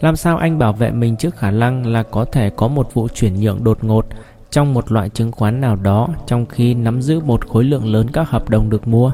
Làm 0.00 0.16
sao 0.16 0.36
anh 0.36 0.58
bảo 0.58 0.72
vệ 0.72 0.90
mình 0.90 1.16
trước 1.16 1.36
khả 1.36 1.50
năng 1.50 1.86
là 1.86 2.02
có 2.02 2.24
thể 2.24 2.50
có 2.50 2.68
một 2.68 2.94
vụ 2.94 3.08
chuyển 3.14 3.40
nhượng 3.40 3.64
đột 3.64 3.84
ngột 3.84 4.06
trong 4.50 4.74
một 4.74 4.92
loại 4.92 5.08
chứng 5.08 5.32
khoán 5.32 5.60
nào 5.60 5.76
đó 5.76 6.08
trong 6.26 6.46
khi 6.46 6.74
nắm 6.74 7.02
giữ 7.02 7.20
một 7.20 7.48
khối 7.48 7.64
lượng 7.64 7.92
lớn 7.92 8.06
các 8.12 8.30
hợp 8.30 8.48
đồng 8.48 8.70
được 8.70 8.88
mua? 8.88 9.10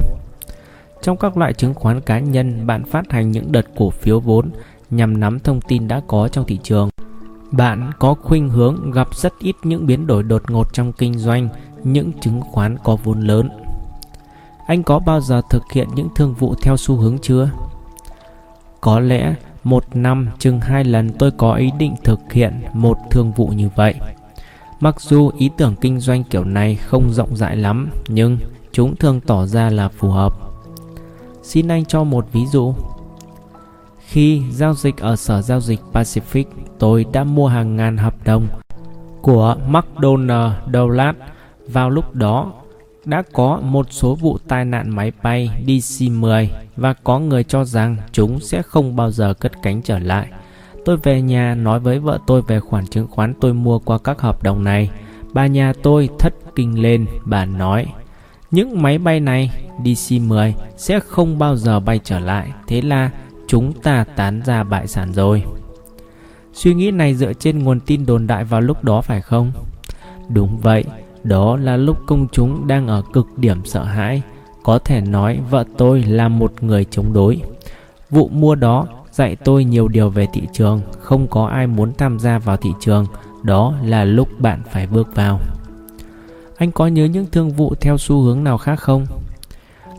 Trong 1.01 1.17
các 1.17 1.37
loại 1.37 1.53
chứng 1.53 1.73
khoán 1.73 2.01
cá 2.01 2.19
nhân, 2.19 2.67
bạn 2.67 2.83
phát 2.83 3.11
hành 3.11 3.31
những 3.31 3.51
đợt 3.51 3.65
cổ 3.77 3.89
phiếu 3.89 4.19
vốn 4.19 4.49
nhằm 4.89 5.19
nắm 5.19 5.39
thông 5.39 5.61
tin 5.61 5.87
đã 5.87 6.01
có 6.07 6.27
trong 6.27 6.45
thị 6.45 6.59
trường. 6.63 6.89
Bạn 7.51 7.91
có 7.99 8.13
khuynh 8.13 8.49
hướng 8.49 8.91
gặp 8.91 9.07
rất 9.15 9.33
ít 9.39 9.55
những 9.63 9.87
biến 9.87 10.07
đổi 10.07 10.23
đột 10.23 10.51
ngột 10.51 10.73
trong 10.73 10.93
kinh 10.93 11.17
doanh 11.17 11.49
những 11.83 12.11
chứng 12.21 12.41
khoán 12.41 12.77
có 12.83 12.95
vốn 13.03 13.19
lớn. 13.19 13.49
Anh 14.71 14.83
có 14.83 14.99
bao 14.99 15.21
giờ 15.21 15.41
thực 15.49 15.71
hiện 15.71 15.87
những 15.95 16.09
thương 16.15 16.33
vụ 16.33 16.55
theo 16.61 16.77
xu 16.77 16.95
hướng 16.95 17.17
chưa? 17.21 17.49
Có 18.81 18.99
lẽ 18.99 19.35
một 19.63 19.83
năm 19.93 20.29
chừng 20.39 20.59
hai 20.59 20.83
lần 20.83 21.09
tôi 21.19 21.31
có 21.31 21.53
ý 21.53 21.71
định 21.77 21.95
thực 22.03 22.19
hiện 22.31 22.61
một 22.73 22.97
thương 23.09 23.31
vụ 23.31 23.47
như 23.47 23.69
vậy. 23.75 23.95
Mặc 24.79 25.01
dù 25.01 25.31
ý 25.37 25.49
tưởng 25.57 25.75
kinh 25.81 25.99
doanh 25.99 26.23
kiểu 26.23 26.43
này 26.43 26.75
không 26.75 27.13
rộng 27.13 27.35
rãi 27.35 27.57
lắm, 27.57 27.89
nhưng 28.07 28.37
chúng 28.71 28.95
thường 28.95 29.19
tỏ 29.21 29.45
ra 29.45 29.69
là 29.69 29.89
phù 29.89 30.09
hợp. 30.09 30.33
Xin 31.43 31.67
anh 31.67 31.85
cho 31.85 32.03
một 32.03 32.27
ví 32.31 32.45
dụ. 32.45 32.73
Khi 34.07 34.41
giao 34.51 34.73
dịch 34.73 34.97
ở 34.97 35.15
sở 35.15 35.41
giao 35.41 35.61
dịch 35.61 35.79
Pacific, 35.93 36.45
tôi 36.79 37.05
đã 37.13 37.23
mua 37.23 37.47
hàng 37.47 37.75
ngàn 37.75 37.97
hợp 37.97 38.15
đồng 38.25 38.47
của 39.21 39.55
McDonald 39.67 40.53
Douglas. 40.73 41.15
Vào 41.67 41.89
lúc 41.89 42.15
đó, 42.15 42.51
đã 43.05 43.23
có 43.33 43.59
một 43.63 43.87
số 43.89 44.15
vụ 44.15 44.37
tai 44.47 44.65
nạn 44.65 44.95
máy 44.95 45.11
bay 45.23 45.49
DC-10 45.67 46.47
và 46.77 46.93
có 46.93 47.19
người 47.19 47.43
cho 47.43 47.65
rằng 47.65 47.97
chúng 48.11 48.39
sẽ 48.39 48.61
không 48.61 48.95
bao 48.95 49.11
giờ 49.11 49.33
cất 49.33 49.51
cánh 49.63 49.81
trở 49.81 49.99
lại. 49.99 50.27
Tôi 50.85 50.97
về 50.97 51.21
nhà 51.21 51.55
nói 51.55 51.79
với 51.79 51.99
vợ 51.99 52.19
tôi 52.27 52.41
về 52.41 52.59
khoản 52.59 52.87
chứng 52.87 53.07
khoán 53.07 53.33
tôi 53.41 53.53
mua 53.53 53.79
qua 53.79 53.97
các 53.97 54.21
hợp 54.21 54.43
đồng 54.43 54.63
này. 54.63 54.89
Bà 55.33 55.47
nhà 55.47 55.73
tôi 55.83 56.09
thất 56.19 56.33
kinh 56.55 56.81
lên, 56.81 57.05
bà 57.25 57.45
nói 57.45 57.87
những 58.51 58.81
máy 58.81 58.97
bay 58.97 59.19
này 59.19 59.51
DC-10 59.83 60.51
sẽ 60.77 60.99
không 60.99 61.39
bao 61.39 61.55
giờ 61.55 61.79
bay 61.79 61.99
trở 62.03 62.19
lại, 62.19 62.51
thế 62.67 62.81
là 62.81 63.09
chúng 63.47 63.73
ta 63.73 64.05
tán 64.15 64.41
ra 64.45 64.63
bại 64.63 64.87
sản 64.87 65.13
rồi. 65.13 65.43
Suy 66.53 66.73
nghĩ 66.73 66.91
này 66.91 67.15
dựa 67.15 67.33
trên 67.33 67.63
nguồn 67.63 67.79
tin 67.79 68.05
đồn 68.05 68.27
đại 68.27 68.43
vào 68.43 68.61
lúc 68.61 68.83
đó 68.83 69.01
phải 69.01 69.21
không? 69.21 69.51
Đúng 70.29 70.57
vậy, 70.57 70.85
đó 71.23 71.57
là 71.57 71.77
lúc 71.77 71.97
công 72.07 72.27
chúng 72.31 72.67
đang 72.67 72.87
ở 72.87 73.01
cực 73.13 73.27
điểm 73.37 73.65
sợ 73.65 73.83
hãi. 73.83 74.21
Có 74.63 74.79
thể 74.79 75.01
nói 75.01 75.39
vợ 75.49 75.63
tôi 75.77 76.03
là 76.03 76.27
một 76.27 76.53
người 76.63 76.85
chống 76.91 77.13
đối. 77.13 77.41
Vụ 78.09 78.27
mua 78.27 78.55
đó 78.55 78.87
dạy 79.11 79.35
tôi 79.35 79.63
nhiều 79.63 79.87
điều 79.87 80.09
về 80.09 80.27
thị 80.33 80.41
trường, 80.53 80.81
không 80.99 81.27
có 81.27 81.45
ai 81.45 81.67
muốn 81.67 81.93
tham 81.97 82.19
gia 82.19 82.39
vào 82.39 82.57
thị 82.57 82.69
trường, 82.79 83.05
đó 83.43 83.73
là 83.83 84.03
lúc 84.05 84.27
bạn 84.39 84.61
phải 84.71 84.87
bước 84.87 85.15
vào. 85.15 85.39
Anh 86.57 86.71
có 86.71 86.87
nhớ 86.87 87.05
những 87.05 87.25
thương 87.31 87.51
vụ 87.51 87.75
theo 87.81 87.97
xu 87.97 88.21
hướng 88.21 88.43
nào 88.43 88.57
khác 88.57 88.79
không? 88.79 89.05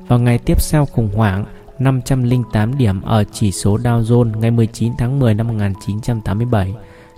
Vào 0.08 0.18
ngày 0.18 0.38
tiếp 0.38 0.60
sau 0.60 0.86
khủng 0.86 1.10
hoảng, 1.14 1.44
508 1.78 2.78
điểm 2.78 3.02
ở 3.02 3.24
chỉ 3.32 3.52
số 3.52 3.76
Dow 3.76 4.02
Jones 4.02 4.38
ngày 4.38 4.50
19 4.50 4.92
tháng 4.98 5.18
10 5.18 5.34
năm 5.34 5.48
1987 5.48 6.74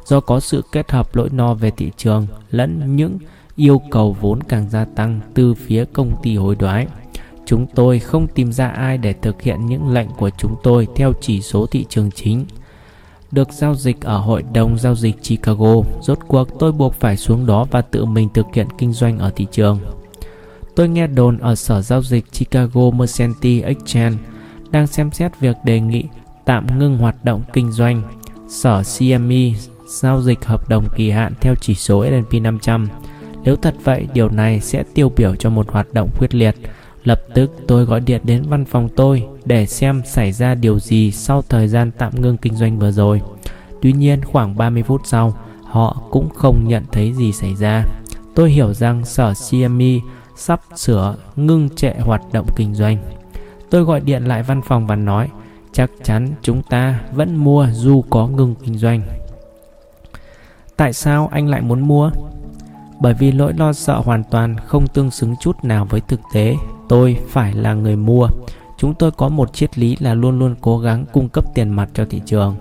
do 0.07 0.21
có 0.21 0.41
sự 0.41 0.65
kết 0.73 0.91
hợp 0.91 1.17
lỗi 1.17 1.29
no 1.33 1.55
về 1.55 1.71
thị 1.71 1.91
trường 1.97 2.27
lẫn 2.51 2.97
những 2.97 3.19
yêu 3.57 3.81
cầu 3.91 4.17
vốn 4.21 4.43
càng 4.43 4.71
gia 4.71 4.85
tăng 4.85 5.21
từ 5.35 5.55
phía 5.55 5.85
công 5.93 6.13
ty 6.23 6.37
hối 6.37 6.57
đoái. 6.57 6.87
Chúng 7.47 7.67
tôi 7.75 7.99
không 7.99 8.27
tìm 8.27 8.53
ra 8.53 8.69
ai 8.69 8.99
để 8.99 9.13
thực 9.13 9.43
hiện 9.43 9.67
những 9.67 9.93
lệnh 9.93 10.09
của 10.09 10.31
chúng 10.39 10.57
tôi 10.63 10.89
theo 10.97 11.13
chỉ 11.21 11.43
số 11.43 11.67
thị 11.67 11.87
trường 11.89 12.11
chính. 12.15 12.45
Được 13.31 13.53
giao 13.53 13.75
dịch 13.75 14.01
ở 14.01 14.19
hội 14.19 14.43
đồng 14.53 14.79
giao 14.79 14.95
dịch 14.95 15.23
Chicago, 15.23 15.75
rốt 16.01 16.19
cuộc 16.29 16.59
tôi 16.59 16.73
buộc 16.73 16.95
phải 16.95 17.17
xuống 17.17 17.47
đó 17.47 17.67
và 17.71 17.83
tự 17.83 18.05
mình 18.05 18.29
thực 18.35 18.47
hiện 18.55 18.67
kinh 18.79 18.93
doanh 18.93 19.19
ở 19.19 19.31
thị 19.37 19.47
trường. 19.53 19.79
Tôi 20.77 20.89
nghe 20.89 21.07
đồn 21.07 21.39
ở 21.39 21.55
sở 21.55 21.83
giao 21.83 22.03
dịch 22.03 22.25
Chicago 22.33 22.91
Mercantile 22.91 23.69
Exchange 23.69 24.17
đang 24.71 24.87
xem 24.87 25.11
xét 25.11 25.41
việc 25.41 25.57
đề 25.65 25.81
nghị 25.81 26.05
tạm 26.45 26.79
ngưng 26.79 26.99
hoạt 26.99 27.25
động 27.25 27.43
kinh 27.53 27.73
doanh. 27.73 28.03
Sở 28.49 28.83
CME 28.99 29.53
giao 29.89 30.23
dịch 30.23 30.45
hợp 30.45 30.69
đồng 30.69 30.89
kỳ 30.97 31.11
hạn 31.11 31.33
theo 31.41 31.55
chỉ 31.61 31.75
số 31.75 32.05
S&P 32.05 32.43
500 32.43 32.89
nếu 33.45 33.57
thật 33.57 33.75
vậy, 33.85 34.07
điều 34.15 34.29
này 34.29 34.61
sẽ 34.61 34.85
tiêu 34.95 35.13
biểu 35.17 35.35
cho 35.37 35.51
một 35.51 35.71
hoạt 35.71 35.93
động 35.93 36.11
quyết 36.19 36.35
liệt. 36.35 36.55
Lập 37.05 37.21
tức 37.35 37.51
tôi 37.67 37.85
gọi 37.85 38.01
điện 38.01 38.21
đến 38.25 38.43
văn 38.49 38.65
phòng 38.65 38.89
tôi 38.97 39.27
để 39.45 39.67
xem 39.67 40.03
xảy 40.07 40.33
ra 40.33 40.55
điều 40.55 40.79
gì 40.79 41.11
sau 41.11 41.43
thời 41.49 41.69
gian 41.69 41.91
tạm 41.99 42.13
ngưng 42.21 42.37
kinh 42.37 42.55
doanh 42.57 42.79
vừa 42.79 42.91
rồi. 42.91 43.21
Tuy 43.83 43.93
nhiên 43.93 44.25
khoảng 44.25 44.57
30 44.57 44.83
phút 44.83 45.01
sau, 45.05 45.35
họ 45.65 46.03
cũng 46.11 46.29
không 46.31 46.69
nhận 46.69 46.85
thấy 46.93 47.13
gì 47.13 47.33
xảy 47.33 47.55
ra. 47.57 47.85
Tôi 48.35 48.51
hiểu 48.51 48.75
rằng 48.75 49.05
sở 49.05 49.33
CME 49.51 49.99
sắp 50.37 50.61
sửa 50.77 51.17
ngưng 51.37 51.69
trệ 51.77 51.93
hoạt 51.99 52.23
động 52.33 52.47
kinh 52.57 52.75
doanh. 52.75 52.99
Tôi 53.71 53.83
gọi 53.83 54.01
điện 54.01 54.25
lại 54.25 54.43
văn 54.43 54.61
phòng 54.69 54.87
và 54.87 54.97
nói 54.97 55.31
chắc 55.73 55.91
chắn 56.03 56.29
chúng 56.43 56.63
ta 56.63 57.01
vẫn 57.13 57.37
mua 57.37 57.67
dù 57.73 58.05
có 58.11 58.29
ngừng 58.29 58.55
kinh 58.65 58.79
doanh. 58.79 59.03
Tại 60.77 60.93
sao 60.93 61.29
anh 61.33 61.49
lại 61.49 61.61
muốn 61.61 61.81
mua? 61.81 62.11
Bởi 63.05 63.15
vì 63.15 63.33
nỗi 63.33 63.53
lo 63.55 63.73
sợ 63.73 64.01
hoàn 64.05 64.25
toàn 64.25 64.57
không 64.67 64.87
tương 64.87 65.11
xứng 65.11 65.35
chút 65.41 65.65
nào 65.65 65.85
với 65.91 66.01
thực 66.01 66.21
tế. 66.33 66.57
Tôi 66.89 67.19
phải 67.29 67.53
là 67.53 67.75
người 67.75 67.97
mua. 67.97 68.29
Chúng 68.79 68.95
tôi 68.95 69.11
có 69.11 69.29
một 69.29 69.55
triết 69.55 69.79
lý 69.79 69.97
là 70.01 70.15
luôn 70.15 70.39
luôn 70.39 70.55
cố 70.61 70.79
gắng 70.79 71.05
cung 71.13 71.29
cấp 71.29 71.45
tiền 71.55 71.69
mặt 71.69 71.89
cho 71.95 72.05
thị 72.11 72.21
trường. 72.27 72.57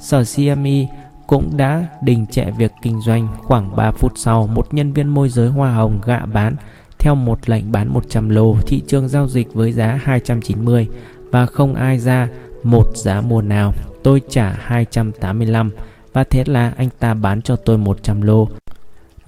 Sở 0.00 0.24
CME 0.36 0.86
cũng 1.26 1.56
đã 1.56 1.86
đình 2.02 2.26
trệ 2.26 2.44
việc 2.50 2.72
kinh 2.82 3.00
doanh 3.00 3.28
khoảng 3.38 3.76
3 3.76 3.90
phút 3.90 4.12
sau, 4.16 4.46
một 4.46 4.74
nhân 4.74 4.92
viên 4.92 5.08
môi 5.08 5.28
giới 5.28 5.48
hoa 5.48 5.74
hồng 5.74 6.00
gạ 6.06 6.20
bán 6.32 6.56
theo 6.98 7.14
một 7.14 7.48
lệnh 7.48 7.72
bán 7.72 7.88
100 7.88 8.28
lô 8.28 8.56
thị 8.66 8.82
trường 8.86 9.08
giao 9.08 9.28
dịch 9.28 9.54
với 9.54 9.72
giá 9.72 10.00
290 10.02 10.88
và 11.30 11.46
không 11.46 11.74
ai 11.74 11.98
ra 11.98 12.28
một 12.62 12.96
giá 12.96 13.20
mua 13.20 13.42
nào. 13.42 13.72
Tôi 14.02 14.22
trả 14.28 14.56
285 14.60 15.70
và 16.12 16.24
thế 16.24 16.44
là 16.46 16.72
anh 16.76 16.88
ta 16.98 17.14
bán 17.14 17.42
cho 17.42 17.56
tôi 17.56 17.78
100 17.78 18.22
lô. 18.22 18.48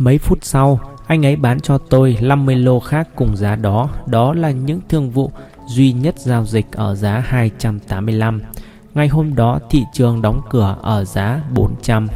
Mấy 0.00 0.18
phút 0.18 0.38
sau, 0.42 0.80
anh 1.06 1.26
ấy 1.26 1.36
bán 1.36 1.60
cho 1.60 1.78
tôi 1.78 2.16
50 2.20 2.56
lô 2.56 2.80
khác 2.80 3.08
cùng 3.14 3.36
giá 3.36 3.56
đó. 3.56 3.88
Đó 4.06 4.34
là 4.34 4.50
những 4.50 4.80
thương 4.88 5.10
vụ 5.10 5.30
duy 5.66 5.92
nhất 5.92 6.18
giao 6.18 6.46
dịch 6.46 6.66
ở 6.72 6.94
giá 6.94 7.22
285. 7.26 8.42
Ngày 8.94 9.08
hôm 9.08 9.34
đó 9.34 9.60
thị 9.70 9.84
trường 9.92 10.22
đóng 10.22 10.40
cửa 10.50 10.76
ở 10.82 11.04
giá 11.04 11.42
400. 11.54 12.08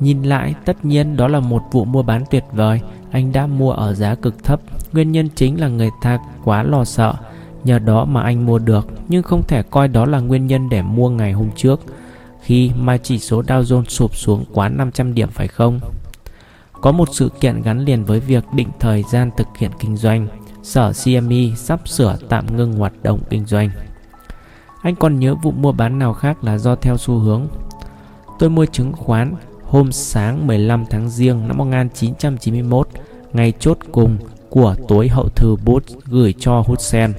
Nhìn 0.00 0.22
lại, 0.22 0.54
tất 0.64 0.84
nhiên 0.84 1.16
đó 1.16 1.28
là 1.28 1.40
một 1.40 1.62
vụ 1.72 1.84
mua 1.84 2.02
bán 2.02 2.24
tuyệt 2.30 2.44
vời. 2.52 2.80
Anh 3.10 3.32
đã 3.32 3.46
mua 3.46 3.72
ở 3.72 3.94
giá 3.94 4.14
cực 4.14 4.44
thấp. 4.44 4.60
Nguyên 4.92 5.12
nhân 5.12 5.28
chính 5.34 5.60
là 5.60 5.68
người 5.68 5.90
ta 6.02 6.18
quá 6.44 6.62
lo 6.62 6.84
sợ. 6.84 7.14
Nhờ 7.64 7.78
đó 7.78 8.04
mà 8.04 8.22
anh 8.22 8.46
mua 8.46 8.58
được, 8.58 8.88
nhưng 9.08 9.22
không 9.22 9.42
thể 9.48 9.62
coi 9.62 9.88
đó 9.88 10.06
là 10.06 10.20
nguyên 10.20 10.46
nhân 10.46 10.68
để 10.68 10.82
mua 10.82 11.08
ngày 11.08 11.32
hôm 11.32 11.50
trước 11.56 11.80
khi 12.40 12.70
mà 12.76 12.96
chỉ 12.96 13.18
số 13.18 13.42
Dow 13.42 13.62
Jones 13.62 13.84
sụp 13.84 14.16
xuống 14.16 14.44
quá 14.52 14.68
500 14.68 15.14
điểm 15.14 15.28
phải 15.28 15.48
không? 15.48 15.80
Có 16.84 16.92
một 16.92 17.08
sự 17.12 17.30
kiện 17.40 17.62
gắn 17.62 17.84
liền 17.84 18.04
với 18.04 18.20
việc 18.20 18.44
định 18.54 18.68
thời 18.80 19.04
gian 19.10 19.30
thực 19.36 19.46
hiện 19.58 19.70
kinh 19.80 19.96
doanh. 19.96 20.26
Sở 20.62 20.92
CME 21.04 21.54
sắp 21.56 21.88
sửa 21.88 22.16
tạm 22.28 22.56
ngưng 22.56 22.72
hoạt 22.72 22.92
động 23.02 23.20
kinh 23.30 23.46
doanh. 23.46 23.70
Anh 24.82 24.94
còn 24.96 25.18
nhớ 25.18 25.34
vụ 25.34 25.50
mua 25.50 25.72
bán 25.72 25.98
nào 25.98 26.12
khác 26.14 26.44
là 26.44 26.58
do 26.58 26.74
theo 26.74 26.96
xu 26.96 27.18
hướng? 27.18 27.46
Tôi 28.38 28.50
mua 28.50 28.66
chứng 28.66 28.92
khoán 28.92 29.34
hôm 29.62 29.92
sáng 29.92 30.46
15 30.46 30.84
tháng 30.90 31.10
Giêng 31.10 31.48
năm 31.48 31.58
1991, 31.58 32.88
ngày 33.32 33.52
chốt 33.58 33.78
cùng 33.92 34.18
của 34.50 34.76
tối 34.88 35.08
hậu 35.08 35.28
thư 35.28 35.56
Bush 35.64 35.88
gửi 36.04 36.34
cho 36.38 36.62
Hussein. 36.66 37.12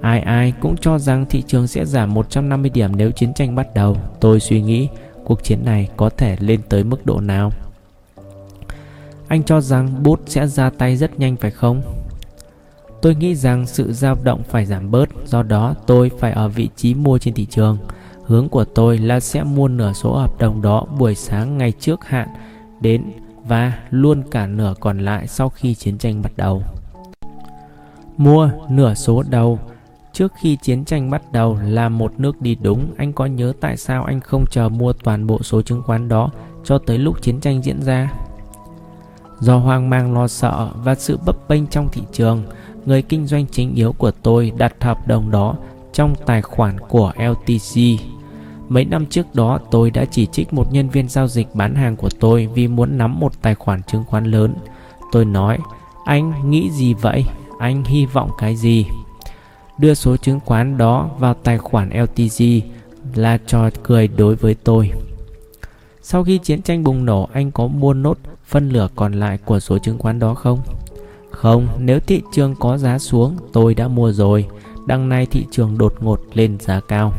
Ai 0.00 0.20
ai 0.20 0.52
cũng 0.60 0.76
cho 0.76 0.98
rằng 0.98 1.26
thị 1.30 1.42
trường 1.46 1.66
sẽ 1.66 1.84
giảm 1.84 2.14
150 2.14 2.70
điểm 2.70 2.96
nếu 2.96 3.10
chiến 3.10 3.34
tranh 3.34 3.54
bắt 3.54 3.74
đầu. 3.74 3.96
Tôi 4.20 4.40
suy 4.40 4.62
nghĩ 4.62 4.88
cuộc 5.24 5.44
chiến 5.44 5.64
này 5.64 5.88
có 5.96 6.10
thể 6.10 6.36
lên 6.40 6.60
tới 6.68 6.84
mức 6.84 7.06
độ 7.06 7.20
nào. 7.20 7.52
Anh 9.28 9.42
cho 9.42 9.60
rằng 9.60 10.02
Bốt 10.02 10.20
sẽ 10.26 10.46
ra 10.46 10.70
tay 10.70 10.96
rất 10.96 11.18
nhanh 11.18 11.36
phải 11.36 11.50
không? 11.50 11.82
Tôi 13.02 13.14
nghĩ 13.14 13.34
rằng 13.34 13.66
sự 13.66 13.92
dao 13.92 14.16
động 14.22 14.42
phải 14.42 14.66
giảm 14.66 14.90
bớt, 14.90 15.08
do 15.26 15.42
đó 15.42 15.74
tôi 15.86 16.10
phải 16.18 16.32
ở 16.32 16.48
vị 16.48 16.68
trí 16.76 16.94
mua 16.94 17.18
trên 17.18 17.34
thị 17.34 17.46
trường. 17.46 17.78
Hướng 18.24 18.48
của 18.48 18.64
tôi 18.64 18.98
là 18.98 19.20
sẽ 19.20 19.44
mua 19.44 19.68
nửa 19.68 19.92
số 19.92 20.16
hợp 20.16 20.38
đồng 20.38 20.62
đó 20.62 20.86
buổi 20.98 21.14
sáng 21.14 21.58
ngày 21.58 21.72
trước 21.72 22.04
hạn 22.04 22.28
đến 22.80 23.02
và 23.44 23.72
luôn 23.90 24.22
cả 24.30 24.46
nửa 24.46 24.74
còn 24.80 24.98
lại 24.98 25.26
sau 25.26 25.48
khi 25.48 25.74
chiến 25.74 25.98
tranh 25.98 26.22
bắt 26.22 26.32
đầu. 26.36 26.62
Mua 28.16 28.50
nửa 28.68 28.94
số 28.94 29.22
đầu 29.30 29.58
trước 30.12 30.32
khi 30.40 30.56
chiến 30.62 30.84
tranh 30.84 31.10
bắt 31.10 31.22
đầu 31.32 31.58
là 31.64 31.88
một 31.88 32.12
nước 32.20 32.40
đi 32.40 32.56
đúng. 32.62 32.94
Anh 32.96 33.12
có 33.12 33.26
nhớ 33.26 33.52
tại 33.60 33.76
sao 33.76 34.04
anh 34.04 34.20
không 34.20 34.44
chờ 34.50 34.68
mua 34.68 34.92
toàn 34.92 35.26
bộ 35.26 35.42
số 35.42 35.62
chứng 35.62 35.82
khoán 35.82 36.08
đó 36.08 36.30
cho 36.64 36.78
tới 36.78 36.98
lúc 36.98 37.22
chiến 37.22 37.40
tranh 37.40 37.62
diễn 37.62 37.82
ra? 37.82 38.12
Do 39.40 39.56
hoang 39.56 39.90
mang 39.90 40.14
lo 40.14 40.28
sợ 40.28 40.68
và 40.84 40.94
sự 40.94 41.18
bấp 41.26 41.48
bênh 41.48 41.66
trong 41.66 41.88
thị 41.92 42.02
trường, 42.12 42.42
người 42.84 43.02
kinh 43.02 43.26
doanh 43.26 43.46
chính 43.46 43.74
yếu 43.74 43.92
của 43.92 44.10
tôi 44.10 44.52
đặt 44.56 44.74
hợp 44.80 45.08
đồng 45.08 45.30
đó 45.30 45.54
trong 45.92 46.14
tài 46.26 46.42
khoản 46.42 46.78
của 46.80 47.12
LTC. 47.16 47.80
Mấy 48.68 48.84
năm 48.84 49.06
trước 49.06 49.34
đó 49.34 49.58
tôi 49.70 49.90
đã 49.90 50.04
chỉ 50.04 50.26
trích 50.26 50.52
một 50.52 50.72
nhân 50.72 50.88
viên 50.88 51.08
giao 51.08 51.28
dịch 51.28 51.54
bán 51.54 51.74
hàng 51.74 51.96
của 51.96 52.08
tôi 52.20 52.48
vì 52.54 52.68
muốn 52.68 52.98
nắm 52.98 53.20
một 53.20 53.32
tài 53.42 53.54
khoản 53.54 53.82
chứng 53.82 54.04
khoán 54.04 54.24
lớn. 54.24 54.54
Tôi 55.12 55.24
nói, 55.24 55.58
anh 56.04 56.50
nghĩ 56.50 56.70
gì 56.70 56.94
vậy? 56.94 57.24
Anh 57.58 57.84
hy 57.84 58.06
vọng 58.06 58.30
cái 58.38 58.56
gì? 58.56 58.86
Đưa 59.78 59.94
số 59.94 60.16
chứng 60.16 60.40
khoán 60.40 60.78
đó 60.78 61.10
vào 61.18 61.34
tài 61.34 61.58
khoản 61.58 61.90
LTC 61.90 62.44
là 63.14 63.38
trò 63.46 63.70
cười 63.82 64.08
đối 64.08 64.34
với 64.34 64.54
tôi. 64.54 64.92
Sau 66.02 66.24
khi 66.24 66.38
chiến 66.38 66.62
tranh 66.62 66.84
bùng 66.84 67.04
nổ, 67.04 67.28
anh 67.32 67.50
có 67.50 67.66
mua 67.66 67.94
nốt 67.94 68.18
phân 68.46 68.72
nửa 68.72 68.88
còn 68.96 69.12
lại 69.12 69.38
của 69.44 69.60
số 69.60 69.78
chứng 69.78 69.98
khoán 69.98 70.18
đó 70.18 70.34
không? 70.34 70.60
Không, 71.30 71.68
nếu 71.78 72.00
thị 72.00 72.22
trường 72.32 72.54
có 72.60 72.78
giá 72.78 72.98
xuống, 72.98 73.36
tôi 73.52 73.74
đã 73.74 73.88
mua 73.88 74.12
rồi. 74.12 74.46
Đằng 74.86 75.08
này 75.08 75.26
thị 75.26 75.46
trường 75.50 75.78
đột 75.78 75.94
ngột 76.00 76.20
lên 76.34 76.58
giá 76.60 76.80
cao. 76.88 77.12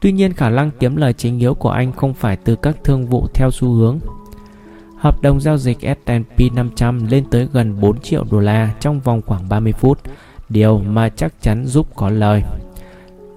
Tuy 0.00 0.12
nhiên 0.12 0.32
khả 0.32 0.50
năng 0.50 0.70
kiếm 0.80 0.96
lời 0.96 1.12
chính 1.12 1.38
yếu 1.38 1.54
của 1.54 1.70
anh 1.70 1.92
không 1.92 2.14
phải 2.14 2.36
từ 2.36 2.56
các 2.56 2.76
thương 2.84 3.06
vụ 3.06 3.26
theo 3.34 3.50
xu 3.50 3.68
hướng. 3.68 3.98
Hợp 4.98 5.22
đồng 5.22 5.40
giao 5.40 5.58
dịch 5.58 5.78
S&P 5.80 6.54
500 6.54 7.06
lên 7.06 7.24
tới 7.30 7.48
gần 7.52 7.80
4 7.80 8.00
triệu 8.00 8.24
đô 8.30 8.40
la 8.40 8.74
trong 8.80 9.00
vòng 9.00 9.22
khoảng 9.26 9.48
30 9.48 9.72
phút, 9.72 9.98
điều 10.48 10.78
mà 10.78 11.08
chắc 11.08 11.32
chắn 11.42 11.66
giúp 11.66 11.86
có 11.96 12.10
lời. 12.10 12.42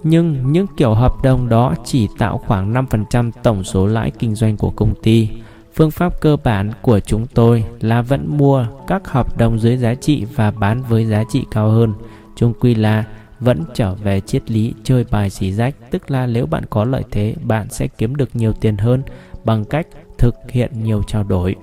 Nhưng 0.03 0.51
những 0.51 0.67
kiểu 0.77 0.93
hợp 0.93 1.13
đồng 1.23 1.49
đó 1.49 1.73
chỉ 1.85 2.07
tạo 2.17 2.41
khoảng 2.47 2.73
5% 2.73 3.31
tổng 3.43 3.63
số 3.63 3.87
lãi 3.87 4.11
kinh 4.11 4.35
doanh 4.35 4.57
của 4.57 4.69
công 4.69 4.93
ty. 5.03 5.29
Phương 5.75 5.91
pháp 5.91 6.21
cơ 6.21 6.37
bản 6.43 6.71
của 6.81 6.99
chúng 6.99 7.27
tôi 7.27 7.65
là 7.79 8.01
vẫn 8.01 8.37
mua 8.37 8.67
các 8.87 9.07
hợp 9.07 9.37
đồng 9.37 9.59
dưới 9.59 9.77
giá 9.77 9.95
trị 9.95 10.25
và 10.35 10.51
bán 10.51 10.81
với 10.81 11.05
giá 11.05 11.23
trị 11.29 11.45
cao 11.51 11.69
hơn. 11.69 11.93
Chung 12.35 12.53
quy 12.59 12.75
là 12.75 13.03
vẫn 13.39 13.63
trở 13.73 13.95
về 13.95 14.21
triết 14.21 14.51
lý 14.51 14.73
chơi 14.83 15.05
bài 15.11 15.29
xì 15.29 15.51
rách, 15.51 15.75
tức 15.91 16.11
là 16.11 16.27
nếu 16.27 16.45
bạn 16.45 16.63
có 16.69 16.83
lợi 16.83 17.03
thế, 17.11 17.35
bạn 17.43 17.69
sẽ 17.69 17.87
kiếm 17.87 18.15
được 18.15 18.29
nhiều 18.33 18.53
tiền 18.53 18.77
hơn 18.77 19.03
bằng 19.45 19.65
cách 19.65 19.87
thực 20.17 20.35
hiện 20.49 20.83
nhiều 20.83 21.03
trao 21.07 21.23
đổi. 21.23 21.55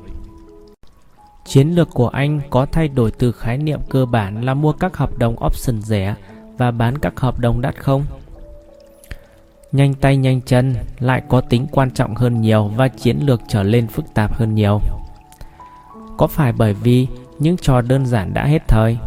Chiến 1.44 1.68
lược 1.68 1.90
của 1.90 2.08
anh 2.08 2.40
có 2.50 2.66
thay 2.66 2.88
đổi 2.88 3.10
từ 3.10 3.32
khái 3.32 3.58
niệm 3.58 3.80
cơ 3.90 4.06
bản 4.06 4.44
là 4.44 4.54
mua 4.54 4.72
các 4.72 4.96
hợp 4.96 5.18
đồng 5.18 5.36
option 5.46 5.82
rẻ 5.82 6.14
và 6.58 6.70
bán 6.70 6.98
các 6.98 7.20
hợp 7.20 7.38
đồng 7.38 7.60
đắt 7.60 7.82
không? 7.82 8.04
Nhanh 9.72 9.94
tay 9.94 10.16
nhanh 10.16 10.40
chân, 10.40 10.74
lại 11.00 11.22
có 11.28 11.40
tính 11.40 11.66
quan 11.70 11.90
trọng 11.90 12.14
hơn 12.14 12.40
nhiều 12.40 12.70
và 12.76 12.88
chiến 12.88 13.18
lược 13.22 13.40
trở 13.48 13.62
lên 13.62 13.86
phức 13.86 14.14
tạp 14.14 14.34
hơn 14.34 14.54
nhiều. 14.54 14.80
Có 16.18 16.26
phải 16.26 16.52
bởi 16.52 16.74
vì 16.74 17.06
những 17.38 17.56
trò 17.56 17.80
đơn 17.80 18.06
giản 18.06 18.34
đã 18.34 18.44
hết 18.44 18.68
thời? 18.68 18.98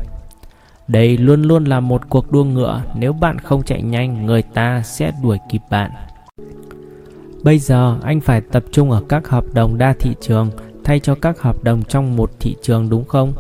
Đây 0.88 1.18
luôn 1.18 1.44
luôn 1.44 1.66
là 1.66 1.80
một 1.80 2.02
cuộc 2.10 2.32
đua 2.32 2.44
ngựa, 2.44 2.82
nếu 2.96 3.14
bạn 3.14 3.40
không 3.40 3.64
chạy 3.64 3.82
nhanh, 3.82 4.26
người 4.26 4.42
ta 4.42 4.82
sẽ 4.82 5.12
đuổi 5.24 5.38
kịp 5.50 5.62
bạn. 5.70 5.92
Bây 7.44 7.60
giờ, 7.60 7.98
anh 8.04 8.22
phải 8.22 8.42
tập 8.42 8.64
trung 8.72 8.92
ở 8.92 9.02
các 9.10 9.28
hợp 9.28 9.46
đồng 9.54 9.78
đa 9.78 9.94
thị 10.00 10.16
trường, 10.22 10.52
thay 10.84 11.00
cho 11.00 11.16
các 11.16 11.42
hợp 11.42 11.64
đồng 11.64 11.84
trong 11.84 12.16
một 12.16 12.32
thị 12.40 12.56
trường, 12.62 12.90
đúng 12.90 13.06
không? 13.06 13.34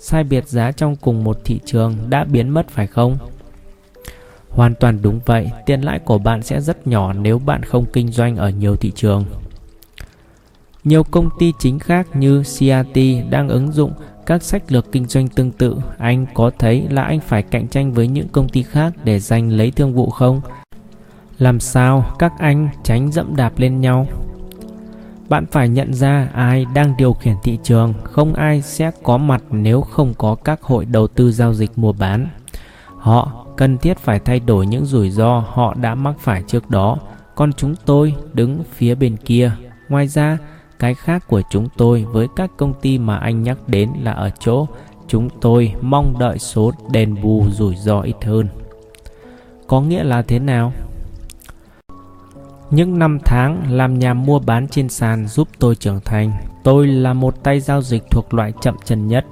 Sai 0.00 0.24
biệt 0.24 0.48
giá 0.48 0.72
trong 0.72 0.96
cùng 0.96 1.24
một 1.24 1.38
thị 1.44 1.60
trường 1.64 1.96
đã 2.08 2.24
biến 2.24 2.48
mất 2.48 2.68
phải 2.68 2.86
không? 2.86 3.18
Hoàn 4.50 4.74
toàn 4.74 5.02
đúng 5.02 5.20
vậy, 5.26 5.50
tiền 5.66 5.80
lãi 5.80 5.98
của 5.98 6.18
bạn 6.18 6.42
sẽ 6.42 6.60
rất 6.60 6.86
nhỏ 6.86 7.12
nếu 7.12 7.38
bạn 7.38 7.62
không 7.62 7.84
kinh 7.92 8.08
doanh 8.08 8.36
ở 8.36 8.48
nhiều 8.48 8.76
thị 8.76 8.92
trường. 8.94 9.24
Nhiều 10.84 11.02
công 11.02 11.28
ty 11.38 11.52
chính 11.58 11.78
khác 11.78 12.06
như 12.14 12.42
CRT 12.42 12.98
đang 13.30 13.48
ứng 13.48 13.72
dụng 13.72 13.92
các 14.26 14.42
sách 14.42 14.72
lược 14.72 14.92
kinh 14.92 15.06
doanh 15.06 15.28
tương 15.28 15.50
tự. 15.50 15.76
Anh 15.98 16.26
có 16.34 16.50
thấy 16.58 16.86
là 16.90 17.02
anh 17.02 17.20
phải 17.20 17.42
cạnh 17.42 17.68
tranh 17.68 17.92
với 17.92 18.08
những 18.08 18.28
công 18.28 18.48
ty 18.48 18.62
khác 18.62 18.92
để 19.04 19.18
giành 19.18 19.52
lấy 19.52 19.70
thương 19.70 19.94
vụ 19.94 20.10
không? 20.10 20.40
Làm 21.38 21.60
sao 21.60 22.04
các 22.18 22.32
anh 22.38 22.68
tránh 22.84 23.12
dẫm 23.12 23.36
đạp 23.36 23.52
lên 23.56 23.80
nhau? 23.80 24.06
Bạn 25.28 25.46
phải 25.46 25.68
nhận 25.68 25.94
ra 25.94 26.28
ai 26.34 26.66
đang 26.74 26.94
điều 26.98 27.12
khiển 27.12 27.34
thị 27.42 27.58
trường, 27.62 27.94
không 28.04 28.34
ai 28.34 28.62
sẽ 28.62 28.90
có 29.02 29.16
mặt 29.16 29.42
nếu 29.50 29.80
không 29.80 30.14
có 30.18 30.34
các 30.34 30.62
hội 30.62 30.84
đầu 30.84 31.08
tư 31.08 31.32
giao 31.32 31.54
dịch 31.54 31.78
mua 31.78 31.92
bán. 31.92 32.28
Họ 32.96 33.46
cần 33.58 33.78
thiết 33.78 33.98
phải 33.98 34.18
thay 34.18 34.40
đổi 34.40 34.66
những 34.66 34.84
rủi 34.86 35.10
ro 35.10 35.44
họ 35.48 35.74
đã 35.74 35.94
mắc 35.94 36.14
phải 36.20 36.42
trước 36.46 36.70
đó, 36.70 36.98
còn 37.34 37.52
chúng 37.52 37.74
tôi 37.84 38.14
đứng 38.32 38.62
phía 38.72 38.94
bên 38.94 39.16
kia. 39.16 39.52
Ngoài 39.88 40.08
ra, 40.08 40.38
cái 40.78 40.94
khác 40.94 41.28
của 41.28 41.42
chúng 41.50 41.68
tôi 41.76 42.06
với 42.12 42.26
các 42.36 42.50
công 42.56 42.74
ty 42.80 42.98
mà 42.98 43.16
anh 43.16 43.42
nhắc 43.42 43.58
đến 43.66 43.90
là 44.02 44.12
ở 44.12 44.30
chỗ 44.40 44.66
chúng 45.08 45.28
tôi 45.40 45.74
mong 45.80 46.14
đợi 46.18 46.38
số 46.38 46.72
đền 46.90 47.22
bù 47.22 47.44
rủi 47.50 47.76
ro 47.76 48.00
ít 48.00 48.16
hơn. 48.24 48.48
Có 49.66 49.80
nghĩa 49.80 50.04
là 50.04 50.22
thế 50.22 50.38
nào? 50.38 50.72
Những 52.70 52.98
năm 52.98 53.18
tháng 53.24 53.72
làm 53.72 53.98
nhà 53.98 54.14
mua 54.14 54.38
bán 54.38 54.68
trên 54.68 54.88
sàn 54.88 55.26
giúp 55.26 55.48
tôi 55.58 55.76
trưởng 55.76 56.00
thành. 56.04 56.32
Tôi 56.64 56.86
là 56.86 57.12
một 57.12 57.42
tay 57.42 57.60
giao 57.60 57.82
dịch 57.82 58.02
thuộc 58.10 58.34
loại 58.34 58.52
chậm 58.60 58.76
chân 58.84 59.08
nhất. 59.08 59.24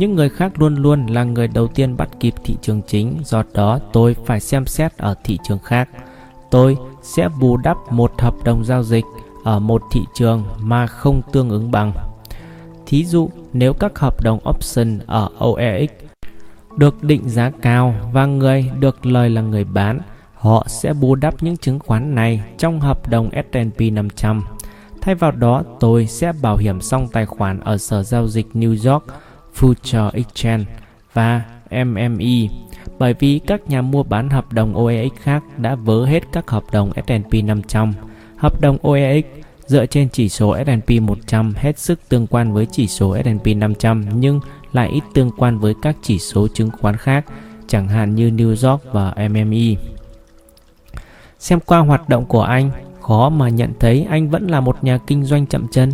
Những 0.00 0.14
người 0.14 0.28
khác 0.28 0.60
luôn 0.60 0.74
luôn 0.74 1.06
là 1.06 1.24
người 1.24 1.48
đầu 1.48 1.68
tiên 1.68 1.96
bắt 1.96 2.08
kịp 2.20 2.34
thị 2.44 2.56
trường 2.62 2.82
chính, 2.86 3.16
do 3.24 3.42
đó 3.54 3.78
tôi 3.92 4.16
phải 4.26 4.40
xem 4.40 4.66
xét 4.66 4.98
ở 4.98 5.14
thị 5.24 5.38
trường 5.44 5.58
khác. 5.58 5.88
Tôi 6.50 6.76
sẽ 7.02 7.28
bù 7.40 7.56
đắp 7.56 7.76
một 7.90 8.12
hợp 8.18 8.34
đồng 8.44 8.64
giao 8.64 8.82
dịch 8.82 9.04
ở 9.44 9.58
một 9.58 9.82
thị 9.92 10.00
trường 10.14 10.44
mà 10.58 10.86
không 10.86 11.22
tương 11.32 11.50
ứng 11.50 11.70
bằng. 11.70 11.92
Thí 12.86 13.04
dụ, 13.04 13.30
nếu 13.52 13.72
các 13.72 13.98
hợp 13.98 14.22
đồng 14.22 14.38
option 14.48 14.98
ở 15.06 15.28
OEX 15.38 15.90
được 16.76 17.02
định 17.02 17.28
giá 17.28 17.50
cao 17.62 17.94
và 18.12 18.26
người 18.26 18.70
được 18.78 19.06
lời 19.06 19.30
là 19.30 19.40
người 19.40 19.64
bán, 19.64 20.00
họ 20.34 20.66
sẽ 20.68 20.92
bù 20.92 21.14
đắp 21.14 21.42
những 21.42 21.56
chứng 21.56 21.78
khoán 21.78 22.14
này 22.14 22.42
trong 22.58 22.80
hợp 22.80 23.08
đồng 23.08 23.30
S&P 23.32 23.92
500. 23.92 24.42
Thay 25.00 25.14
vào 25.14 25.30
đó, 25.30 25.62
tôi 25.80 26.06
sẽ 26.06 26.32
bảo 26.42 26.56
hiểm 26.56 26.80
xong 26.80 27.08
tài 27.08 27.26
khoản 27.26 27.60
ở 27.60 27.78
Sở 27.78 28.02
Giao 28.02 28.28
dịch 28.28 28.46
New 28.54 28.92
York 28.92 29.04
Future 29.58 30.10
Exchange 30.12 30.64
và 31.12 31.42
MME 31.70 32.48
bởi 32.98 33.14
vì 33.18 33.38
các 33.46 33.68
nhà 33.68 33.82
mua 33.82 34.02
bán 34.02 34.30
hợp 34.30 34.52
đồng 34.52 34.76
OEX 34.76 35.12
khác 35.22 35.42
đã 35.58 35.74
vớ 35.74 36.04
hết 36.04 36.22
các 36.32 36.50
hợp 36.50 36.64
đồng 36.72 36.92
S&P 37.06 37.44
500. 37.44 37.92
Hợp 38.36 38.60
đồng 38.60 38.78
OEX 38.82 39.24
dựa 39.66 39.86
trên 39.86 40.08
chỉ 40.08 40.28
số 40.28 40.56
S&P 40.66 40.90
100 41.02 41.54
hết 41.56 41.78
sức 41.78 42.00
tương 42.08 42.26
quan 42.26 42.52
với 42.52 42.66
chỉ 42.72 42.86
số 42.86 43.16
S&P 43.24 43.56
500 43.56 44.04
nhưng 44.14 44.40
lại 44.72 44.88
ít 44.88 45.02
tương 45.14 45.30
quan 45.38 45.58
với 45.58 45.74
các 45.82 45.96
chỉ 46.02 46.18
số 46.18 46.48
chứng 46.54 46.70
khoán 46.70 46.96
khác, 46.96 47.24
chẳng 47.66 47.88
hạn 47.88 48.14
như 48.14 48.30
New 48.30 48.70
York 48.70 48.82
và 48.92 49.14
MME. 49.28 49.74
Xem 51.38 51.60
qua 51.60 51.78
hoạt 51.78 52.08
động 52.08 52.26
của 52.26 52.42
anh, 52.42 52.70
khó 53.00 53.28
mà 53.28 53.48
nhận 53.48 53.72
thấy 53.80 54.06
anh 54.10 54.30
vẫn 54.30 54.46
là 54.46 54.60
một 54.60 54.84
nhà 54.84 54.98
kinh 55.06 55.24
doanh 55.24 55.46
chậm 55.46 55.66
chân. 55.72 55.92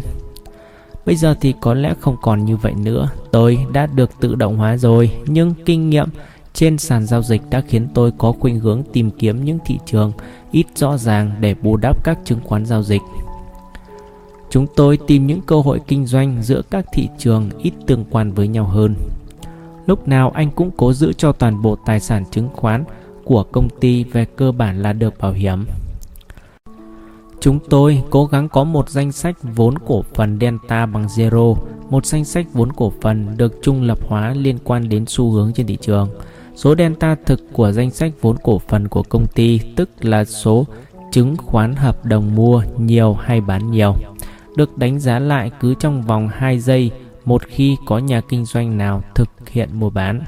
Bây 1.07 1.16
giờ 1.16 1.34
thì 1.40 1.54
có 1.61 1.74
lẽ 1.74 1.94
không 2.00 2.16
còn 2.22 2.44
như 2.44 2.57
vậy 2.57 2.74
nữa. 2.74 3.09
Tôi 3.30 3.66
đã 3.72 3.86
được 3.86 4.11
tự 4.20 4.34
động 4.34 4.57
hóa 4.57 4.76
rồi, 4.76 5.11
nhưng 5.26 5.54
kinh 5.64 5.90
nghiệm 5.90 6.09
trên 6.52 6.78
sàn 6.78 7.07
giao 7.07 7.22
dịch 7.22 7.42
đã 7.50 7.61
khiến 7.68 7.88
tôi 7.94 8.12
có 8.18 8.32
khuynh 8.32 8.61
hướng 8.61 8.82
tìm 8.92 9.11
kiếm 9.11 9.44
những 9.44 9.59
thị 9.66 9.78
trường 9.86 10.12
ít 10.50 10.66
rõ 10.76 10.96
ràng 10.96 11.30
để 11.40 11.54
bù 11.54 11.76
đắp 11.76 12.04
các 12.04 12.18
chứng 12.24 12.40
khoán 12.44 12.66
giao 12.66 12.82
dịch. 12.82 13.02
Chúng 14.50 14.66
tôi 14.76 14.98
tìm 15.07 15.26
những 15.26 15.40
cơ 15.46 15.61
hội 15.61 15.80
kinh 15.86 16.07
doanh 16.07 16.42
giữa 16.42 16.62
các 16.70 16.86
thị 16.92 17.09
trường 17.18 17.50
ít 17.59 17.72
tương 17.86 18.04
quan 18.11 18.32
với 18.32 18.48
nhau 18.48 18.64
hơn. 18.64 18.94
Lúc 19.86 20.09
nào 20.09 20.30
anh 20.30 20.50
cũng 20.50 20.70
cố 20.76 20.92
giữ 20.92 21.12
cho 21.12 21.32
toàn 21.32 21.62
bộ 21.62 21.76
tài 21.86 22.00
sản 22.00 22.24
chứng 22.30 22.48
khoán 22.54 22.84
của 23.24 23.42
công 23.42 23.68
ty 23.80 24.04
về 24.04 24.24
cơ 24.36 24.52
bản 24.52 24.82
là 24.82 24.92
được 24.92 25.18
bảo 25.18 25.32
hiểm. 25.32 25.66
Chúng 27.41 27.59
tôi 27.70 28.03
cố 28.11 28.26
gắng 28.26 28.49
có 28.49 28.64
một 28.64 28.91
danh 28.91 29.12
sách 29.12 29.37
vốn 29.43 29.78
cổ 29.78 30.05
phần 30.14 30.39
Delta 30.41 30.87
bằng 30.87 31.07
zero, 31.07 31.57
một 31.91 32.07
danh 32.07 32.24
sách 32.24 32.47
vốn 32.53 32.72
cổ 32.72 32.93
phần 33.01 33.37
được 33.37 33.59
trung 33.62 33.82
lập 33.82 33.99
hóa 34.09 34.34
liên 34.34 34.59
quan 34.64 34.89
đến 34.89 35.05
xu 35.07 35.30
hướng 35.30 35.53
trên 35.53 35.66
thị 35.66 35.78
trường. 35.80 36.09
Số 36.57 36.74
delta 36.78 37.16
thực 37.26 37.53
của 37.53 37.72
danh 37.72 37.91
sách 37.91 38.12
vốn 38.20 38.37
cổ 38.43 38.59
phần 38.59 38.89
của 38.89 39.03
công 39.03 39.26
ty 39.26 39.61
tức 39.76 39.91
là 40.01 40.24
số 40.24 40.66
chứng 41.12 41.37
khoán 41.37 41.76
hợp 41.76 42.05
đồng 42.05 42.34
mua 42.34 42.62
nhiều 42.78 43.14
hay 43.14 43.41
bán 43.41 43.70
nhiều 43.70 43.95
được 44.57 44.78
đánh 44.78 45.01
giá 45.01 45.18
lại 45.18 45.51
cứ 45.61 45.74
trong 45.74 46.03
vòng 46.03 46.28
2 46.32 46.59
giây 46.59 46.91
một 47.24 47.43
khi 47.47 47.76
có 47.87 47.99
nhà 47.99 48.20
kinh 48.20 48.45
doanh 48.45 48.78
nào 48.78 49.03
thực 49.14 49.49
hiện 49.49 49.68
mua 49.72 49.91
bán. 49.91 50.24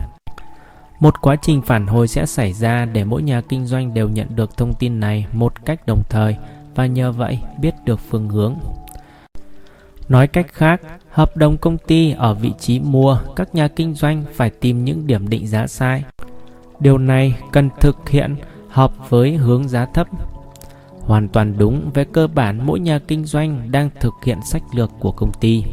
Một 1.00 1.14
quá 1.20 1.36
trình 1.42 1.62
phản 1.62 1.86
hồi 1.86 2.08
sẽ 2.08 2.26
xảy 2.26 2.52
ra 2.52 2.84
để 2.84 3.04
mỗi 3.04 3.22
nhà 3.22 3.40
kinh 3.40 3.66
doanh 3.66 3.94
đều 3.94 4.08
nhận 4.08 4.26
được 4.36 4.56
thông 4.56 4.74
tin 4.74 5.00
này 5.00 5.26
một 5.32 5.64
cách 5.64 5.86
đồng 5.86 6.02
thời 6.08 6.36
và 6.78 6.86
nhờ 6.86 7.12
vậy 7.12 7.38
biết 7.60 7.74
được 7.84 8.00
phương 8.00 8.28
hướng. 8.28 8.54
Nói 10.08 10.26
cách 10.26 10.46
khác, 10.52 10.80
hợp 11.10 11.36
đồng 11.36 11.56
công 11.56 11.78
ty 11.78 12.12
ở 12.12 12.34
vị 12.34 12.52
trí 12.58 12.80
mua, 12.80 13.18
các 13.36 13.54
nhà 13.54 13.68
kinh 13.68 13.94
doanh 13.94 14.24
phải 14.34 14.50
tìm 14.50 14.84
những 14.84 15.06
điểm 15.06 15.28
định 15.28 15.46
giá 15.46 15.66
sai. 15.66 16.04
Điều 16.80 16.98
này 16.98 17.34
cần 17.52 17.68
thực 17.80 18.08
hiện 18.08 18.36
hợp 18.68 19.10
với 19.10 19.36
hướng 19.36 19.68
giá 19.68 19.86
thấp 19.86 20.08
hoàn 21.00 21.28
toàn 21.28 21.58
đúng 21.58 21.90
về 21.94 22.04
cơ 22.04 22.26
bản 22.26 22.66
mỗi 22.66 22.80
nhà 22.80 22.98
kinh 22.98 23.24
doanh 23.24 23.72
đang 23.72 23.90
thực 24.00 24.14
hiện 24.24 24.38
sách 24.42 24.62
lược 24.72 24.90
của 25.00 25.12
công 25.12 25.32
ty 25.40 25.64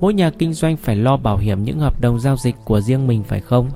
mỗi 0.00 0.14
nhà 0.14 0.30
kinh 0.30 0.52
doanh 0.52 0.76
phải 0.76 0.96
lo 0.96 1.16
bảo 1.16 1.36
hiểm 1.36 1.64
những 1.64 1.78
hợp 1.78 2.00
đồng 2.00 2.20
giao 2.20 2.36
dịch 2.36 2.54
của 2.64 2.80
riêng 2.80 3.06
mình 3.06 3.22
phải 3.22 3.40
không 3.40 3.70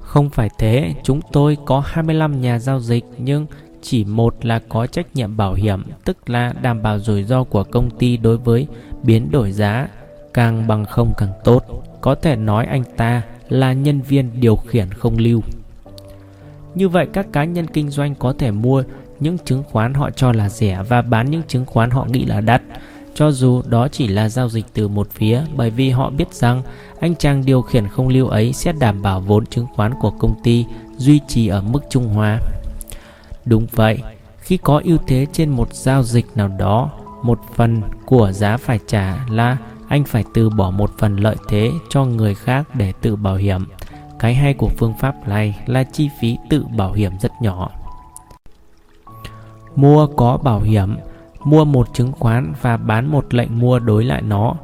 không 0.00 0.30
phải 0.30 0.50
thế 0.58 0.94
chúng 1.02 1.20
tôi 1.32 1.56
có 1.66 1.82
25 1.86 2.40
nhà 2.40 2.58
giao 2.58 2.80
dịch 2.80 3.04
nhưng 3.18 3.46
chỉ 3.82 4.04
một 4.04 4.44
là 4.44 4.60
có 4.68 4.86
trách 4.86 5.06
nhiệm 5.14 5.36
bảo 5.36 5.54
hiểm, 5.54 5.82
tức 6.04 6.30
là 6.30 6.52
đảm 6.62 6.82
bảo 6.82 6.98
rủi 6.98 7.24
ro 7.24 7.44
của 7.44 7.64
công 7.64 7.90
ty 7.98 8.16
đối 8.16 8.36
với 8.36 8.66
biến 9.02 9.30
đổi 9.30 9.52
giá. 9.52 9.88
Càng 10.34 10.66
bằng 10.66 10.84
không 10.84 11.12
càng 11.16 11.32
tốt. 11.44 11.64
Có 12.00 12.14
thể 12.14 12.36
nói 12.36 12.66
anh 12.66 12.84
ta 12.96 13.22
là 13.48 13.72
nhân 13.72 14.00
viên 14.00 14.40
điều 14.40 14.56
khiển 14.56 14.90
không 14.92 15.18
lưu. 15.18 15.40
Như 16.74 16.88
vậy 16.88 17.06
các 17.12 17.26
cá 17.32 17.44
nhân 17.44 17.66
kinh 17.66 17.90
doanh 17.90 18.14
có 18.14 18.34
thể 18.38 18.50
mua 18.50 18.82
những 19.20 19.38
chứng 19.38 19.62
khoán 19.70 19.94
họ 19.94 20.10
cho 20.10 20.32
là 20.32 20.48
rẻ 20.48 20.82
và 20.88 21.02
bán 21.02 21.30
những 21.30 21.42
chứng 21.48 21.66
khoán 21.66 21.90
họ 21.90 22.04
nghĩ 22.04 22.24
là 22.24 22.40
đắt. 22.40 22.62
Cho 23.14 23.30
dù 23.30 23.62
đó 23.68 23.88
chỉ 23.88 24.08
là 24.08 24.28
giao 24.28 24.48
dịch 24.48 24.64
từ 24.72 24.88
một 24.88 25.10
phía, 25.10 25.42
bởi 25.56 25.70
vì 25.70 25.90
họ 25.90 26.10
biết 26.10 26.34
rằng 26.34 26.62
anh 27.00 27.16
chàng 27.16 27.44
điều 27.44 27.62
khiển 27.62 27.88
không 27.88 28.08
lưu 28.08 28.26
ấy 28.26 28.52
sẽ 28.52 28.72
đảm 28.72 29.02
bảo 29.02 29.20
vốn 29.20 29.46
chứng 29.46 29.66
khoán 29.74 29.92
của 30.00 30.10
công 30.10 30.34
ty 30.42 30.64
duy 30.96 31.20
trì 31.28 31.48
ở 31.48 31.62
mức 31.62 31.80
trung 31.90 32.08
hòa. 32.08 32.38
Đúng 33.44 33.66
vậy, 33.72 34.02
khi 34.38 34.56
có 34.56 34.80
ưu 34.84 34.98
thế 35.06 35.26
trên 35.32 35.50
một 35.50 35.74
giao 35.74 36.02
dịch 36.02 36.26
nào 36.34 36.48
đó, 36.48 36.90
một 37.22 37.40
phần 37.54 37.82
của 38.06 38.32
giá 38.32 38.56
phải 38.56 38.78
trả 38.86 39.26
là 39.30 39.56
anh 39.88 40.04
phải 40.04 40.24
từ 40.34 40.50
bỏ 40.50 40.70
một 40.70 40.90
phần 40.98 41.16
lợi 41.16 41.36
thế 41.48 41.70
cho 41.88 42.04
người 42.04 42.34
khác 42.34 42.74
để 42.74 42.92
tự 43.00 43.16
bảo 43.16 43.36
hiểm 43.36 43.66
cái 44.22 44.34
hay 44.34 44.54
của 44.54 44.68
phương 44.68 44.94
pháp 44.98 45.28
này 45.28 45.58
là 45.66 45.84
chi 45.84 46.10
phí 46.20 46.36
tự 46.50 46.64
bảo 46.76 46.92
hiểm 46.92 47.12
rất 47.20 47.32
nhỏ. 47.40 47.70
Mua 49.76 50.06
có 50.06 50.36
bảo 50.36 50.60
hiểm, 50.60 50.96
mua 51.44 51.64
một 51.64 51.94
chứng 51.94 52.12
khoán 52.12 52.52
và 52.60 52.76
bán 52.76 53.06
một 53.06 53.34
lệnh 53.34 53.60
mua 53.60 53.78
đối 53.78 54.04
lại 54.04 54.22
nó 54.22 54.54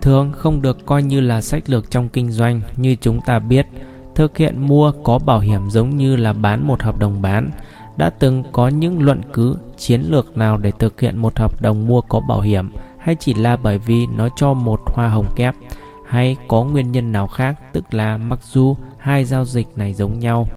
thường 0.00 0.32
không 0.32 0.62
được 0.62 0.86
coi 0.86 1.02
như 1.02 1.20
là 1.20 1.40
sách 1.40 1.70
lược 1.70 1.90
trong 1.90 2.08
kinh 2.08 2.30
doanh 2.30 2.60
như 2.76 2.96
chúng 3.00 3.20
ta 3.20 3.38
biết. 3.38 3.66
Thực 4.14 4.36
hiện 4.36 4.66
mua 4.66 4.92
có 5.04 5.18
bảo 5.18 5.40
hiểm 5.40 5.70
giống 5.70 5.96
như 5.96 6.16
là 6.16 6.32
bán 6.32 6.66
một 6.66 6.82
hợp 6.82 6.98
đồng 6.98 7.22
bán. 7.22 7.50
Đã 7.98 8.10
từng 8.10 8.42
có 8.52 8.68
những 8.68 9.02
luận 9.02 9.20
cứ, 9.32 9.56
chiến 9.76 10.00
lược 10.00 10.36
nào 10.36 10.58
để 10.58 10.72
thực 10.78 11.00
hiện 11.00 11.16
một 11.16 11.38
hợp 11.38 11.62
đồng 11.62 11.86
mua 11.86 12.00
có 12.00 12.20
bảo 12.20 12.40
hiểm, 12.40 12.70
hay 12.98 13.16
chỉ 13.20 13.34
là 13.34 13.56
bởi 13.56 13.78
vì 13.78 14.06
nó 14.06 14.28
cho 14.36 14.54
một 14.54 14.80
hoa 14.86 15.08
hồng 15.08 15.26
kép, 15.36 15.54
hay 16.06 16.36
có 16.48 16.64
nguyên 16.64 16.92
nhân 16.92 17.12
nào 17.12 17.26
khác, 17.26 17.54
tức 17.72 17.94
là 17.94 18.16
mặc 18.16 18.38
dù 18.52 18.76
hai 18.98 19.24
giao 19.24 19.44
dịch 19.44 19.66
này 19.76 19.94
giống 19.94 20.18
nhau. 20.18 20.48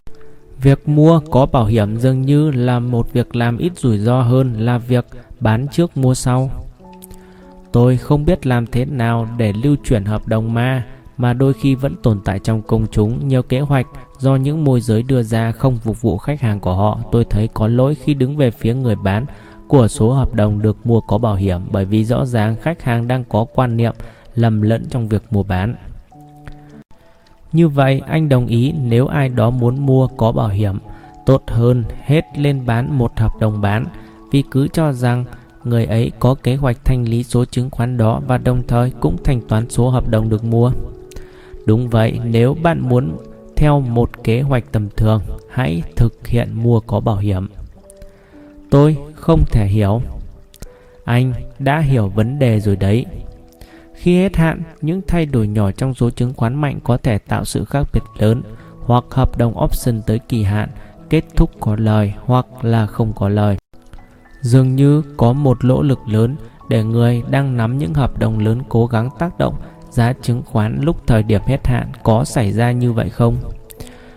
Việc 0.61 0.89
mua 0.89 1.19
có 1.31 1.45
bảo 1.45 1.65
hiểm 1.65 1.97
dường 1.97 2.21
như 2.21 2.51
là 2.51 2.79
một 2.79 3.13
việc 3.13 3.35
làm 3.35 3.57
ít 3.57 3.71
rủi 3.77 3.97
ro 3.97 4.21
hơn 4.21 4.53
là 4.53 4.77
việc 4.77 5.05
bán 5.39 5.67
trước 5.71 5.97
mua 5.97 6.13
sau. 6.13 6.49
Tôi 7.71 7.97
không 7.97 8.25
biết 8.25 8.45
làm 8.45 8.67
thế 8.67 8.85
nào 8.85 9.27
để 9.37 9.53
lưu 9.63 9.75
chuyển 9.83 10.05
hợp 10.05 10.27
đồng 10.27 10.53
ma 10.53 10.83
mà 11.21 11.33
đôi 11.33 11.53
khi 11.53 11.75
vẫn 11.75 11.95
tồn 12.03 12.19
tại 12.25 12.39
trong 12.39 12.61
công 12.61 12.87
chúng 12.91 13.27
nhiều 13.27 13.41
kế 13.41 13.59
hoạch 13.59 13.87
do 14.19 14.35
những 14.35 14.63
môi 14.63 14.81
giới 14.81 15.03
đưa 15.03 15.23
ra 15.23 15.51
không 15.51 15.77
phục 15.77 16.01
vụ 16.01 16.17
khách 16.17 16.41
hàng 16.41 16.59
của 16.59 16.73
họ 16.73 16.99
tôi 17.11 17.25
thấy 17.25 17.49
có 17.53 17.67
lỗi 17.67 17.95
khi 17.95 18.13
đứng 18.13 18.37
về 18.37 18.51
phía 18.51 18.73
người 18.73 18.95
bán 18.95 19.25
của 19.67 19.87
số 19.87 20.13
hợp 20.13 20.33
đồng 20.33 20.61
được 20.61 20.85
mua 20.85 21.01
có 21.01 21.17
bảo 21.17 21.35
hiểm 21.35 21.61
bởi 21.71 21.85
vì 21.85 22.05
rõ 22.05 22.25
ràng 22.25 22.55
khách 22.61 22.81
hàng 22.81 23.07
đang 23.07 23.23
có 23.23 23.45
quan 23.53 23.77
niệm 23.77 23.93
lầm 24.35 24.61
lẫn 24.61 24.85
trong 24.89 25.07
việc 25.07 25.23
mua 25.31 25.43
bán. 25.43 25.75
Như 27.51 27.67
vậy, 27.67 28.01
anh 28.07 28.29
đồng 28.29 28.47
ý 28.47 28.71
nếu 28.71 29.07
ai 29.07 29.29
đó 29.29 29.49
muốn 29.49 29.85
mua 29.85 30.07
có 30.07 30.31
bảo 30.31 30.47
hiểm, 30.47 30.77
tốt 31.25 31.43
hơn 31.47 31.83
hết 32.05 32.25
lên 32.37 32.65
bán 32.65 32.97
một 32.97 33.11
hợp 33.19 33.31
đồng 33.39 33.61
bán 33.61 33.85
vì 34.31 34.43
cứ 34.51 34.67
cho 34.67 34.93
rằng 34.93 35.25
người 35.63 35.85
ấy 35.85 36.11
có 36.19 36.35
kế 36.35 36.55
hoạch 36.55 36.77
thanh 36.85 37.03
lý 37.03 37.23
số 37.23 37.45
chứng 37.45 37.69
khoán 37.69 37.97
đó 37.97 38.21
và 38.27 38.37
đồng 38.37 38.67
thời 38.67 38.91
cũng 38.99 39.17
thanh 39.23 39.41
toán 39.41 39.69
số 39.69 39.89
hợp 39.89 40.07
đồng 40.07 40.29
được 40.29 40.43
mua. 40.43 40.71
Đúng 41.65 41.89
vậy, 41.89 42.19
nếu 42.25 42.57
bạn 42.63 42.89
muốn 42.89 43.17
theo 43.55 43.79
một 43.79 44.23
kế 44.23 44.41
hoạch 44.41 44.63
tầm 44.71 44.89
thường, 44.89 45.21
hãy 45.49 45.83
thực 45.95 46.27
hiện 46.27 46.49
mua 46.53 46.79
có 46.79 46.99
bảo 46.99 47.17
hiểm. 47.17 47.49
Tôi 48.69 48.97
không 49.15 49.43
thể 49.51 49.67
hiểu. 49.67 50.01
Anh 51.03 51.33
đã 51.59 51.79
hiểu 51.79 52.07
vấn 52.07 52.39
đề 52.39 52.59
rồi 52.59 52.75
đấy. 52.75 53.05
Khi 53.93 54.17
hết 54.21 54.37
hạn, 54.37 54.61
những 54.81 55.01
thay 55.07 55.25
đổi 55.25 55.47
nhỏ 55.47 55.71
trong 55.71 55.93
số 55.93 56.09
chứng 56.09 56.33
khoán 56.33 56.61
mạnh 56.61 56.79
có 56.83 56.97
thể 56.97 57.17
tạo 57.17 57.45
sự 57.45 57.65
khác 57.65 57.87
biệt 57.93 58.03
lớn 58.17 58.41
hoặc 58.85 59.03
hợp 59.09 59.37
đồng 59.37 59.63
option 59.63 60.01
tới 60.07 60.19
kỳ 60.19 60.43
hạn 60.43 60.69
kết 61.09 61.23
thúc 61.35 61.51
có 61.59 61.75
lời 61.75 62.13
hoặc 62.25 62.45
là 62.61 62.87
không 62.87 63.13
có 63.13 63.29
lời. 63.29 63.57
Dường 64.41 64.75
như 64.75 65.03
có 65.17 65.33
một 65.33 65.65
lỗ 65.65 65.81
lực 65.81 65.99
lớn 66.07 66.35
để 66.69 66.83
người 66.83 67.23
đang 67.29 67.57
nắm 67.57 67.77
những 67.77 67.93
hợp 67.93 68.19
đồng 68.19 68.39
lớn 68.39 68.61
cố 68.69 68.85
gắng 68.85 69.09
tác 69.19 69.37
động 69.37 69.55
giá 69.91 70.13
chứng 70.21 70.43
khoán 70.45 70.79
lúc 70.81 71.07
thời 71.07 71.23
điểm 71.23 71.41
hết 71.45 71.67
hạn 71.67 71.91
có 72.03 72.23
xảy 72.25 72.51
ra 72.51 72.71
như 72.71 72.93
vậy 72.93 73.09
không? 73.09 73.35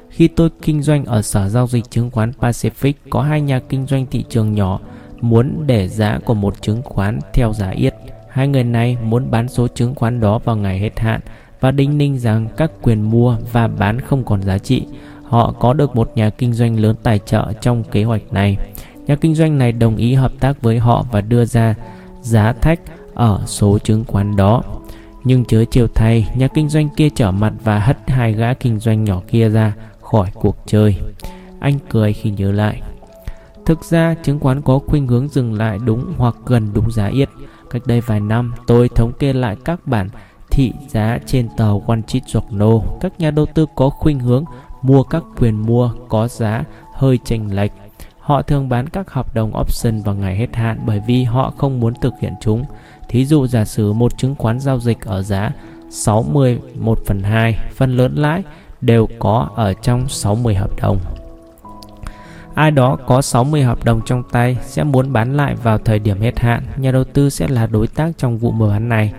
Khi 0.08 0.28
tôi 0.28 0.50
kinh 0.62 0.82
doanh 0.82 1.04
ở 1.04 1.22
sở 1.22 1.48
giao 1.48 1.66
dịch 1.66 1.90
chứng 1.90 2.10
khoán 2.10 2.32
Pacific, 2.40 2.92
có 3.10 3.22
hai 3.22 3.40
nhà 3.40 3.60
kinh 3.68 3.86
doanh 3.86 4.06
thị 4.06 4.24
trường 4.28 4.54
nhỏ 4.54 4.80
muốn 5.20 5.66
để 5.66 5.88
giá 5.88 6.18
của 6.24 6.34
một 6.34 6.62
chứng 6.62 6.82
khoán 6.82 7.18
theo 7.32 7.52
giá 7.52 7.70
yết. 7.70 7.94
Hai 8.28 8.48
người 8.48 8.64
này 8.64 8.96
muốn 9.02 9.30
bán 9.30 9.48
số 9.48 9.68
chứng 9.68 9.94
khoán 9.94 10.20
đó 10.20 10.38
vào 10.38 10.56
ngày 10.56 10.78
hết 10.78 10.98
hạn 11.00 11.20
và 11.60 11.70
đinh 11.70 11.98
ninh 11.98 12.18
rằng 12.18 12.48
các 12.56 12.70
quyền 12.82 13.02
mua 13.02 13.36
và 13.52 13.68
bán 13.68 14.00
không 14.00 14.24
còn 14.24 14.42
giá 14.42 14.58
trị. 14.58 14.86
Họ 15.24 15.54
có 15.60 15.72
được 15.72 15.96
một 15.96 16.12
nhà 16.14 16.30
kinh 16.30 16.52
doanh 16.52 16.80
lớn 16.80 16.96
tài 17.02 17.18
trợ 17.18 17.52
trong 17.60 17.84
kế 17.84 18.04
hoạch 18.04 18.32
này. 18.32 18.56
Nhà 19.06 19.16
kinh 19.16 19.34
doanh 19.34 19.58
này 19.58 19.72
đồng 19.72 19.96
ý 19.96 20.14
hợp 20.14 20.32
tác 20.40 20.62
với 20.62 20.78
họ 20.78 21.06
và 21.12 21.20
đưa 21.20 21.44
ra 21.44 21.74
giá 22.22 22.52
thách 22.52 22.80
ở 23.14 23.42
số 23.46 23.78
chứng 23.78 24.04
khoán 24.04 24.36
đó. 24.36 24.62
Nhưng 25.24 25.44
chớ 25.44 25.64
chiều 25.64 25.86
thay, 25.94 26.28
nhà 26.36 26.48
kinh 26.48 26.68
doanh 26.68 26.88
kia 26.88 27.08
trở 27.14 27.30
mặt 27.30 27.52
và 27.64 27.78
hất 27.78 27.98
hai 28.06 28.32
gã 28.32 28.54
kinh 28.54 28.78
doanh 28.78 29.04
nhỏ 29.04 29.20
kia 29.28 29.48
ra 29.48 29.72
khỏi 30.00 30.30
cuộc 30.34 30.56
chơi. 30.66 30.96
Anh 31.60 31.78
cười 31.88 32.12
khi 32.12 32.30
nhớ 32.30 32.52
lại. 32.52 32.82
Thực 33.66 33.84
ra, 33.84 34.14
chứng 34.22 34.38
khoán 34.40 34.62
có 34.62 34.78
khuynh 34.86 35.06
hướng 35.06 35.28
dừng 35.28 35.54
lại 35.54 35.78
đúng 35.84 36.12
hoặc 36.18 36.36
gần 36.46 36.70
đúng 36.74 36.90
giá 36.90 37.06
yết. 37.06 37.28
Cách 37.70 37.82
đây 37.86 38.00
vài 38.00 38.20
năm, 38.20 38.54
tôi 38.66 38.88
thống 38.88 39.12
kê 39.12 39.32
lại 39.32 39.56
các 39.64 39.86
bản 39.86 40.08
thị 40.50 40.72
giá 40.88 41.18
trên 41.26 41.48
tờ 41.56 41.72
Wall 41.72 42.02
Street 42.02 42.24
Journal. 42.24 42.82
Các 43.00 43.20
nhà 43.20 43.30
đầu 43.30 43.46
tư 43.46 43.66
có 43.74 43.90
khuynh 43.90 44.20
hướng 44.20 44.44
mua 44.82 45.02
các 45.02 45.24
quyền 45.36 45.66
mua 45.66 45.90
có 46.08 46.28
giá 46.28 46.64
hơi 46.94 47.18
chênh 47.24 47.56
lệch. 47.56 47.72
Họ 48.24 48.42
thường 48.42 48.68
bán 48.68 48.88
các 48.88 49.10
hợp 49.10 49.34
đồng 49.34 49.52
option 49.60 50.02
vào 50.02 50.14
ngày 50.14 50.36
hết 50.36 50.56
hạn 50.56 50.78
bởi 50.86 51.02
vì 51.06 51.24
họ 51.24 51.52
không 51.56 51.80
muốn 51.80 51.94
thực 51.94 52.14
hiện 52.20 52.32
chúng. 52.40 52.64
Thí 53.08 53.26
dụ 53.26 53.46
giả 53.46 53.64
sử 53.64 53.92
một 53.92 54.18
chứng 54.18 54.34
khoán 54.34 54.60
giao 54.60 54.80
dịch 54.80 55.00
ở 55.00 55.22
giá 55.22 55.52
60 55.90 56.58
1 56.78 56.98
phần 57.06 57.22
2, 57.22 57.58
phần 57.74 57.96
lớn 57.96 58.14
lãi 58.14 58.42
đều 58.80 59.08
có 59.18 59.48
ở 59.54 59.72
trong 59.72 60.08
60 60.08 60.54
hợp 60.54 60.70
đồng. 60.82 60.98
Ai 62.54 62.70
đó 62.70 62.96
có 63.06 63.22
60 63.22 63.62
hợp 63.62 63.84
đồng 63.84 64.00
trong 64.06 64.22
tay 64.32 64.56
sẽ 64.62 64.84
muốn 64.84 65.12
bán 65.12 65.36
lại 65.36 65.54
vào 65.62 65.78
thời 65.78 65.98
điểm 65.98 66.20
hết 66.20 66.38
hạn, 66.38 66.62
nhà 66.76 66.90
đầu 66.92 67.04
tư 67.04 67.30
sẽ 67.30 67.48
là 67.48 67.66
đối 67.66 67.86
tác 67.86 68.10
trong 68.18 68.38
vụ 68.38 68.50
mua 68.50 68.68
bán 68.68 68.88
này. 68.88 69.12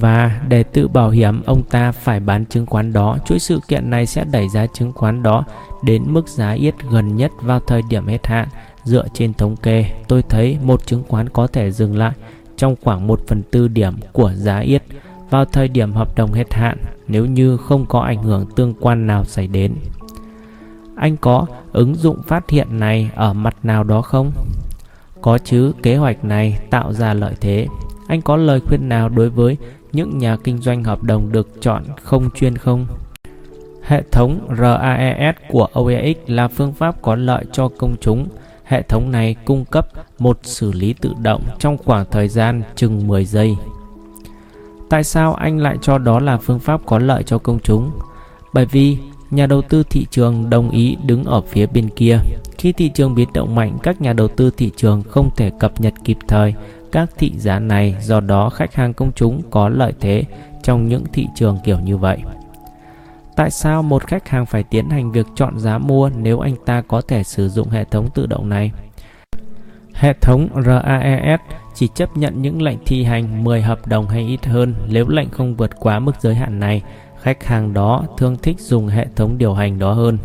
Và 0.00 0.40
để 0.48 0.62
tự 0.62 0.88
bảo 0.88 1.10
hiểm 1.10 1.42
ông 1.42 1.62
ta 1.62 1.92
phải 1.92 2.20
bán 2.20 2.46
chứng 2.46 2.66
khoán 2.66 2.92
đó, 2.92 3.18
chuỗi 3.26 3.38
sự 3.38 3.60
kiện 3.68 3.90
này 3.90 4.06
sẽ 4.06 4.24
đẩy 4.24 4.48
giá 4.48 4.66
chứng 4.66 4.92
khoán 4.92 5.22
đó 5.22 5.44
đến 5.82 6.02
mức 6.06 6.28
giá 6.28 6.50
yết 6.52 6.74
gần 6.90 7.16
nhất 7.16 7.30
vào 7.42 7.60
thời 7.60 7.82
điểm 7.88 8.06
hết 8.06 8.26
hạn. 8.26 8.48
Dựa 8.84 9.06
trên 9.14 9.34
thống 9.34 9.56
kê, 9.56 9.84
tôi 10.08 10.22
thấy 10.22 10.58
một 10.62 10.86
chứng 10.86 11.04
khoán 11.08 11.28
có 11.28 11.46
thể 11.46 11.70
dừng 11.70 11.98
lại 11.98 12.12
trong 12.56 12.74
khoảng 12.82 13.06
1 13.06 13.20
phần 13.26 13.42
tư 13.42 13.68
điểm 13.68 13.94
của 14.12 14.32
giá 14.34 14.58
yết 14.58 14.82
vào 15.30 15.44
thời 15.44 15.68
điểm 15.68 15.92
hợp 15.92 16.16
đồng 16.16 16.32
hết 16.32 16.54
hạn 16.54 16.78
nếu 17.08 17.26
như 17.26 17.56
không 17.56 17.86
có 17.86 18.00
ảnh 18.00 18.22
hưởng 18.22 18.46
tương 18.56 18.74
quan 18.80 19.06
nào 19.06 19.24
xảy 19.24 19.46
đến. 19.46 19.74
Anh 20.96 21.16
có 21.16 21.46
ứng 21.72 21.94
dụng 21.94 22.22
phát 22.22 22.50
hiện 22.50 22.78
này 22.78 23.10
ở 23.14 23.32
mặt 23.32 23.56
nào 23.62 23.84
đó 23.84 24.02
không? 24.02 24.32
Có 25.20 25.38
chứ, 25.38 25.72
kế 25.82 25.96
hoạch 25.96 26.24
này 26.24 26.58
tạo 26.70 26.92
ra 26.92 27.14
lợi 27.14 27.34
thế. 27.40 27.66
Anh 28.08 28.22
có 28.22 28.36
lời 28.36 28.60
khuyên 28.60 28.88
nào 28.88 29.08
đối 29.08 29.30
với 29.30 29.56
những 29.92 30.18
nhà 30.18 30.36
kinh 30.44 30.58
doanh 30.58 30.84
hợp 30.84 31.02
đồng 31.02 31.32
được 31.32 31.48
chọn 31.60 31.84
không 32.02 32.30
chuyên 32.30 32.56
không? 32.56 32.86
Hệ 33.82 34.02
thống 34.12 34.40
RAES 34.58 35.34
của 35.48 35.68
OEX 35.72 36.16
là 36.26 36.48
phương 36.48 36.72
pháp 36.72 37.02
có 37.02 37.14
lợi 37.14 37.44
cho 37.52 37.68
công 37.68 37.96
chúng. 38.00 38.28
Hệ 38.64 38.82
thống 38.82 39.10
này 39.10 39.36
cung 39.44 39.64
cấp 39.64 39.88
một 40.18 40.38
xử 40.42 40.72
lý 40.72 40.92
tự 40.92 41.12
động 41.22 41.42
trong 41.58 41.78
khoảng 41.78 42.06
thời 42.10 42.28
gian 42.28 42.62
chừng 42.76 43.06
10 43.06 43.24
giây. 43.24 43.56
Tại 44.90 45.04
sao 45.04 45.34
anh 45.34 45.58
lại 45.58 45.76
cho 45.82 45.98
đó 45.98 46.20
là 46.20 46.36
phương 46.36 46.58
pháp 46.58 46.80
có 46.86 46.98
lợi 46.98 47.22
cho 47.22 47.38
công 47.38 47.58
chúng? 47.60 47.90
Bởi 48.52 48.66
vì 48.66 48.98
nhà 49.30 49.46
đầu 49.46 49.62
tư 49.62 49.82
thị 49.90 50.06
trường 50.10 50.50
đồng 50.50 50.70
ý 50.70 50.96
đứng 51.04 51.24
ở 51.24 51.40
phía 51.40 51.66
bên 51.66 51.88
kia. 51.88 52.18
Khi 52.58 52.72
thị 52.72 52.90
trường 52.94 53.14
biến 53.14 53.28
động 53.32 53.54
mạnh, 53.54 53.78
các 53.82 54.00
nhà 54.00 54.12
đầu 54.12 54.28
tư 54.28 54.50
thị 54.56 54.70
trường 54.76 55.02
không 55.02 55.30
thể 55.36 55.50
cập 55.60 55.80
nhật 55.80 55.94
kịp 56.04 56.18
thời 56.28 56.54
các 56.92 57.10
thị 57.18 57.32
giá 57.36 57.58
này, 57.58 57.96
do 58.00 58.20
đó 58.20 58.50
khách 58.50 58.74
hàng 58.74 58.94
công 58.94 59.12
chúng 59.12 59.42
có 59.50 59.68
lợi 59.68 59.92
thế 60.00 60.24
trong 60.62 60.88
những 60.88 61.04
thị 61.12 61.26
trường 61.34 61.58
kiểu 61.64 61.80
như 61.80 61.96
vậy. 61.96 62.18
Tại 63.36 63.50
sao 63.50 63.82
một 63.82 64.06
khách 64.06 64.28
hàng 64.28 64.46
phải 64.46 64.62
tiến 64.62 64.90
hành 64.90 65.12
việc 65.12 65.26
chọn 65.34 65.58
giá 65.58 65.78
mua 65.78 66.10
nếu 66.16 66.40
anh 66.40 66.54
ta 66.66 66.82
có 66.88 67.00
thể 67.00 67.22
sử 67.22 67.48
dụng 67.48 67.68
hệ 67.68 67.84
thống 67.84 68.08
tự 68.14 68.26
động 68.26 68.48
này? 68.48 68.72
Hệ 69.94 70.12
thống 70.20 70.48
RAES 70.64 71.40
chỉ 71.74 71.88
chấp 71.94 72.16
nhận 72.16 72.42
những 72.42 72.62
lệnh 72.62 72.78
thi 72.86 73.04
hành 73.04 73.44
10 73.44 73.62
hợp 73.62 73.86
đồng 73.86 74.08
hay 74.08 74.22
ít 74.26 74.46
hơn 74.46 74.74
nếu 74.88 75.08
lệnh 75.08 75.30
không 75.30 75.56
vượt 75.56 75.70
quá 75.80 75.98
mức 75.98 76.12
giới 76.20 76.34
hạn 76.34 76.60
này. 76.60 76.82
Khách 77.20 77.44
hàng 77.44 77.74
đó 77.74 78.04
thường 78.18 78.36
thích 78.42 78.60
dùng 78.60 78.86
hệ 78.86 79.06
thống 79.16 79.38
điều 79.38 79.54
hành 79.54 79.78
đó 79.78 79.92
hơn. 79.92 80.18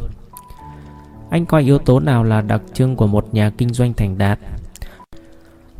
Anh 1.29 1.45
coi 1.45 1.63
yếu 1.63 1.77
tố 1.77 1.99
nào 1.99 2.23
là 2.23 2.41
đặc 2.41 2.61
trưng 2.73 2.95
của 2.95 3.07
một 3.07 3.27
nhà 3.31 3.51
kinh 3.57 3.69
doanh 3.69 3.93
thành 3.93 4.17
đạt? 4.17 4.39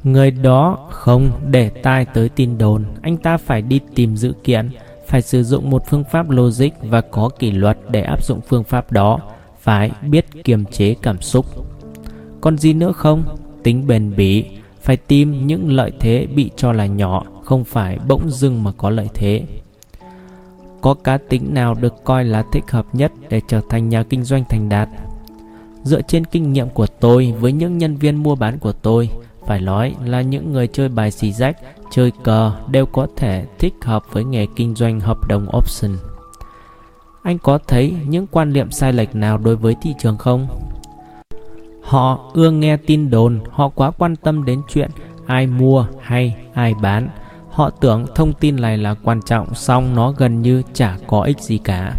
Người 0.04 0.32
đó 0.32 0.88
không 0.92 1.32
để 1.52 1.70
tai 1.70 2.06
tới 2.06 2.30
tin 2.30 2.58
đồn, 2.58 2.86
anh 3.02 3.18
ta 3.18 3.38
phải 3.38 3.62
đi 3.62 3.80
tìm 3.96 4.18
dữ 4.18 4.34
kiện, 4.44 4.70
phải 5.08 5.22
sử 5.22 5.44
dụng 5.44 5.70
một 5.70 5.84
phương 5.90 6.04
pháp 6.12 6.30
logic 6.30 6.70
và 6.82 7.02
có 7.02 7.30
kỷ 7.40 7.52
luật 7.52 7.78
để 7.90 8.02
áp 8.02 8.24
dụng 8.24 8.42
phương 8.48 8.64
pháp 8.64 8.92
đó, 8.92 9.20
phải 9.62 9.92
biết 10.02 10.26
kiềm 10.44 10.66
chế 10.66 10.96
cảm 11.02 11.22
xúc. 11.22 11.46
Còn 12.42 12.58
gì 12.58 12.74
nữa 12.74 12.92
không? 12.92 13.24
Tính 13.64 13.88
bền 13.88 14.16
bỉ, 14.16 14.46
phải 14.82 14.98
tìm 14.98 15.48
những 15.48 15.72
lợi 15.72 15.92
thế 16.00 16.28
bị 16.36 16.52
cho 16.56 16.72
là 16.72 16.86
nhỏ, 16.86 17.24
không 17.44 17.64
phải 17.64 18.00
bỗng 18.08 18.30
dưng 18.30 18.64
mà 18.64 18.72
có 18.78 18.90
lợi 18.90 19.08
thế. 19.14 19.44
Có 20.82 20.94
cá 20.94 21.18
tính 21.18 21.54
nào 21.54 21.74
được 21.74 22.04
coi 22.04 22.26
là 22.26 22.44
thích 22.52 22.64
hợp 22.72 22.86
nhất 22.94 23.12
để 23.30 23.42
trở 23.48 23.62
thành 23.70 23.90
nhà 23.90 24.04
kinh 24.04 24.24
doanh 24.24 24.44
thành 24.50 24.70
đạt? 24.70 24.90
Dựa 25.84 26.02
trên 26.02 26.26
kinh 26.26 26.54
nghiệm 26.54 26.70
của 26.70 26.88
tôi 27.00 27.34
với 27.40 27.52
những 27.52 27.78
nhân 27.78 27.96
viên 27.96 28.16
mua 28.16 28.36
bán 28.36 28.60
của 28.60 28.72
tôi, 28.72 29.10
phải 29.48 29.62
nói 29.62 29.96
là 30.06 30.22
những 30.22 30.54
người 30.54 30.68
chơi 30.68 30.90
bài 30.90 31.12
xì 31.12 31.34
rách, 31.34 31.58
chơi 31.92 32.12
cờ 32.24 32.52
đều 32.72 32.86
có 32.86 33.08
thể 33.16 33.46
thích 33.60 33.74
hợp 33.82 34.04
với 34.12 34.24
nghề 34.24 34.48
kinh 34.56 34.76
doanh 34.76 35.00
hợp 35.00 35.28
đồng 35.28 35.48
option. 35.58 35.92
Anh 37.24 37.38
có 37.40 37.60
thấy 37.68 37.96
những 38.08 38.28
quan 38.28 38.54
niệm 38.54 38.72
sai 38.72 38.94
lệch 38.94 39.16
nào 39.16 39.38
đối 39.38 39.56
với 39.56 39.76
thị 39.82 39.94
trường 40.00 40.18
không? 40.18 40.48
Họ 41.84 42.32
ưa 42.34 42.52
nghe 42.52 42.78
tin 42.78 43.10
đồn, 43.10 43.40
họ 43.52 43.70
quá 43.70 43.92
quan 43.92 44.16
tâm 44.16 44.46
đến 44.46 44.62
chuyện 44.74 44.90
ai 45.26 45.48
mua 45.48 45.86
hay 46.02 46.36
ai 46.54 46.74
bán. 46.82 47.10
Họ 47.50 47.70
tưởng 47.70 48.06
thông 48.16 48.34
tin 48.34 48.56
này 48.56 48.78
là 48.78 48.96
quan 49.04 49.22
trọng, 49.26 49.56
song 49.56 49.96
nó 49.96 50.12
gần 50.12 50.42
như 50.42 50.64
chả 50.74 50.98
có 51.08 51.22
ích 51.22 51.40
gì 51.40 51.58
cả. 51.58 51.96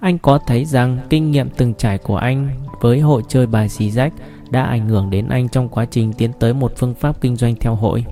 Anh 0.00 0.18
có 0.18 0.38
thấy 0.46 0.64
rằng 0.64 0.98
kinh 1.10 1.30
nghiệm 1.30 1.48
từng 1.50 1.74
trải 1.74 1.98
của 1.98 2.16
anh 2.16 2.48
với 2.80 3.00
hội 3.00 3.22
chơi 3.28 3.46
bài 3.46 3.68
xì 3.68 3.90
rách 3.90 4.12
đã 4.50 4.62
ảnh 4.62 4.88
hưởng 4.88 5.10
đến 5.10 5.28
anh 5.28 5.48
trong 5.48 5.68
quá 5.68 5.84
trình 5.84 6.12
tiến 6.12 6.32
tới 6.38 6.54
một 6.54 6.72
phương 6.76 6.94
pháp 6.94 7.20
kinh 7.20 7.36
doanh 7.36 7.54
theo 7.54 7.74
hội. 7.74 8.04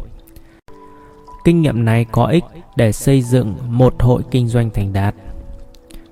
Kinh 1.44 1.62
nghiệm 1.62 1.84
này 1.84 2.04
có 2.12 2.26
ích 2.26 2.44
để 2.76 2.92
xây 2.92 3.22
dựng 3.22 3.54
một 3.68 3.94
hội 3.98 4.22
kinh 4.30 4.48
doanh 4.48 4.70
thành 4.70 4.92
đạt. 4.92 5.14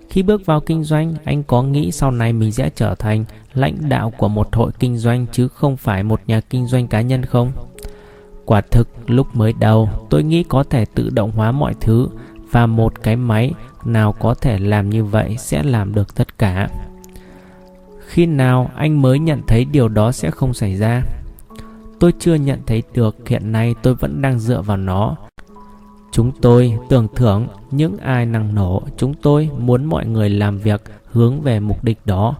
Khi 0.08 0.22
bước 0.22 0.46
vào 0.46 0.60
kinh 0.60 0.84
doanh, 0.84 1.14
anh 1.24 1.42
có 1.42 1.62
nghĩ 1.62 1.92
sau 1.92 2.10
này 2.10 2.32
mình 2.32 2.52
sẽ 2.52 2.70
trở 2.74 2.94
thành 2.94 3.24
lãnh 3.54 3.88
đạo 3.88 4.12
của 4.18 4.28
một 4.28 4.54
hội 4.54 4.70
kinh 4.78 4.96
doanh 4.96 5.26
chứ 5.32 5.48
không 5.48 5.76
phải 5.76 6.02
một 6.02 6.20
nhà 6.26 6.40
kinh 6.40 6.66
doanh 6.66 6.86
cá 6.86 7.00
nhân 7.00 7.24
không? 7.24 7.52
Quả 8.44 8.60
thực, 8.60 8.88
lúc 9.06 9.26
mới 9.36 9.52
đầu, 9.60 9.88
tôi 10.10 10.22
nghĩ 10.22 10.42
có 10.42 10.64
thể 10.64 10.84
tự 10.94 11.10
động 11.10 11.30
hóa 11.36 11.52
mọi 11.52 11.74
thứ 11.80 12.08
và 12.50 12.66
một 12.66 13.02
cái 13.02 13.16
máy 13.16 13.52
nào 13.84 14.12
có 14.12 14.34
thể 14.34 14.58
làm 14.58 14.90
như 14.90 15.04
vậy 15.04 15.36
sẽ 15.38 15.62
làm 15.62 15.94
được 15.94 16.14
tất 16.14 16.38
cả. 16.38 16.68
Khi 18.06 18.26
nào 18.26 18.70
anh 18.76 19.02
mới 19.02 19.18
nhận 19.18 19.42
thấy 19.46 19.64
điều 19.64 19.88
đó 19.88 20.12
sẽ 20.12 20.30
không 20.30 20.54
xảy 20.54 20.76
ra? 20.76 21.02
Tôi 22.00 22.12
chưa 22.18 22.34
nhận 22.34 22.58
thấy 22.66 22.82
được, 22.94 23.28
hiện 23.28 23.52
nay 23.52 23.74
tôi 23.82 23.94
vẫn 23.94 24.22
đang 24.22 24.38
dựa 24.38 24.62
vào 24.62 24.76
nó. 24.76 25.16
Chúng 26.12 26.32
tôi 26.40 26.78
tưởng 26.88 27.08
thưởng 27.16 27.46
những 27.70 27.96
ai 27.98 28.26
năng 28.26 28.54
nổ, 28.54 28.82
chúng 28.96 29.14
tôi 29.14 29.48
muốn 29.58 29.84
mọi 29.84 30.06
người 30.06 30.30
làm 30.30 30.58
việc 30.58 30.82
hướng 31.10 31.40
về 31.40 31.60
mục 31.60 31.84
đích 31.84 31.98
đó. 32.04 32.34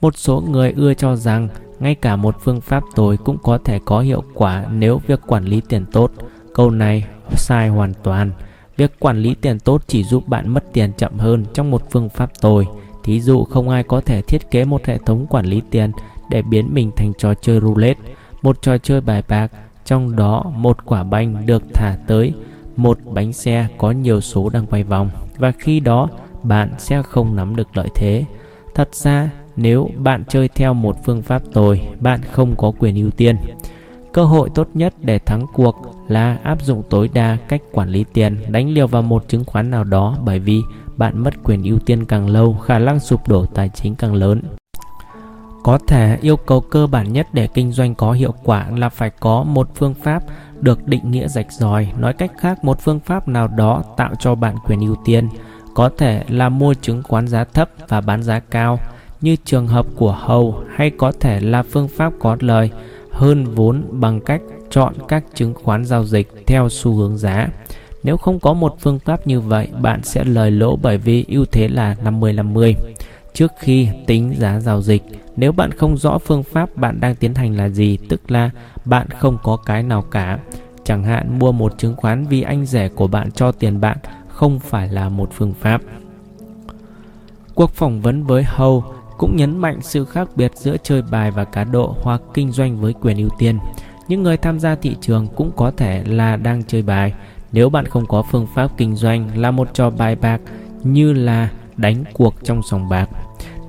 Một 0.00 0.16
số 0.16 0.40
người 0.40 0.72
ưa 0.72 0.94
cho 0.94 1.16
rằng 1.16 1.48
ngay 1.80 1.94
cả 1.94 2.16
một 2.16 2.36
phương 2.40 2.60
pháp 2.60 2.82
tồi 2.94 3.16
cũng 3.16 3.38
có 3.42 3.58
thể 3.58 3.80
có 3.84 4.00
hiệu 4.00 4.22
quả 4.34 4.64
nếu 4.72 5.00
việc 5.06 5.20
quản 5.26 5.44
lý 5.44 5.60
tiền 5.68 5.84
tốt. 5.92 6.10
Câu 6.54 6.70
này 6.70 7.04
sai 7.30 7.68
hoàn 7.68 7.94
toàn. 8.02 8.30
Việc 8.76 8.92
quản 8.98 9.18
lý 9.18 9.34
tiền 9.34 9.60
tốt 9.60 9.82
chỉ 9.86 10.04
giúp 10.04 10.28
bạn 10.28 10.48
mất 10.48 10.64
tiền 10.72 10.92
chậm 10.98 11.18
hơn 11.18 11.44
trong 11.54 11.70
một 11.70 11.82
phương 11.90 12.08
pháp 12.08 12.30
tồi. 12.40 12.66
Thí 13.08 13.20
dụ 13.20 13.44
không 13.44 13.68
ai 13.68 13.82
có 13.82 14.00
thể 14.00 14.22
thiết 14.22 14.50
kế 14.50 14.64
một 14.64 14.86
hệ 14.86 14.98
thống 14.98 15.26
quản 15.30 15.46
lý 15.46 15.62
tiền 15.70 15.92
để 16.30 16.42
biến 16.42 16.74
mình 16.74 16.90
thành 16.96 17.12
trò 17.18 17.34
chơi 17.34 17.60
roulette, 17.60 18.00
một 18.42 18.62
trò 18.62 18.78
chơi 18.78 19.00
bài 19.00 19.22
bạc, 19.28 19.52
trong 19.84 20.16
đó 20.16 20.52
một 20.56 20.84
quả 20.84 21.02
banh 21.02 21.46
được 21.46 21.62
thả 21.74 21.96
tới 22.06 22.32
một 22.76 22.98
bánh 23.04 23.32
xe 23.32 23.66
có 23.78 23.90
nhiều 23.90 24.20
số 24.20 24.50
đang 24.50 24.66
quay 24.66 24.84
vòng 24.84 25.10
và 25.38 25.52
khi 25.58 25.80
đó 25.80 26.08
bạn 26.42 26.70
sẽ 26.78 27.02
không 27.02 27.36
nắm 27.36 27.56
được 27.56 27.76
lợi 27.76 27.88
thế. 27.94 28.24
Thật 28.74 28.94
ra, 28.94 29.30
nếu 29.56 29.90
bạn 29.96 30.24
chơi 30.28 30.48
theo 30.48 30.74
một 30.74 30.96
phương 31.04 31.22
pháp 31.22 31.42
tồi, 31.52 31.80
bạn 32.00 32.20
không 32.32 32.56
có 32.56 32.72
quyền 32.78 32.96
ưu 32.96 33.10
tiên. 33.10 33.36
Cơ 34.12 34.24
hội 34.24 34.50
tốt 34.54 34.68
nhất 34.74 34.94
để 35.00 35.18
thắng 35.18 35.46
cuộc 35.54 35.76
là 36.08 36.38
áp 36.42 36.62
dụng 36.62 36.82
tối 36.90 37.10
đa 37.14 37.36
cách 37.48 37.62
quản 37.72 37.88
lý 37.88 38.04
tiền 38.12 38.36
đánh 38.48 38.68
liều 38.68 38.86
vào 38.86 39.02
một 39.02 39.24
chứng 39.28 39.44
khoán 39.44 39.70
nào 39.70 39.84
đó 39.84 40.16
bởi 40.24 40.38
vì 40.38 40.60
bạn 40.98 41.18
mất 41.18 41.34
quyền 41.44 41.62
ưu 41.62 41.78
tiên 41.78 42.04
càng 42.04 42.28
lâu, 42.28 42.54
khả 42.54 42.78
năng 42.78 43.00
sụp 43.00 43.28
đổ 43.28 43.46
tài 43.46 43.68
chính 43.74 43.94
càng 43.94 44.14
lớn. 44.14 44.42
Có 45.62 45.78
thể 45.86 46.18
yêu 46.20 46.36
cầu 46.36 46.60
cơ 46.60 46.86
bản 46.86 47.12
nhất 47.12 47.26
để 47.32 47.46
kinh 47.54 47.72
doanh 47.72 47.94
có 47.94 48.12
hiệu 48.12 48.34
quả 48.44 48.70
là 48.76 48.88
phải 48.88 49.10
có 49.10 49.42
một 49.42 49.68
phương 49.74 49.94
pháp 49.94 50.22
được 50.60 50.86
định 50.86 51.10
nghĩa 51.10 51.28
rạch 51.28 51.52
ròi, 51.52 51.92
nói 51.98 52.12
cách 52.12 52.32
khác 52.38 52.64
một 52.64 52.80
phương 52.80 53.00
pháp 53.00 53.28
nào 53.28 53.48
đó 53.48 53.82
tạo 53.96 54.14
cho 54.18 54.34
bạn 54.34 54.56
quyền 54.66 54.80
ưu 54.80 54.96
tiên, 55.04 55.28
có 55.74 55.90
thể 55.98 56.24
là 56.28 56.48
mua 56.48 56.74
chứng 56.74 57.02
khoán 57.02 57.28
giá 57.28 57.44
thấp 57.44 57.70
và 57.88 58.00
bán 58.00 58.22
giá 58.22 58.40
cao 58.40 58.78
như 59.20 59.36
trường 59.44 59.66
hợp 59.66 59.86
của 59.96 60.12
Hầu 60.12 60.64
hay 60.76 60.90
có 60.90 61.12
thể 61.20 61.40
là 61.40 61.62
phương 61.62 61.88
pháp 61.88 62.12
có 62.18 62.36
lời 62.40 62.70
hơn 63.10 63.44
vốn 63.44 63.84
bằng 63.90 64.20
cách 64.20 64.42
chọn 64.70 64.94
các 65.08 65.24
chứng 65.34 65.54
khoán 65.54 65.84
giao 65.84 66.04
dịch 66.04 66.46
theo 66.46 66.68
xu 66.68 66.94
hướng 66.94 67.18
giá. 67.18 67.48
Nếu 68.02 68.16
không 68.16 68.40
có 68.40 68.52
một 68.52 68.76
phương 68.80 68.98
pháp 68.98 69.26
như 69.26 69.40
vậy, 69.40 69.68
bạn 69.80 70.02
sẽ 70.02 70.24
lời 70.24 70.50
lỗ 70.50 70.76
bởi 70.76 70.98
vì 70.98 71.24
ưu 71.28 71.44
thế 71.44 71.68
là 71.68 71.96
50-50. 72.04 72.74
Trước 73.34 73.52
khi 73.58 73.88
tính 74.06 74.34
giá 74.38 74.60
giao 74.60 74.82
dịch, 74.82 75.02
nếu 75.36 75.52
bạn 75.52 75.70
không 75.72 75.96
rõ 75.96 76.18
phương 76.18 76.42
pháp 76.42 76.76
bạn 76.76 77.00
đang 77.00 77.14
tiến 77.14 77.34
hành 77.34 77.56
là 77.56 77.68
gì, 77.68 77.98
tức 78.08 78.30
là 78.30 78.50
bạn 78.84 79.06
không 79.18 79.38
có 79.42 79.56
cái 79.56 79.82
nào 79.82 80.02
cả. 80.02 80.38
Chẳng 80.84 81.04
hạn 81.04 81.38
mua 81.38 81.52
một 81.52 81.78
chứng 81.78 81.96
khoán 81.96 82.24
vì 82.24 82.42
anh 82.42 82.66
rẻ 82.66 82.88
của 82.88 83.06
bạn 83.06 83.30
cho 83.30 83.52
tiền 83.52 83.80
bạn 83.80 83.98
không 84.28 84.58
phải 84.58 84.88
là 84.88 85.08
một 85.08 85.30
phương 85.32 85.54
pháp. 85.60 85.80
Cuộc 87.54 87.70
phỏng 87.70 88.00
vấn 88.00 88.24
với 88.24 88.42
Hầu 88.42 88.84
cũng 89.18 89.36
nhấn 89.36 89.58
mạnh 89.58 89.78
sự 89.82 90.04
khác 90.04 90.28
biệt 90.36 90.52
giữa 90.54 90.76
chơi 90.82 91.02
bài 91.02 91.30
và 91.30 91.44
cá 91.44 91.64
độ 91.64 91.96
hoặc 92.02 92.20
kinh 92.34 92.52
doanh 92.52 92.80
với 92.80 92.92
quyền 92.92 93.16
ưu 93.16 93.28
tiên. 93.38 93.58
Những 94.08 94.22
người 94.22 94.36
tham 94.36 94.60
gia 94.60 94.74
thị 94.74 94.96
trường 95.00 95.28
cũng 95.36 95.50
có 95.56 95.70
thể 95.70 96.04
là 96.06 96.36
đang 96.36 96.64
chơi 96.64 96.82
bài. 96.82 97.14
Nếu 97.52 97.70
bạn 97.70 97.86
không 97.86 98.06
có 98.06 98.22
phương 98.22 98.46
pháp 98.54 98.70
kinh 98.76 98.96
doanh 98.96 99.38
là 99.38 99.50
một 99.50 99.74
trò 99.74 99.90
bài 99.90 100.16
bạc 100.16 100.40
như 100.84 101.12
là 101.12 101.50
đánh 101.76 102.04
cuộc 102.12 102.34
trong 102.44 102.62
sòng 102.62 102.88
bạc. 102.88 103.10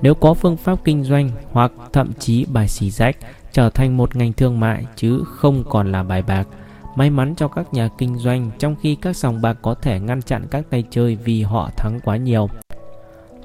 Nếu 0.02 0.14
có 0.14 0.34
phương 0.34 0.56
pháp 0.56 0.84
kinh 0.84 1.04
doanh 1.04 1.30
hoặc 1.52 1.72
thậm 1.92 2.12
chí 2.18 2.46
bài 2.52 2.68
xì 2.68 2.90
rách 2.90 3.16
trở 3.52 3.70
thành 3.70 3.96
một 3.96 4.16
ngành 4.16 4.32
thương 4.32 4.60
mại 4.60 4.86
chứ 4.96 5.24
không 5.26 5.64
còn 5.70 5.92
là 5.92 6.02
bài 6.02 6.22
bạc. 6.22 6.48
May 6.96 7.10
mắn 7.10 7.34
cho 7.36 7.48
các 7.48 7.74
nhà 7.74 7.88
kinh 7.98 8.18
doanh 8.18 8.50
trong 8.58 8.76
khi 8.82 8.94
các 8.94 9.16
sòng 9.16 9.42
bạc 9.42 9.58
có 9.62 9.74
thể 9.74 10.00
ngăn 10.00 10.22
chặn 10.22 10.46
các 10.50 10.64
tay 10.70 10.84
chơi 10.90 11.16
vì 11.16 11.42
họ 11.42 11.70
thắng 11.76 12.00
quá 12.04 12.16
nhiều. 12.16 12.48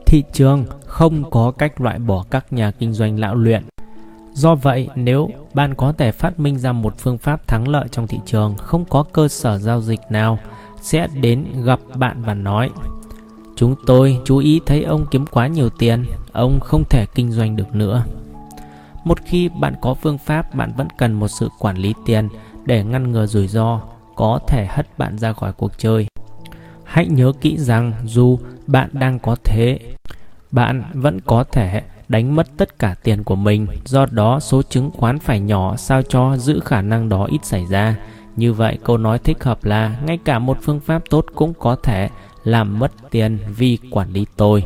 Thị 0.06 0.24
trường 0.34 0.66
không 0.86 1.30
có 1.32 1.52
cách 1.52 1.82
loại 1.82 2.00
bỏ 2.00 2.26
các 2.30 2.54
nhà 2.54 2.72
kinh 2.72 2.94
doanh 2.94 3.20
lão 3.20 3.36
luyện. 3.36 3.64
Do 4.36 4.56
vậy, 4.56 4.90
nếu 4.96 5.30
bạn 5.54 5.74
có 5.76 5.92
thể 5.92 6.12
phát 6.12 6.40
minh 6.40 6.60
ra 6.60 6.72
một 6.72 6.94
phương 6.98 7.18
pháp 7.18 7.48
thắng 7.48 7.68
lợi 7.68 7.88
trong 7.92 8.08
thị 8.08 8.20
trường, 8.26 8.56
không 8.58 8.86
có 8.86 9.04
cơ 9.04 9.28
sở 9.28 9.58
giao 9.58 9.82
dịch 9.82 10.00
nào 10.10 10.40
sẽ 10.82 11.08
đến 11.22 11.46
gặp 11.64 11.80
bạn 11.96 12.22
và 12.22 12.34
nói 12.34 12.70
Chúng 13.56 13.76
tôi 13.86 14.20
chú 14.26 14.38
ý 14.38 14.62
thấy 14.66 14.84
ông 14.84 15.06
kiếm 15.12 15.26
quá 15.26 15.48
nhiều 15.48 15.70
tiền, 15.70 16.06
ông 16.32 16.60
không 16.60 16.84
thể 16.90 17.06
kinh 17.16 17.32
doanh 17.32 17.56
được 17.56 17.76
nữa. 17.76 18.06
Một 19.04 19.18
khi 19.26 19.50
bạn 19.50 19.74
có 19.82 19.94
phương 19.94 20.18
pháp, 20.18 20.56
bạn 20.56 20.74
vẫn 20.78 20.88
cần 20.98 21.14
một 21.14 21.28
sự 21.28 21.50
quản 21.60 21.78
lý 21.78 21.94
tiền 22.06 22.30
để 22.66 22.84
ngăn 22.84 23.12
ngừa 23.12 23.26
rủi 23.26 23.48
ro 23.48 23.82
có 24.16 24.40
thể 24.48 24.66
hất 24.66 24.98
bạn 24.98 25.18
ra 25.18 25.34
khỏi 25.34 25.54
cuộc 25.54 25.72
chơi. 25.78 26.08
Hãy 26.84 27.08
nhớ 27.08 27.32
kỹ 27.42 27.58
rằng 27.58 27.94
dù 28.06 28.40
bạn 28.68 28.90
đang 28.94 29.20
có 29.20 29.36
thế, 29.44 29.80
bạn 30.52 30.84
vẫn 30.94 31.22
có 31.22 31.44
thể 31.44 31.82
đánh 32.08 32.36
mất 32.36 32.48
tất 32.58 32.80
cả 32.80 32.96
tiền 33.04 33.24
của 33.24 33.36
mình, 33.36 33.68
do 33.86 34.06
đó 34.12 34.40
số 34.40 34.62
chứng 34.62 34.92
khoán 34.92 35.20
phải 35.20 35.40
nhỏ 35.40 35.76
sao 35.76 36.02
cho 36.02 36.38
giữ 36.38 36.60
khả 36.60 36.82
năng 36.82 37.10
đó 37.10 37.26
ít 37.26 37.46
xảy 37.46 37.66
ra. 37.66 37.96
Như 38.36 38.54
vậy 38.54 38.78
câu 38.84 38.98
nói 38.98 39.20
thích 39.20 39.44
hợp 39.44 39.66
là 39.66 40.00
ngay 40.06 40.20
cả 40.26 40.40
một 40.40 40.58
phương 40.62 40.80
pháp 40.80 41.04
tốt 41.10 41.26
cũng 41.36 41.54
có 41.54 41.76
thể 41.76 42.10
làm 42.44 42.80
mất 42.80 42.92
tiền 43.12 43.38
vì 43.58 43.78
quản 43.92 44.14
lý 44.14 44.26
tôi. 44.38 44.64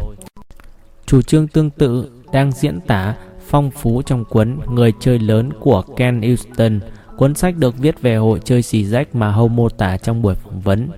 Chủ 1.05 1.21
trương 1.21 1.47
tương 1.47 1.69
tự 1.69 2.11
đang 2.31 2.51
diễn 2.51 2.79
tả 2.81 3.15
phong 3.47 3.71
phú 3.71 4.01
trong 4.01 4.25
cuốn 4.25 4.59
Người 4.67 4.93
chơi 4.99 5.19
lớn 5.19 5.49
của 5.59 5.81
Ken 5.81 6.21
Houston, 6.21 6.79
cuốn 7.17 7.35
sách 7.35 7.57
được 7.57 7.77
viết 7.77 8.01
về 8.01 8.15
hội 8.15 8.39
chơi 8.43 8.61
xì 8.61 8.85
rách 8.85 9.15
mà 9.15 9.31
Hâu 9.31 9.47
mô 9.47 9.69
tả 9.69 9.97
trong 9.97 10.21
buổi 10.21 10.35
phỏng 10.35 10.59
vấn. 10.59 10.89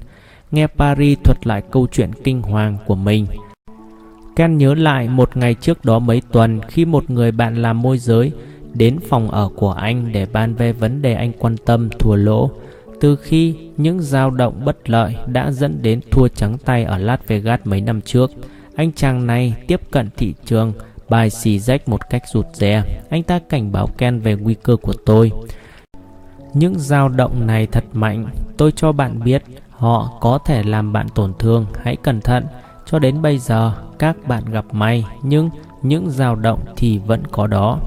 Nghe 0.51 0.67
Paris 0.67 1.19
thuật 1.23 1.47
lại 1.47 1.61
câu 1.71 1.87
chuyện 1.91 2.11
kinh 2.23 2.41
hoàng 2.41 2.77
của 2.85 2.95
mình. 2.95 3.27
Ken 4.41 4.57
nhớ 4.57 4.73
lại 4.73 5.07
một 5.07 5.37
ngày 5.37 5.53
trước 5.53 5.85
đó 5.85 5.99
mấy 5.99 6.21
tuần 6.31 6.61
khi 6.67 6.85
một 6.85 7.09
người 7.09 7.31
bạn 7.31 7.61
làm 7.61 7.81
môi 7.81 7.97
giới 7.97 8.31
đến 8.73 8.99
phòng 9.09 9.31
ở 9.31 9.49
của 9.55 9.71
anh 9.71 10.11
để 10.11 10.25
bàn 10.33 10.55
về 10.55 10.73
vấn 10.73 11.01
đề 11.01 11.13
anh 11.13 11.31
quan 11.39 11.57
tâm 11.57 11.89
thua 11.99 12.15
lỗ 12.15 12.51
từ 13.01 13.15
khi 13.15 13.55
những 13.77 14.01
dao 14.01 14.31
động 14.31 14.65
bất 14.65 14.89
lợi 14.89 15.15
đã 15.27 15.51
dẫn 15.51 15.81
đến 15.81 15.99
thua 16.11 16.27
trắng 16.27 16.57
tay 16.65 16.83
ở 16.83 16.97
Las 16.97 17.19
Vegas 17.27 17.59
mấy 17.63 17.81
năm 17.81 18.01
trước. 18.01 18.31
Anh 18.75 18.91
chàng 18.93 19.27
này 19.27 19.53
tiếp 19.67 19.81
cận 19.91 20.09
thị 20.17 20.33
trường 20.45 20.73
bài 21.09 21.29
xì 21.29 21.59
rách 21.59 21.89
một 21.89 22.09
cách 22.09 22.23
rụt 22.33 22.45
rè. 22.53 22.83
Anh 23.09 23.23
ta 23.23 23.39
cảnh 23.49 23.71
báo 23.71 23.87
Ken 23.97 24.19
về 24.19 24.35
nguy 24.35 24.53
cơ 24.53 24.75
của 24.75 24.93
tôi. 25.05 25.31
Những 26.53 26.79
dao 26.79 27.09
động 27.09 27.47
này 27.47 27.67
thật 27.67 27.83
mạnh, 27.93 28.27
tôi 28.57 28.71
cho 28.75 28.91
bạn 28.91 29.23
biết 29.23 29.43
họ 29.69 30.17
có 30.21 30.39
thể 30.45 30.63
làm 30.63 30.93
bạn 30.93 31.07
tổn 31.15 31.33
thương, 31.39 31.65
hãy 31.83 31.95
cẩn 31.95 32.21
thận. 32.21 32.45
Cho 32.91 32.99
đến 32.99 33.21
bây 33.21 33.37
giờ, 33.37 33.73
các 33.99 34.27
bạn 34.27 34.45
gặp 34.45 34.65
may, 34.71 35.05
nhưng 35.23 35.49
những 35.81 36.09
dao 36.09 36.35
động 36.35 36.59
thì 36.75 36.97
vẫn 36.97 37.23
có 37.31 37.47
đó. 37.47 37.79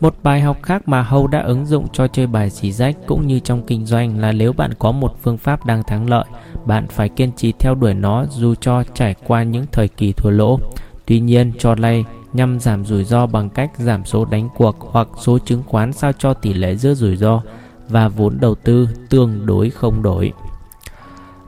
Một 0.00 0.14
bài 0.22 0.40
học 0.40 0.56
khác 0.62 0.88
mà 0.88 1.02
Hâu 1.02 1.26
đã 1.26 1.40
ứng 1.42 1.66
dụng 1.66 1.86
cho 1.92 2.08
chơi 2.08 2.26
bài 2.26 2.50
xì 2.50 2.72
rách 2.72 2.96
cũng 3.06 3.26
như 3.26 3.40
trong 3.40 3.62
kinh 3.66 3.86
doanh 3.86 4.18
là 4.18 4.32
nếu 4.32 4.52
bạn 4.52 4.70
có 4.78 4.92
một 4.92 5.16
phương 5.22 5.38
pháp 5.38 5.66
đang 5.66 5.82
thắng 5.82 6.10
lợi, 6.10 6.24
bạn 6.64 6.86
phải 6.88 7.08
kiên 7.08 7.32
trì 7.36 7.52
theo 7.52 7.74
đuổi 7.74 7.94
nó 7.94 8.26
dù 8.30 8.54
cho 8.54 8.82
trải 8.94 9.14
qua 9.26 9.42
những 9.42 9.66
thời 9.72 9.88
kỳ 9.88 10.12
thua 10.12 10.30
lỗ. 10.30 10.58
Tuy 11.06 11.20
nhiên, 11.20 11.52
cho 11.58 11.74
lay 11.74 12.04
nhằm 12.32 12.60
giảm 12.60 12.84
rủi 12.84 13.04
ro 13.04 13.26
bằng 13.26 13.50
cách 13.50 13.70
giảm 13.78 14.04
số 14.04 14.24
đánh 14.24 14.48
cuộc 14.56 14.76
hoặc 14.80 15.08
số 15.20 15.38
chứng 15.38 15.62
khoán 15.66 15.92
sao 15.92 16.12
cho 16.18 16.34
tỷ 16.34 16.52
lệ 16.52 16.76
giữa 16.76 16.94
rủi 16.94 17.16
ro 17.16 17.42
và 17.88 18.08
vốn 18.08 18.38
đầu 18.40 18.54
tư 18.54 18.88
tương 19.08 19.46
đối 19.46 19.70
không 19.70 20.02
đổi. 20.02 20.32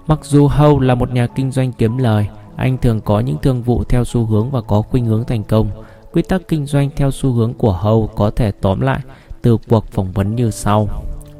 Mặc 0.06 0.18
dù 0.22 0.46
Hâu 0.46 0.80
là 0.80 0.94
một 0.94 1.12
nhà 1.12 1.26
kinh 1.26 1.50
doanh 1.50 1.72
kiếm 1.72 1.98
lời, 1.98 2.28
anh 2.56 2.78
thường 2.78 3.00
có 3.00 3.20
những 3.20 3.36
thương 3.42 3.62
vụ 3.62 3.84
theo 3.84 4.04
xu 4.04 4.24
hướng 4.24 4.50
và 4.50 4.60
có 4.60 4.82
khuynh 4.82 5.06
hướng 5.06 5.24
thành 5.24 5.44
công. 5.44 5.70
Quy 6.12 6.22
tắc 6.22 6.48
kinh 6.48 6.66
doanh 6.66 6.90
theo 6.96 7.10
xu 7.10 7.32
hướng 7.32 7.54
của 7.54 7.72
Hầu 7.72 8.06
có 8.06 8.30
thể 8.30 8.50
tóm 8.50 8.80
lại 8.80 9.00
từ 9.42 9.58
cuộc 9.68 9.86
phỏng 9.86 10.12
vấn 10.12 10.36
như 10.36 10.50
sau. 10.50 10.88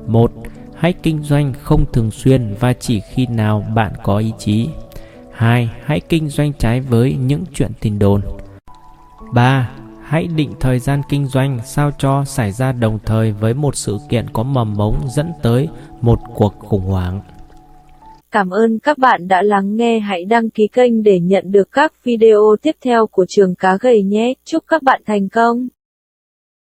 1. 0.06 0.32
Hãy 0.74 0.92
kinh 0.92 1.22
doanh 1.22 1.52
không 1.62 1.84
thường 1.92 2.10
xuyên 2.10 2.54
và 2.60 2.72
chỉ 2.72 3.00
khi 3.00 3.26
nào 3.26 3.64
bạn 3.74 3.92
có 4.02 4.18
ý 4.18 4.32
chí. 4.38 4.68
2. 5.32 5.70
Hãy 5.84 6.00
kinh 6.00 6.28
doanh 6.28 6.52
trái 6.52 6.80
với 6.80 7.14
những 7.14 7.44
chuyện 7.54 7.70
tin 7.80 7.98
đồn. 7.98 8.22
3. 9.32 9.70
Hãy 10.02 10.26
định 10.26 10.52
thời 10.60 10.78
gian 10.78 11.02
kinh 11.08 11.26
doanh 11.26 11.58
sao 11.64 11.90
cho 11.98 12.24
xảy 12.24 12.52
ra 12.52 12.72
đồng 12.72 12.98
thời 13.06 13.32
với 13.32 13.54
một 13.54 13.76
sự 13.76 13.98
kiện 14.08 14.26
có 14.32 14.42
mầm 14.42 14.74
mống 14.76 14.96
dẫn 15.08 15.32
tới 15.42 15.68
một 16.00 16.20
cuộc 16.34 16.54
khủng 16.58 16.86
hoảng. 16.86 17.20
Cảm 18.32 18.50
ơn 18.50 18.78
các 18.78 18.98
bạn 18.98 19.28
đã 19.28 19.42
lắng 19.42 19.76
nghe. 19.76 19.98
Hãy 19.98 20.24
đăng 20.24 20.50
ký 20.50 20.68
kênh 20.72 21.02
để 21.02 21.20
nhận 21.20 21.44
được 21.50 21.68
các 21.72 22.04
video 22.04 22.56
tiếp 22.62 22.76
theo 22.84 23.06
của 23.06 23.24
trường 23.28 23.54
cá 23.54 23.78
gầy 23.80 24.02
nhé. 24.02 24.34
Chúc 24.44 24.64
các 24.66 24.82
bạn 24.82 25.02
thành 25.06 25.28
công. 25.28 25.68